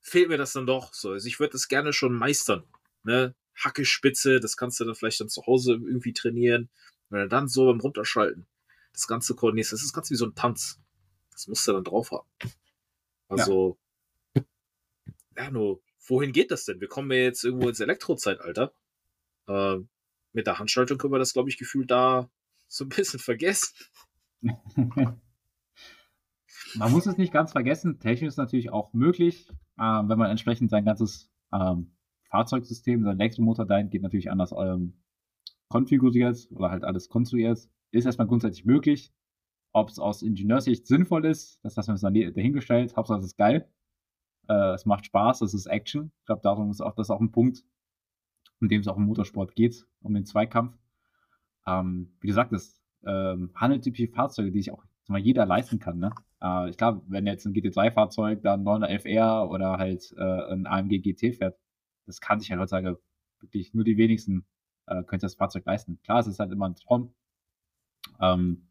fehlt 0.00 0.28
mir 0.28 0.38
das 0.38 0.52
dann 0.52 0.66
doch 0.66 0.94
so. 0.94 1.10
Also 1.10 1.26
ich 1.26 1.40
würde 1.40 1.52
das 1.52 1.68
gerne 1.68 1.92
schon 1.92 2.14
meistern. 2.14 2.64
Ne? 3.02 3.34
Hacke, 3.54 3.84
Spitze, 3.84 4.40
das 4.40 4.56
kannst 4.56 4.80
du 4.80 4.84
dann 4.84 4.94
vielleicht 4.94 5.20
dann 5.20 5.28
zu 5.28 5.46
Hause 5.46 5.72
irgendwie 5.72 6.12
trainieren. 6.12 6.70
Wenn 7.08 7.22
du 7.22 7.28
dann 7.28 7.48
so 7.48 7.66
beim 7.66 7.80
Runterschalten 7.80 8.46
das 8.92 9.06
Ganze 9.06 9.34
koordinierst, 9.34 9.72
das 9.72 9.82
ist 9.82 9.92
ganz 9.92 10.10
wie 10.10 10.16
so 10.16 10.26
ein 10.26 10.34
Tanz. 10.34 10.80
Das 11.32 11.46
musst 11.48 11.66
du 11.66 11.72
dann 11.72 11.84
drauf 11.84 12.10
haben. 12.10 12.28
Also, 13.28 13.78
ja, 14.34 14.42
ja 15.36 15.50
nur, 15.50 15.82
wohin 16.06 16.32
geht 16.32 16.50
das 16.50 16.64
denn? 16.64 16.80
Wir 16.80 16.88
kommen 16.88 17.10
ja 17.12 17.18
jetzt 17.18 17.44
irgendwo 17.44 17.68
ins 17.68 17.80
Elektrozeitalter. 17.80 18.72
Äh, 19.46 19.78
mit 20.32 20.46
der 20.46 20.58
Handschaltung 20.58 20.98
können 20.98 21.12
wir 21.12 21.18
das, 21.18 21.32
glaube 21.32 21.48
ich, 21.48 21.58
gefühlt 21.58 21.90
da 21.90 22.30
so 22.68 22.84
ein 22.84 22.88
bisschen 22.88 23.20
vergessen. 23.20 23.74
Man 26.76 26.92
muss 26.92 27.06
es 27.06 27.16
nicht 27.16 27.32
ganz 27.32 27.52
vergessen, 27.52 27.98
technisch 27.98 28.28
ist 28.28 28.36
natürlich 28.36 28.70
auch 28.70 28.92
möglich, 28.92 29.48
äh, 29.76 29.82
wenn 29.82 30.18
man 30.18 30.30
entsprechend 30.30 30.70
sein 30.70 30.84
ganzes 30.84 31.28
ähm, 31.52 31.96
Fahrzeugsystem, 32.30 33.02
sein 33.02 33.18
Elektromotor 33.18 33.66
geht 33.66 34.02
natürlich 34.02 34.30
anders 34.30 34.52
ähm, 34.56 35.02
konfiguriert 35.68 36.48
oder 36.52 36.70
halt 36.70 36.84
alles 36.84 37.08
konstruiert. 37.08 37.68
Ist 37.90 38.04
erstmal 38.04 38.28
grundsätzlich 38.28 38.64
möglich. 38.64 39.12
Ob 39.72 39.88
es 39.88 39.98
aus 39.98 40.22
Ingenieurssicht 40.22 40.86
sinnvoll 40.86 41.24
ist, 41.26 41.60
das 41.62 41.76
lassen 41.76 41.88
wir 41.88 41.92
uns 41.92 42.34
dahingestellt. 42.34 42.96
Hauptsache 42.96 43.20
es 43.20 43.26
ist 43.26 43.36
geil. 43.36 43.68
Äh, 44.48 44.74
es 44.74 44.84
macht 44.86 45.06
Spaß, 45.06 45.42
es 45.42 45.54
ist 45.54 45.66
Action. 45.66 46.12
Ich 46.20 46.26
glaube, 46.26 46.42
darum 46.42 46.70
ist 46.70 46.80
auch 46.80 46.94
das 46.94 47.10
auch 47.10 47.20
ein 47.20 47.30
Punkt, 47.30 47.64
in 48.60 48.68
dem 48.68 48.80
es 48.80 48.88
auch 48.88 48.96
im 48.96 49.04
Motorsport 49.04 49.54
geht, 49.54 49.86
um 50.00 50.14
den 50.14 50.24
Zweikampf. 50.24 50.76
Ähm, 51.66 52.12
wie 52.20 52.26
gesagt, 52.26 52.52
es 52.52 52.82
ähm, 53.06 53.50
handelt 53.54 53.86
um 53.86 54.08
Fahrzeuge, 54.14 54.50
die 54.50 54.58
sich 54.58 54.72
auch 54.72 54.84
mal 55.08 55.20
jeder 55.20 55.46
leisten 55.46 55.78
kann. 55.78 55.98
Ne? 55.98 56.12
Äh, 56.42 56.70
ich 56.70 56.76
glaube, 56.76 57.02
wenn 57.06 57.26
jetzt 57.26 57.46
ein 57.46 57.52
GT3-Fahrzeug 57.52 58.42
dann 58.42 58.64
911R 58.64 59.48
oder 59.48 59.78
halt 59.78 60.12
äh, 60.16 60.52
ein 60.52 60.66
AMG 60.66 61.00
GT 61.00 61.36
fährt, 61.36 61.58
das 62.06 62.20
kann 62.20 62.40
sich 62.40 62.48
ja 62.48 62.58
heutzutage 62.58 62.98
wirklich 63.40 63.72
nur 63.74 63.84
die 63.84 63.96
wenigsten 63.96 64.46
äh, 64.86 65.02
können 65.04 65.20
das 65.20 65.34
Fahrzeug 65.34 65.64
leisten. 65.66 66.00
Klar, 66.02 66.20
es 66.20 66.26
ist 66.26 66.40
halt 66.40 66.52
immer 66.52 66.68
ein 66.68 66.74
Traum. 66.74 67.14
Ähm, 68.20 68.69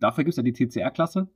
dafür 0.00 0.24
gibt 0.24 0.32
es 0.32 0.36
ja 0.36 0.42
die 0.42 0.52
TCR-Klasse 0.52 1.28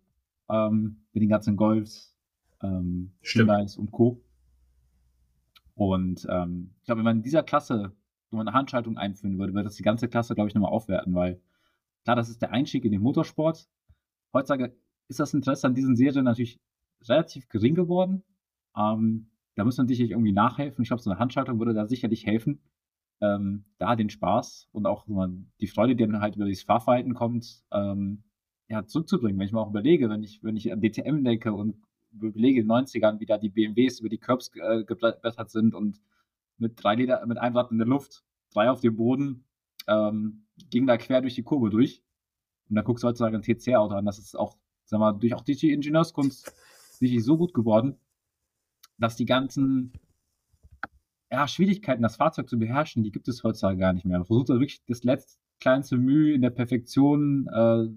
ähm, 0.48 1.04
mit 1.12 1.22
den 1.22 1.28
ganzen 1.28 1.56
Golfs, 1.56 2.16
ähm, 2.62 3.12
Hyundais 3.22 3.76
und 3.76 3.90
Co. 3.90 4.22
Und 5.74 6.26
ähm, 6.30 6.74
ich 6.80 6.84
glaube, 6.84 6.98
wenn 6.98 7.04
man 7.04 7.16
in 7.18 7.22
dieser 7.22 7.42
Klasse 7.42 7.92
so 8.30 8.38
eine 8.38 8.52
Handschaltung 8.52 8.96
einführen 8.96 9.38
würde, 9.38 9.52
würde 9.52 9.64
das 9.64 9.76
die 9.76 9.82
ganze 9.82 10.08
Klasse, 10.08 10.34
glaube 10.34 10.48
ich, 10.48 10.54
nochmal 10.54 10.72
aufwerten, 10.72 11.14
weil 11.14 11.40
klar, 12.04 12.16
das 12.16 12.28
ist 12.28 12.42
der 12.42 12.52
Einstieg 12.52 12.84
in 12.84 12.92
den 12.92 13.02
Motorsport, 13.02 13.68
heutzutage 14.32 14.74
ist 15.08 15.20
das 15.20 15.34
Interesse 15.34 15.66
an 15.66 15.74
diesen 15.74 15.96
Serien 15.96 16.24
natürlich 16.24 16.60
relativ 17.02 17.48
gering 17.48 17.74
geworden. 17.74 18.22
Ähm, 18.76 19.28
da 19.54 19.64
muss 19.64 19.76
man 19.76 19.86
sicherlich 19.86 20.12
irgendwie 20.12 20.32
nachhelfen. 20.32 20.82
Ich 20.82 20.88
glaube, 20.88 21.02
so 21.02 21.10
eine 21.10 21.18
Handschaltung 21.18 21.58
würde 21.58 21.74
da 21.74 21.86
sicherlich 21.86 22.24
helfen, 22.24 22.60
ähm, 23.20 23.64
da 23.78 23.96
den 23.96 24.08
Spaß 24.08 24.68
und 24.72 24.86
auch 24.86 25.06
die 25.60 25.66
Freude, 25.66 25.94
die 25.94 26.06
dann 26.06 26.20
halt 26.20 26.36
über 26.36 26.48
das 26.48 26.62
Fahrverhalten 26.62 27.14
kommt, 27.14 27.62
ähm, 27.70 28.24
ja, 28.72 28.86
zurückzubringen. 28.86 29.38
Wenn 29.38 29.46
ich 29.46 29.52
mir 29.52 29.60
auch 29.60 29.68
überlege, 29.68 30.08
wenn 30.08 30.22
ich, 30.22 30.42
wenn 30.42 30.56
ich 30.56 30.72
an 30.72 30.80
DTM 30.80 31.22
denke 31.24 31.52
und 31.52 31.76
überlege 32.10 32.60
in 32.60 32.68
den 32.68 32.86
90ern, 32.86 33.20
wie 33.20 33.26
da 33.26 33.36
die 33.36 33.50
BMWs 33.50 34.00
über 34.00 34.08
die 34.08 34.18
Curbs 34.18 34.50
äh, 34.54 34.84
geblättert 34.84 35.50
sind 35.50 35.74
und 35.74 36.00
mit 36.56 36.82
drei 36.82 36.94
Liter, 36.94 37.24
mit 37.26 37.36
einem 37.36 37.54
Rad 37.54 37.70
in 37.70 37.78
der 37.78 37.86
Luft, 37.86 38.24
drei 38.50 38.70
auf 38.70 38.80
dem 38.80 38.96
Boden, 38.96 39.44
ähm, 39.88 40.46
ging 40.70 40.86
da 40.86 40.96
quer 40.96 41.20
durch 41.20 41.34
die 41.34 41.42
Kurve 41.42 41.68
durch. 41.68 42.02
Und 42.70 42.76
dann 42.76 42.84
guckst 42.84 43.04
du 43.04 43.08
heutzutage 43.08 43.36
ein 43.36 43.42
TC-Auto 43.42 43.94
an. 43.94 44.06
Das 44.06 44.18
ist 44.18 44.34
auch, 44.38 44.56
sag 44.84 45.00
mal, 45.00 45.12
durch 45.12 45.34
auch 45.34 45.42
die 45.42 45.70
Ingenieurskunst 45.70 46.54
sicherlich 46.98 47.24
so 47.24 47.36
gut 47.36 47.52
geworden, 47.52 47.98
dass 48.96 49.16
die 49.16 49.26
ganzen 49.26 49.92
ja, 51.30 51.46
Schwierigkeiten, 51.46 52.02
das 52.02 52.16
Fahrzeug 52.16 52.48
zu 52.48 52.58
beherrschen, 52.58 53.02
die 53.02 53.12
gibt 53.12 53.28
es 53.28 53.42
heutzutage 53.42 53.78
gar 53.78 53.92
nicht 53.92 54.06
mehr. 54.06 54.18
Man 54.18 54.26
versucht 54.26 54.48
da 54.48 54.54
wirklich 54.54 54.82
das 54.86 55.04
letzte 55.04 55.38
kleinste 55.60 55.96
Mühe 55.96 56.34
in 56.34 56.42
der 56.42 56.50
Perfektion, 56.50 57.46
äh, 57.48 57.88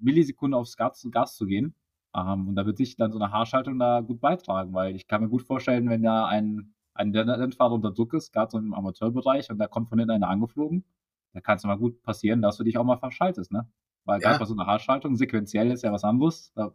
Millisekunde 0.00 0.56
aufs 0.56 0.76
Gas, 0.76 1.06
Gas 1.10 1.36
zu 1.36 1.46
gehen. 1.46 1.74
Ähm, 2.14 2.48
und 2.48 2.54
da 2.56 2.66
wird 2.66 2.76
sich 2.76 2.96
dann 2.96 3.12
so 3.12 3.18
eine 3.18 3.32
Haarschaltung 3.32 3.78
da 3.78 4.00
gut 4.00 4.20
beitragen, 4.20 4.72
weil 4.72 4.96
ich 4.96 5.06
kann 5.06 5.22
mir 5.22 5.28
gut 5.28 5.42
vorstellen, 5.42 5.88
wenn 5.88 6.02
da 6.02 6.26
ein, 6.26 6.74
ein 6.94 7.14
Rennfahrer 7.14 7.72
unter 7.74 7.92
Druck 7.92 8.14
ist, 8.14 8.32
gerade 8.32 8.50
so 8.50 8.58
im 8.58 8.74
Amateurbereich, 8.74 9.50
und 9.50 9.58
da 9.58 9.66
kommt 9.66 9.88
von 9.88 9.98
hinten 9.98 10.12
einer 10.12 10.28
angeflogen, 10.28 10.84
da 11.32 11.40
kann 11.40 11.56
es 11.56 11.64
mal 11.64 11.76
gut 11.76 12.02
passieren, 12.02 12.42
dass 12.42 12.56
du 12.56 12.64
dich 12.64 12.78
auch 12.78 12.84
mal 12.84 12.96
verschaltest, 12.96 13.52
ne? 13.52 13.68
Weil 14.04 14.20
ja. 14.20 14.28
gerade 14.28 14.38
bei 14.40 14.46
so 14.46 14.54
einer 14.54 14.66
Haarschaltung, 14.66 15.16
sequenziell 15.16 15.70
ist 15.70 15.82
ja 15.82 15.92
was 15.92 16.02
anderes. 16.02 16.52
Da 16.54 16.72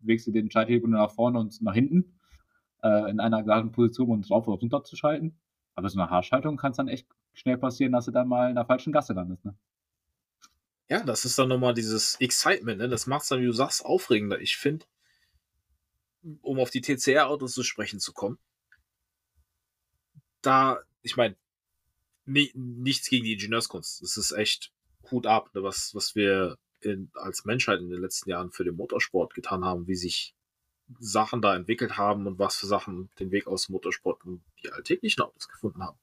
bewegst 0.00 0.26
du 0.26 0.32
den 0.32 0.50
Schalthebel 0.50 0.90
nach 0.90 1.10
vorne 1.10 1.38
und 1.38 1.60
nach 1.62 1.72
hinten 1.72 2.18
äh, 2.82 3.10
in 3.10 3.20
einer 3.20 3.42
geraden 3.42 3.72
Position 3.72 4.10
und 4.10 4.28
drauf 4.28 4.46
oder 4.46 4.58
runter 4.58 4.84
zu 4.84 4.94
schalten. 4.94 5.38
Aber 5.74 5.88
so 5.88 5.98
eine 5.98 6.10
Haarschaltung 6.10 6.56
kann 6.56 6.72
es 6.72 6.76
dann 6.76 6.88
echt 6.88 7.08
schnell 7.32 7.56
passieren, 7.56 7.92
dass 7.92 8.04
du 8.04 8.10
dann 8.10 8.28
mal 8.28 8.50
in 8.50 8.56
der 8.56 8.66
falschen 8.66 8.92
Gasse 8.92 9.14
landest. 9.14 9.44
Ne? 9.44 9.54
Ja, 10.88 11.02
das 11.02 11.24
ist 11.24 11.38
dann 11.38 11.48
nochmal 11.48 11.74
dieses 11.74 12.16
Excitement, 12.16 12.78
ne? 12.78 12.88
Das 12.88 13.06
macht 13.06 13.22
es 13.22 13.28
dann, 13.28 13.40
wie 13.40 13.46
du 13.46 13.52
sagst, 13.52 13.84
aufregender. 13.84 14.40
Ich 14.40 14.56
finde, 14.56 14.86
um 16.40 16.58
auf 16.58 16.70
die 16.70 16.80
TCR-Autos 16.80 17.52
zu 17.52 17.62
sprechen 17.62 18.00
zu 18.00 18.12
kommen, 18.12 18.38
da, 20.40 20.80
ich 21.02 21.16
meine, 21.16 21.36
nichts 22.24 23.08
gegen 23.08 23.24
die 23.24 23.34
Ingenieurskunst. 23.34 24.02
Das 24.02 24.16
ist 24.16 24.32
echt 24.32 24.72
Hut 25.10 25.26
ab, 25.26 25.54
ne, 25.54 25.62
was, 25.62 25.94
was 25.94 26.14
wir 26.14 26.58
in, 26.80 27.10
als 27.14 27.44
Menschheit 27.44 27.80
in 27.80 27.90
den 27.90 28.00
letzten 28.00 28.30
Jahren 28.30 28.50
für 28.50 28.64
den 28.64 28.76
Motorsport 28.76 29.34
getan 29.34 29.64
haben, 29.64 29.86
wie 29.88 29.94
sich 29.94 30.34
Sachen 30.98 31.42
da 31.42 31.54
entwickelt 31.54 31.98
haben 31.98 32.26
und 32.26 32.38
was 32.38 32.56
für 32.56 32.66
Sachen 32.66 33.10
den 33.18 33.30
Weg 33.30 33.46
aus 33.46 33.68
Motorsport 33.68 34.24
und 34.24 34.42
die 34.62 34.70
alltäglichen 34.70 35.22
Autos 35.22 35.48
gefunden 35.48 35.82
haben. 35.82 35.98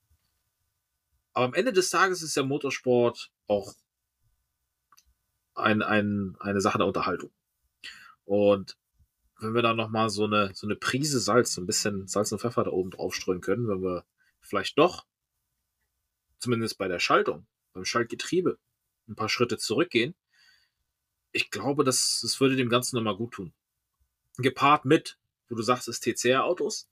Aber 1.34 1.46
am 1.46 1.54
Ende 1.54 1.74
des 1.74 1.90
Tages 1.90 2.22
ist 2.22 2.36
der 2.36 2.44
Motorsport 2.44 3.32
auch 3.48 3.74
ein, 5.56 5.82
ein, 5.82 6.36
eine 6.40 6.62
Sache 6.62 6.78
der 6.78 6.88
Unterhaltung. 6.88 7.32
Und 8.26 8.78
wenn 9.40 9.54
wir 9.54 9.62
da 9.62 9.74
nochmal 9.74 10.10
so 10.10 10.26
eine, 10.26 10.52
so 10.54 10.68
eine 10.68 10.76
Prise 10.76 11.20
Salz, 11.20 11.54
so 11.54 11.62
ein 11.62 11.66
bisschen 11.66 12.08
Salz 12.08 12.32
und 12.32 12.40
Pfeffer 12.40 12.64
da 12.64 12.72
oben 12.72 12.92
drauf 12.92 13.16
streuen 13.16 13.42
können, 13.42 13.68
wenn 13.68 13.82
wir 13.82 14.06
vielleicht 14.40 14.78
doch, 14.78 15.06
zumindest 16.40 16.78
bei 16.78 16.88
der 16.88 17.00
Schaltung, 17.00 17.46
beim 17.74 17.86
Schaltgetriebe, 17.86 18.58
ein 19.08 19.16
paar 19.16 19.30
Schritte 19.30 19.58
zurückgehen, 19.58 20.16
ich 21.32 21.52
glaube, 21.52 21.84
das, 21.84 22.20
das 22.22 22.40
würde 22.40 22.56
dem 22.56 22.70
Ganzen 22.70 22.96
nochmal 22.96 23.18
gut 23.18 23.34
tun. 23.34 23.54
Gepaart 24.38 24.86
mit, 24.86 25.18
wo 25.50 25.56
du 25.56 25.64
sagst, 25.64 25.88
es 25.88 26.00
TCR-Autos, 26.00 26.88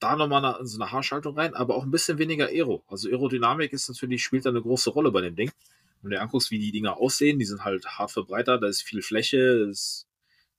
da 0.00 0.16
nochmal 0.16 0.44
eine, 0.44 0.66
so 0.66 0.80
eine 0.80 0.90
Haarschaltung 0.90 1.36
rein, 1.36 1.54
aber 1.54 1.76
auch 1.76 1.84
ein 1.84 1.90
bisschen 1.90 2.18
weniger 2.18 2.46
Aero. 2.46 2.82
Also 2.88 3.08
Aerodynamik 3.08 3.72
ist 3.72 3.88
natürlich, 3.88 4.24
spielt 4.24 4.46
da 4.46 4.50
eine 4.50 4.62
große 4.62 4.90
Rolle 4.90 5.12
bei 5.12 5.20
dem 5.20 5.36
Ding. 5.36 5.52
Wenn 6.00 6.10
du 6.10 6.16
dir 6.16 6.22
anguckst, 6.22 6.50
wie 6.50 6.58
die 6.58 6.72
Dinger 6.72 6.96
aussehen, 6.96 7.38
die 7.38 7.44
sind 7.44 7.64
halt 7.64 7.86
hart 7.86 8.10
verbreitert, 8.10 8.62
da 8.62 8.66
ist 8.66 8.82
viel 8.82 9.02
Fläche, 9.02 9.38
ist, 9.70 10.08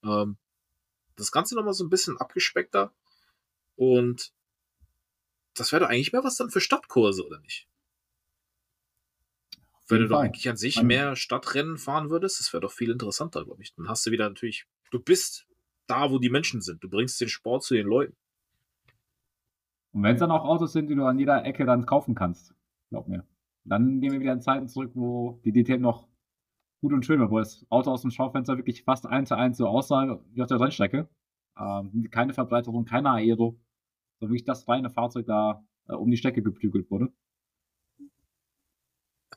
ähm, 0.03 0.37
das 1.15 1.31
Ganze 1.31 1.55
nochmal 1.55 1.73
so 1.73 1.83
ein 1.83 1.89
bisschen 1.89 2.17
abgespeckter 2.17 2.93
und 3.75 4.33
das 5.55 5.71
wäre 5.71 5.81
doch 5.81 5.89
eigentlich 5.89 6.13
mehr 6.13 6.23
was 6.23 6.37
dann 6.37 6.49
für 6.49 6.61
Stadtkurse, 6.61 7.25
oder 7.25 7.39
nicht? 7.39 7.67
Wenn 9.87 10.01
du 10.01 10.07
doch 10.07 10.19
eigentlich 10.19 10.47
an 10.47 10.55
sich 10.55 10.81
mehr 10.81 11.17
Stadtrennen 11.17 11.77
fahren 11.77 12.09
würdest, 12.09 12.39
das 12.39 12.53
wäre 12.53 12.61
doch 12.61 12.71
viel 12.71 12.91
interessanter, 12.91 13.43
glaube 13.43 13.61
ich. 13.61 13.75
Dann 13.75 13.89
hast 13.89 14.05
du 14.05 14.11
wieder 14.11 14.29
natürlich, 14.29 14.65
du 14.89 14.99
bist 14.99 15.47
da, 15.87 16.09
wo 16.11 16.17
die 16.17 16.29
Menschen 16.29 16.61
sind. 16.61 16.81
Du 16.81 16.89
bringst 16.89 17.19
den 17.19 17.27
Sport 17.27 17.63
zu 17.63 17.73
den 17.73 17.87
Leuten. 17.87 18.15
Und 19.91 20.03
wenn 20.03 20.13
es 20.13 20.19
dann 20.19 20.31
auch 20.31 20.45
Autos 20.45 20.71
sind, 20.71 20.87
die 20.87 20.95
du 20.95 21.03
an 21.03 21.19
jeder 21.19 21.43
Ecke 21.43 21.65
dann 21.65 21.85
kaufen 21.85 22.15
kannst, 22.15 22.53
glaub 22.89 23.09
mir. 23.09 23.27
Dann 23.63 24.01
gehen 24.01 24.11
wir 24.11 24.19
wieder 24.19 24.33
in 24.33 24.41
Zeiten 24.41 24.67
zurück, 24.67 24.91
wo 24.95 25.39
die 25.45 25.51
DTM 25.51 25.81
noch 25.81 26.07
gut 26.81 26.93
und 26.93 27.05
schön 27.05 27.19
war, 27.19 27.29
wo 27.29 27.39
das 27.39 27.65
Auto 27.69 27.91
aus 27.91 28.01
dem 28.01 28.11
Schaufenster 28.11 28.57
wirklich 28.57 28.83
fast 28.83 29.05
eins 29.05 29.29
zu 29.29 29.37
eins 29.37 29.57
so 29.57 29.67
aussah 29.67 30.19
wie 30.31 30.41
auf 30.41 30.47
der 30.47 30.59
Rennstrecke. 30.59 31.07
Ähm, 31.57 32.07
keine 32.11 32.33
Verbreiterung, 32.33 32.85
keine 32.85 33.11
Aero, 33.11 33.59
sondern 34.19 34.33
wirklich 34.33 34.45
das 34.45 34.67
reine 34.67 34.89
Fahrzeug 34.89 35.27
da 35.27 35.63
äh, 35.87 35.93
um 35.93 36.09
die 36.09 36.17
Strecke 36.17 36.41
geprügelt 36.41 36.89
wurde. 36.89 37.13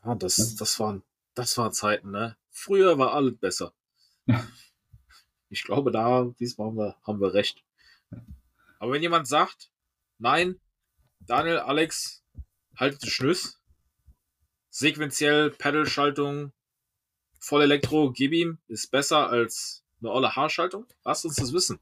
Ja, 0.04 0.14
das, 0.14 0.56
das, 0.56 0.80
waren, 0.80 1.02
das 1.34 1.56
waren 1.58 1.72
Zeiten, 1.72 2.10
ne? 2.10 2.36
Früher 2.50 2.98
war 2.98 3.14
alles 3.14 3.36
besser. 3.38 3.72
ich 5.48 5.64
glaube, 5.64 5.90
da, 5.90 6.24
diesmal 6.38 6.68
haben 6.68 6.76
wir, 6.76 6.96
haben 7.02 7.20
wir 7.20 7.34
recht. 7.34 7.64
Aber 8.78 8.92
wenn 8.92 9.02
jemand 9.02 9.26
sagt, 9.26 9.70
nein, 10.18 10.60
Daniel, 11.20 11.58
Alex, 11.58 12.24
haltet 12.76 13.02
den 13.02 13.10
Schnüss, 13.10 13.62
sequenziell 14.74 15.50
Pedalschaltung, 15.50 16.52
voll 17.38 17.62
Elektro, 17.62 18.10
gib 18.10 18.32
ihm, 18.32 18.58
ist 18.66 18.90
besser 18.90 19.30
als 19.30 19.84
eine 20.00 20.10
olle 20.10 20.34
Haarschaltung, 20.34 20.86
lasst 21.04 21.24
uns 21.24 21.36
das 21.36 21.52
wissen. 21.52 21.78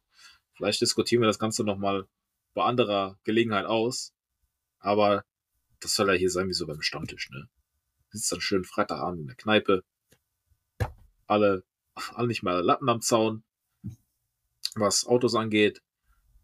Vielleicht 0.54 0.82
diskutieren 0.82 1.22
wir 1.22 1.26
das 1.26 1.38
Ganze 1.38 1.64
nochmal 1.64 2.06
bei 2.52 2.62
anderer 2.62 3.18
Gelegenheit 3.24 3.64
aus. 3.64 4.12
Aber 4.78 5.24
das 5.80 5.94
soll 5.94 6.08
ja 6.08 6.14
hier 6.14 6.28
sein 6.28 6.48
wie 6.48 6.52
so 6.52 6.66
beim 6.66 6.82
Stammtisch, 6.82 7.30
ne? 7.30 7.48
Sitzt 8.10 8.30
dann 8.30 8.42
schön 8.42 8.64
Freitagabend 8.64 9.22
in 9.22 9.26
der 9.26 9.36
Kneipe. 9.36 9.84
Alle, 11.26 11.64
alle 11.94 12.28
nicht 12.28 12.42
mehr 12.42 12.62
Latten 12.62 12.90
am 12.90 13.00
Zaun, 13.00 13.42
was 14.74 15.06
Autos 15.06 15.34
angeht. 15.34 15.82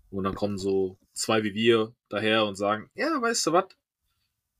Und 0.08 0.24
dann 0.24 0.34
kommen 0.34 0.56
so 0.56 0.98
zwei 1.12 1.42
wie 1.42 1.52
wir 1.52 1.94
daher 2.08 2.46
und 2.46 2.56
sagen, 2.56 2.90
ja, 2.94 3.20
weißt 3.20 3.48
du 3.48 3.52
was? 3.52 3.77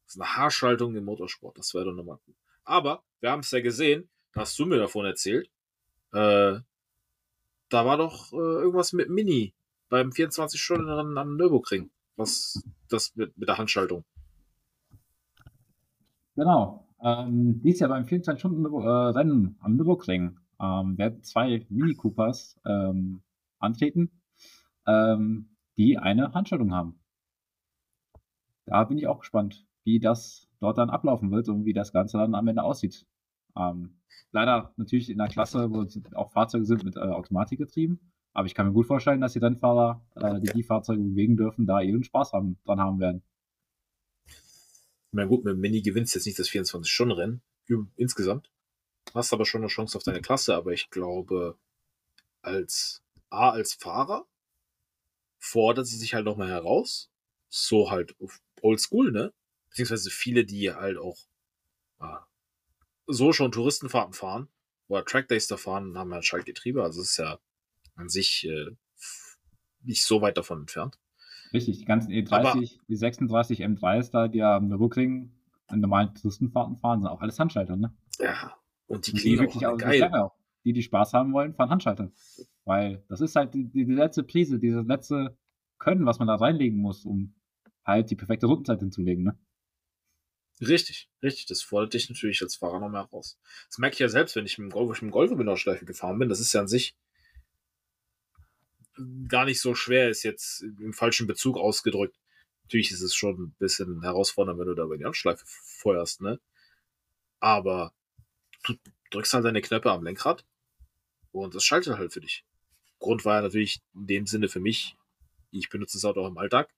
Das 0.09 0.17
ist 0.17 0.23
eine 0.23 0.37
Haarschaltung 0.39 0.97
im 0.97 1.05
Motorsport. 1.05 1.59
Das 1.59 1.75
wäre 1.75 1.85
doch 1.85 1.93
nochmal 1.93 2.17
gut. 2.25 2.35
Aber 2.65 3.03
wir 3.21 3.31
haben 3.31 3.41
es 3.41 3.51
ja 3.51 3.61
gesehen, 3.61 4.09
da 4.33 4.41
hast 4.41 4.59
du 4.59 4.65
mir 4.65 4.79
davon 4.79 5.05
erzählt. 5.05 5.51
Äh, 6.15 6.61
da 7.69 7.85
war 7.85 7.99
doch 7.99 8.33
äh, 8.33 8.37
irgendwas 8.37 8.95
mit 8.95 9.11
Mini 9.11 9.53
beim 9.91 10.09
24-Stunden-Rennen 10.09 11.19
am 11.19 11.37
Nürburgring. 11.37 11.91
Was 12.17 12.63
das 12.89 13.15
mit, 13.17 13.37
mit 13.37 13.51
der 13.51 13.59
Handschaltung. 13.59 14.03
Genau. 16.37 16.89
Ähm, 17.03 17.61
dies 17.61 17.81
Jahr 17.81 17.91
beim 17.91 18.07
24-Stunden-Rennen 18.07 19.59
äh, 19.61 19.63
am 19.63 19.77
Nürburgring 19.77 20.41
ähm, 20.59 20.97
werden 20.97 21.23
zwei 21.23 21.67
Mini 21.69 21.95
Coopers 21.95 22.59
ähm, 22.65 23.21
antreten, 23.59 24.11
ähm, 24.87 25.51
die 25.77 25.99
eine 25.99 26.33
Handschaltung 26.33 26.73
haben. 26.73 26.99
Da 28.65 28.85
bin 28.85 28.97
ich 28.97 29.07
auch 29.07 29.21
gespannt, 29.21 29.68
wie 29.89 30.01
das 30.01 30.47
dort 30.61 30.76
dann 30.76 30.91
ablaufen 30.91 31.30
wird 31.30 31.49
und 31.49 31.64
wie 31.64 31.72
das 31.72 31.93
Ganze 31.93 32.18
dann 32.18 32.34
am 32.34 32.47
Ende 32.47 32.62
aussieht. 32.62 33.07
Ähm, 33.57 33.97
leider 34.32 34.74
natürlich 34.76 35.09
in 35.09 35.16
der 35.16 35.28
Klasse, 35.28 35.70
wo 35.70 35.86
auch 36.14 36.30
Fahrzeuge 36.30 36.66
sind 36.66 36.84
mit 36.84 36.97
äh, 36.97 37.01
Automatik 37.01 37.59
getrieben. 37.59 38.12
Aber 38.34 38.47
ich 38.47 38.55
kann 38.55 38.66
mir 38.66 38.74
gut 38.74 38.86
vorstellen, 38.86 39.22
dass 39.22 39.32
die 39.32 39.39
Rennfahrer, 39.39 40.05
äh, 40.16 40.41
die 40.41 40.53
die 40.53 40.62
Fahrzeuge 40.62 41.03
bewegen 41.03 41.39
dürfen, 41.39 41.66
da 41.66 41.80
ihren 41.80 42.05
Spaß 42.05 42.34
haben, 42.34 42.59
dran 42.66 42.80
haben 42.80 43.01
werden. 43.01 43.22
Na 45.11 45.24
gut, 45.24 45.43
mit 45.45 45.55
dem 45.55 45.61
Mini 45.61 45.80
gewinnst 45.80 46.14
jetzt 46.14 46.26
nicht 46.26 46.39
das 46.39 46.51
24-Stunden-Rennen 46.51 47.41
insgesamt. 47.97 48.51
Hast 49.14 49.32
aber 49.32 49.47
schon 49.47 49.62
eine 49.62 49.68
Chance 49.68 49.97
auf 49.97 50.05
deine 50.05 50.20
Klasse, 50.20 50.55
aber 50.55 50.72
ich 50.72 50.91
glaube, 50.91 51.57
als 52.43 53.03
A, 53.30 53.51
als 53.51 53.72
Fahrer 53.72 54.26
fordert 55.39 55.86
sie 55.86 55.97
sich 55.97 56.12
halt 56.12 56.26
nochmal 56.26 56.51
heraus. 56.51 57.11
So 57.49 57.91
halt 57.91 58.14
oldschool, 58.61 59.12
ne? 59.12 59.32
Beziehungsweise 59.71 60.11
viele, 60.11 60.45
die 60.45 60.73
halt 60.73 60.99
auch 60.99 61.19
ah, 61.99 62.27
so 63.07 63.33
schon 63.33 63.53
Touristenfahrten 63.53 64.14
fahren 64.14 64.49
oder 64.89 65.05
Trackdays 65.05 65.47
da 65.47 65.57
fahren, 65.57 65.97
haben 65.97 66.12
ja 66.12 66.23
Schaltgetriebe. 66.23 66.83
Also 66.83 67.03
es 67.03 67.11
ist 67.11 67.16
ja 67.19 67.39
an 67.97 68.09
sich 68.09 68.47
äh, 68.49 68.71
nicht 69.83 70.05
so 70.05 70.23
weit 70.23 70.37
davon 70.37 70.61
entfernt. 70.61 70.99
Richtig, 71.53 71.79
die 71.79 71.85
ganzen 71.85 72.11
E30, 72.11 72.33
Aber, 72.33 72.61
die 72.89 72.97
36 72.97 73.62
M3s 73.64 74.11
da, 74.11 74.29
die 74.29 74.43
am 74.43 74.69
Nürburgring 74.69 75.33
in 75.71 75.81
normalen 75.81 76.14
Touristenfahrten 76.14 76.77
fahren, 76.77 77.01
sind 77.01 77.11
auch 77.11 77.21
alles 77.21 77.39
Handschalter, 77.39 77.77
ne? 77.77 77.95
Ja, 78.19 78.55
und 78.87 79.07
die 79.07 79.12
klingen 79.12 79.41
wirklich 79.41 79.66
auch 79.66 79.77
geil. 79.77 80.03
Auch. 80.12 80.35
Die, 80.64 80.73
die 80.73 80.83
Spaß 80.83 81.14
haben 81.14 81.33
wollen, 81.33 81.55
fahren 81.55 81.71
Handschalter. 81.71 82.11
Weil 82.64 83.05
das 83.09 83.21
ist 83.21 83.37
halt 83.37 83.55
die, 83.55 83.64
die 83.71 83.85
letzte 83.85 84.23
Prise, 84.25 84.59
dieses 84.59 84.87
letzte 84.87 85.39
Können, 85.79 86.05
was 86.05 86.19
man 86.19 86.29
da 86.29 86.35
reinlegen 86.35 86.79
muss, 86.79 87.05
um 87.05 87.35
halt 87.85 88.11
die 88.11 88.16
perfekte 88.16 88.47
Rundenzeit 88.47 88.81
hinzulegen, 88.81 89.25
ne? 89.25 89.39
Richtig, 90.61 91.09
richtig. 91.23 91.47
Das 91.47 91.63
fordert 91.63 91.95
dich 91.95 92.09
natürlich 92.09 92.43
als 92.43 92.57
Fahrer 92.57 92.81
noch 92.81 92.89
mehr 92.89 93.03
raus. 93.03 93.39
Das 93.69 93.79
merke 93.79 93.95
ich 93.95 94.01
ja 94.01 94.09
selbst, 94.09 94.35
wenn 94.37 94.47
ich 94.47 94.59
mit 94.59 94.67
dem 94.67 94.73
Golf, 94.73 94.97
ich 94.97 95.03
mit 95.03 95.11
dem 95.11 95.13
Golf 95.13 95.59
Schleife 95.61 95.85
gefahren 95.85 96.19
bin. 96.19 96.29
Das 96.29 96.41
ist 96.41 96.53
ja 96.53 96.61
an 96.61 96.69
sich 96.69 96.97
gar 99.29 99.45
nicht 99.45 99.61
so 99.61 99.75
schwer 99.75 100.09
ist, 100.09 100.23
jetzt 100.25 100.63
im 100.63 100.93
falschen 100.93 101.27
Bezug 101.27 101.57
ausgedrückt. 101.57 102.17
Natürlich 102.65 102.91
ist 102.91 103.01
es 103.03 103.15
schon 103.15 103.41
ein 103.41 103.55
bisschen 103.59 104.03
herausfordernd, 104.03 104.59
wenn 104.59 104.67
du 104.67 104.75
da 104.75 104.85
über 104.85 104.99
die 104.99 105.05
Anschleife 105.07 105.45
feuerst, 105.47 106.21
ne? 106.21 106.39
Aber 107.41 107.93
du 108.65 108.75
drückst 109.11 109.35
halt 109.35 109.45
deine 109.45 109.63
Knöpfe 109.63 109.91
am 109.91 110.05
Lenkrad 110.05 110.45
und 111.33 111.55
das 111.55 111.65
schaltet 111.65 111.99
halt 111.99 112.13
für 112.13 112.21
dich. 112.21 112.45
Grund 113.01 113.25
war 113.25 113.37
ja 113.37 113.43
natürlich 113.43 113.83
in 113.95 114.07
dem 114.07 114.27
Sinne 114.27 114.49
für 114.49 114.61
mich, 114.61 114.97
ich 115.53 115.71
benutze 115.71 115.99
das 115.99 116.05
Auto 116.05 116.23
auch 116.25 116.29
im 116.29 116.39
Alltag, 116.39 116.71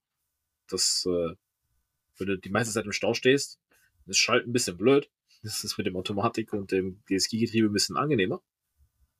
dass, 0.68 1.06
äh, 1.06 1.34
wenn 2.18 2.26
du 2.28 2.38
die 2.38 2.50
meiste 2.50 2.72
Zeit 2.74 2.86
im 2.86 2.92
Stau 2.92 3.14
stehst, 3.14 3.58
das 4.10 4.18
Schalten 4.18 4.50
ein 4.50 4.52
bisschen 4.52 4.76
blöd. 4.76 5.10
Das 5.42 5.64
ist 5.64 5.78
mit 5.78 5.86
dem 5.86 5.96
Automatik 5.96 6.52
und 6.52 6.70
dem 6.70 7.02
DSG-Getriebe 7.08 7.68
ein 7.68 7.72
bisschen 7.72 7.96
angenehmer. 7.96 8.42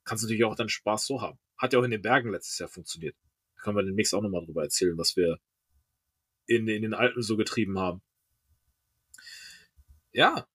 Kannst 0.05 0.23
natürlich 0.23 0.45
auch 0.45 0.55
deinen 0.55 0.69
Spaß 0.69 1.07
so 1.07 1.23
haben. 1.23 1.39
Hat 1.57 1.73
ja 1.73 1.79
auch 1.79 1.83
in 1.83 1.91
den 1.91 2.03
Bergen 2.03 2.31
letztes 2.31 2.59
Jahr 2.59 2.69
funktioniert. 2.69 3.17
Da 3.55 3.63
können 3.63 3.79
wir 3.79 3.85
den 3.85 3.95
Mix 3.95 4.13
auch 4.13 4.21
nochmal 4.21 4.45
drüber 4.45 4.63
erzählen, 4.63 4.99
was 4.99 5.17
wir 5.17 5.39
in, 6.45 6.69
in 6.69 6.83
den 6.83 6.93
Alpen 6.93 7.23
so 7.23 7.39
getrieben 7.39 7.79
haben. 7.79 8.03
Ja, 10.13 10.47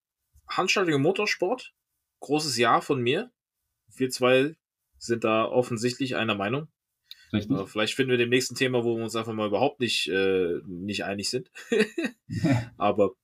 handschaltiger 0.48 1.00
Motorsport. 1.00 1.74
Großes 2.20 2.58
Ja 2.58 2.80
von 2.80 3.02
mir. 3.02 3.32
Wir 3.96 4.12
zwei 4.12 4.56
sind 5.00 5.24
da 5.24 5.46
offensichtlich 5.46 6.16
einer 6.16 6.36
Meinung. 6.36 6.68
Richtig. 7.34 7.58
Äh, 7.58 7.66
vielleicht 7.66 7.96
finden 7.96 8.12
wir 8.12 8.18
dem 8.18 8.30
nächsten 8.30 8.56
Thema, 8.56 8.84
wo 8.84 8.98
wir 8.98 9.04
uns 9.04 9.16
einfach 9.16 9.34
mal 9.34 9.48
überhaupt 9.48 9.80
nicht, 9.80 10.08
äh, 10.08 10.60
nicht 10.66 11.04
einig 11.04 11.30
sind. 11.30 11.52
aber, 12.78 13.16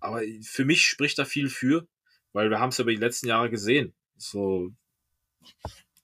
aber 0.00 0.22
für 0.42 0.64
mich 0.64 0.84
spricht 0.84 1.18
da 1.18 1.24
viel 1.24 1.48
für, 1.48 1.86
weil 2.32 2.50
wir 2.50 2.60
haben 2.60 2.70
es 2.70 2.78
ja 2.78 2.82
über 2.82 2.92
die 2.92 2.98
letzten 2.98 3.28
Jahre 3.28 3.50
gesehen. 3.50 3.94
So, 4.16 4.72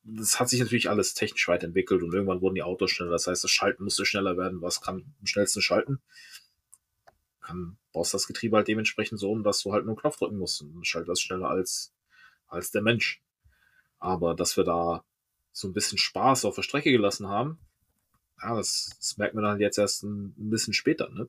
das 0.04 0.38
hat 0.38 0.48
sich 0.48 0.60
natürlich 0.60 0.90
alles 0.90 1.14
technisch 1.14 1.48
weiterentwickelt 1.48 2.02
und 2.02 2.12
irgendwann 2.12 2.40
wurden 2.40 2.54
die 2.54 2.62
Autos 2.62 2.90
schneller. 2.90 3.12
Das 3.12 3.26
heißt, 3.26 3.44
das 3.44 3.50
Schalten 3.50 3.84
musste 3.84 4.04
schneller 4.04 4.36
werden. 4.36 4.60
Was 4.60 4.80
kann 4.80 5.14
am 5.18 5.26
schnellsten 5.26 5.62
schalten? 5.62 6.00
Kann, 7.40 7.78
baust 7.92 8.14
das 8.14 8.26
Getriebe 8.26 8.56
halt 8.56 8.68
dementsprechend 8.68 9.18
so 9.18 9.30
um, 9.30 9.42
dass 9.42 9.62
du 9.62 9.72
halt 9.72 9.84
nur 9.84 9.92
einen 9.92 10.00
Knopf 10.00 10.18
drücken 10.18 10.38
musst 10.38 10.62
und 10.62 10.86
schaltet 10.86 11.08
das 11.08 11.20
schneller 11.20 11.48
als, 11.48 11.94
als 12.46 12.70
der 12.70 12.82
Mensch. 12.82 13.22
Aber 13.98 14.34
dass 14.34 14.56
wir 14.56 14.64
da 14.64 15.04
so 15.52 15.68
ein 15.68 15.72
bisschen 15.72 15.98
Spaß 15.98 16.44
auf 16.44 16.56
der 16.56 16.62
Strecke 16.62 16.90
gelassen 16.90 17.28
haben, 17.28 17.58
ja, 18.42 18.56
das, 18.56 18.90
das 18.98 19.16
merkt 19.16 19.34
man 19.34 19.44
dann 19.44 19.60
jetzt 19.60 19.78
erst 19.78 20.02
ein, 20.02 20.34
ein 20.36 20.50
bisschen 20.50 20.74
später, 20.74 21.08
ne? 21.10 21.28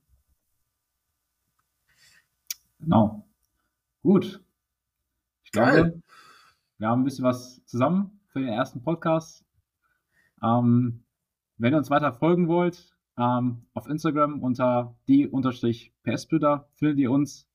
Genau. 2.80 3.28
Gut. 4.02 4.44
Ich 5.44 5.52
glaube, 5.52 5.72
Geil. 5.72 6.04
wir 6.78 6.90
haben 6.90 7.02
ein 7.02 7.06
bisschen 7.06 7.26
was 7.26 7.64
zusammen 7.66 8.20
für 8.28 8.40
den 8.40 8.50
ersten 8.50 8.82
Podcast. 8.82 9.46
Ähm, 10.44 11.04
wenn 11.58 11.74
ihr 11.74 11.78
uns 11.78 11.90
weiter 11.90 12.14
folgen 12.14 12.48
wollt, 12.48 12.96
ähm, 13.18 13.66
auf 13.74 13.88
Instagram 13.88 14.42
unter 14.44 14.96
die-PS-Brüder 15.08 16.68
findet 16.76 17.00
ihr 17.00 17.12
uns. 17.12 17.48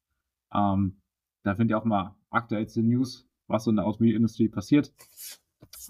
Ähm, 0.53 0.97
da 1.43 1.55
findet 1.55 1.75
ihr 1.75 1.79
auch 1.79 1.85
mal 1.85 2.17
aktuellste 2.31 2.83
News, 2.83 3.29
was 3.47 3.65
so 3.65 3.71
in 3.71 3.77
der 3.77 3.87
Automobilindustrie 3.87 4.49
passiert. 4.49 4.93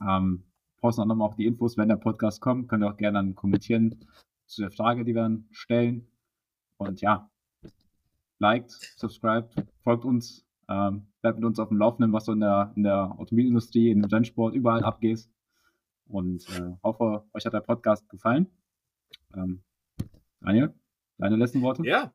Ähm, 0.07 0.45
posten 0.81 1.03
auch 1.03 1.07
nochmal 1.07 1.28
auch 1.28 1.37
die 1.37 1.47
Infos, 1.47 1.76
wenn 1.76 1.89
der 1.89 1.97
Podcast 1.97 2.41
kommt. 2.41 2.68
Könnt 2.68 2.83
ihr 2.83 2.91
auch 2.91 2.97
gerne 2.97 3.18
dann 3.18 3.35
kommentieren 3.35 4.05
zu 4.47 4.62
der 4.62 4.70
Frage, 4.70 5.05
die 5.05 5.14
wir 5.14 5.22
dann 5.22 5.47
stellen. 5.53 6.09
Und 6.78 7.01
ja, 7.01 7.31
liked, 8.41 8.70
subscribed, 8.97 9.55
folgt 9.84 10.05
uns, 10.05 10.45
ähm, 10.68 11.07
bleibt 11.20 11.38
mit 11.38 11.47
uns 11.47 11.59
auf 11.59 11.68
dem 11.68 11.78
Laufenden, 11.78 12.12
was 12.12 12.24
so 12.24 12.32
in 12.32 12.41
der, 12.41 12.72
in 12.74 12.82
der 12.82 13.12
Automobilindustrie, 13.18 13.91
in 13.91 14.03
dem 14.03 14.11
Rennsport 14.11 14.55
überall 14.55 14.82
abgeht. 14.82 15.28
Und 16.07 16.49
äh, 16.51 16.72
hoffe, 16.82 17.24
euch 17.32 17.47
hat 17.47 17.53
der 17.53 17.61
Podcast 17.61 18.09
gefallen. 18.09 18.49
Ähm, 19.34 19.62
Daniel, 20.41 20.74
deine 21.18 21.36
letzten 21.36 21.62
Worte? 21.62 21.86
Ja, 21.86 22.12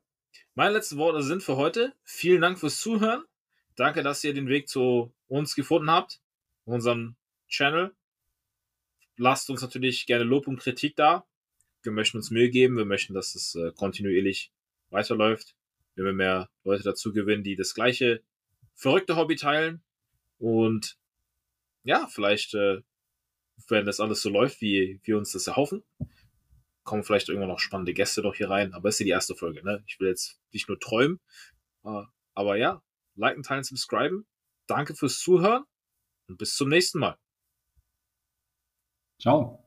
meine 0.54 0.74
letzten 0.74 0.98
Worte 0.98 1.22
sind 1.22 1.42
für 1.42 1.56
heute. 1.56 1.94
Vielen 2.02 2.42
Dank 2.42 2.58
fürs 2.58 2.80
Zuhören. 2.80 3.24
Danke, 3.74 4.02
dass 4.02 4.24
ihr 4.24 4.34
den 4.34 4.48
Weg 4.48 4.68
zu 4.68 5.14
uns 5.28 5.54
gefunden 5.54 5.90
habt, 5.90 6.20
unserem 6.64 7.16
Channel. 7.48 7.94
Lasst 9.16 9.48
uns 9.48 9.62
natürlich 9.62 10.06
gerne 10.06 10.24
Lob 10.24 10.46
und 10.46 10.58
Kritik 10.58 10.96
da. 10.96 11.24
Wir 11.82 11.92
möchten 11.92 12.16
uns 12.18 12.30
Mühe 12.30 12.50
geben. 12.50 12.76
Wir 12.76 12.84
möchten, 12.84 13.14
dass 13.14 13.34
es 13.34 13.54
äh, 13.54 13.70
kontinuierlich 13.72 14.52
weiterläuft. 14.90 15.54
Wir 15.96 16.04
wollen 16.04 16.16
mehr 16.16 16.48
Leute 16.62 16.84
dazu 16.84 17.12
gewinnen, 17.12 17.42
die 17.42 17.56
das 17.56 17.74
gleiche 17.74 18.22
verrückte 18.74 19.16
Hobby 19.16 19.34
teilen. 19.36 19.82
Und 20.38 20.98
ja, 21.82 22.06
vielleicht, 22.06 22.54
äh, 22.54 22.82
wenn 23.68 23.86
das 23.86 24.00
alles 24.00 24.22
so 24.22 24.30
läuft, 24.30 24.60
wie 24.60 25.00
wir 25.02 25.16
uns 25.16 25.32
das 25.32 25.46
erhoffen, 25.46 25.82
kommen 26.84 27.02
vielleicht 27.02 27.28
irgendwann 27.28 27.48
noch 27.48 27.58
spannende 27.58 27.94
Gäste 27.94 28.22
doch 28.22 28.34
hier 28.34 28.50
rein. 28.50 28.74
Aber 28.74 28.88
es 28.88 28.96
ist 28.96 29.00
ja 29.00 29.04
die 29.04 29.10
erste 29.10 29.34
Folge, 29.34 29.64
ne? 29.64 29.82
Ich 29.88 29.98
will 29.98 30.08
jetzt 30.08 30.38
nicht 30.52 30.68
nur 30.68 30.78
träumen. 30.78 31.18
Äh, 31.84 32.02
aber 32.34 32.56
ja, 32.56 32.82
liken, 33.14 33.42
teilen, 33.42 33.64
subscriben. 33.64 34.26
Danke 34.66 34.94
fürs 34.94 35.18
Zuhören 35.18 35.64
und 36.28 36.38
bis 36.38 36.54
zum 36.54 36.68
nächsten 36.68 36.98
Mal. 36.98 37.18
Ciao. 39.18 39.66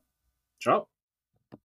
Ciao. 0.61 0.98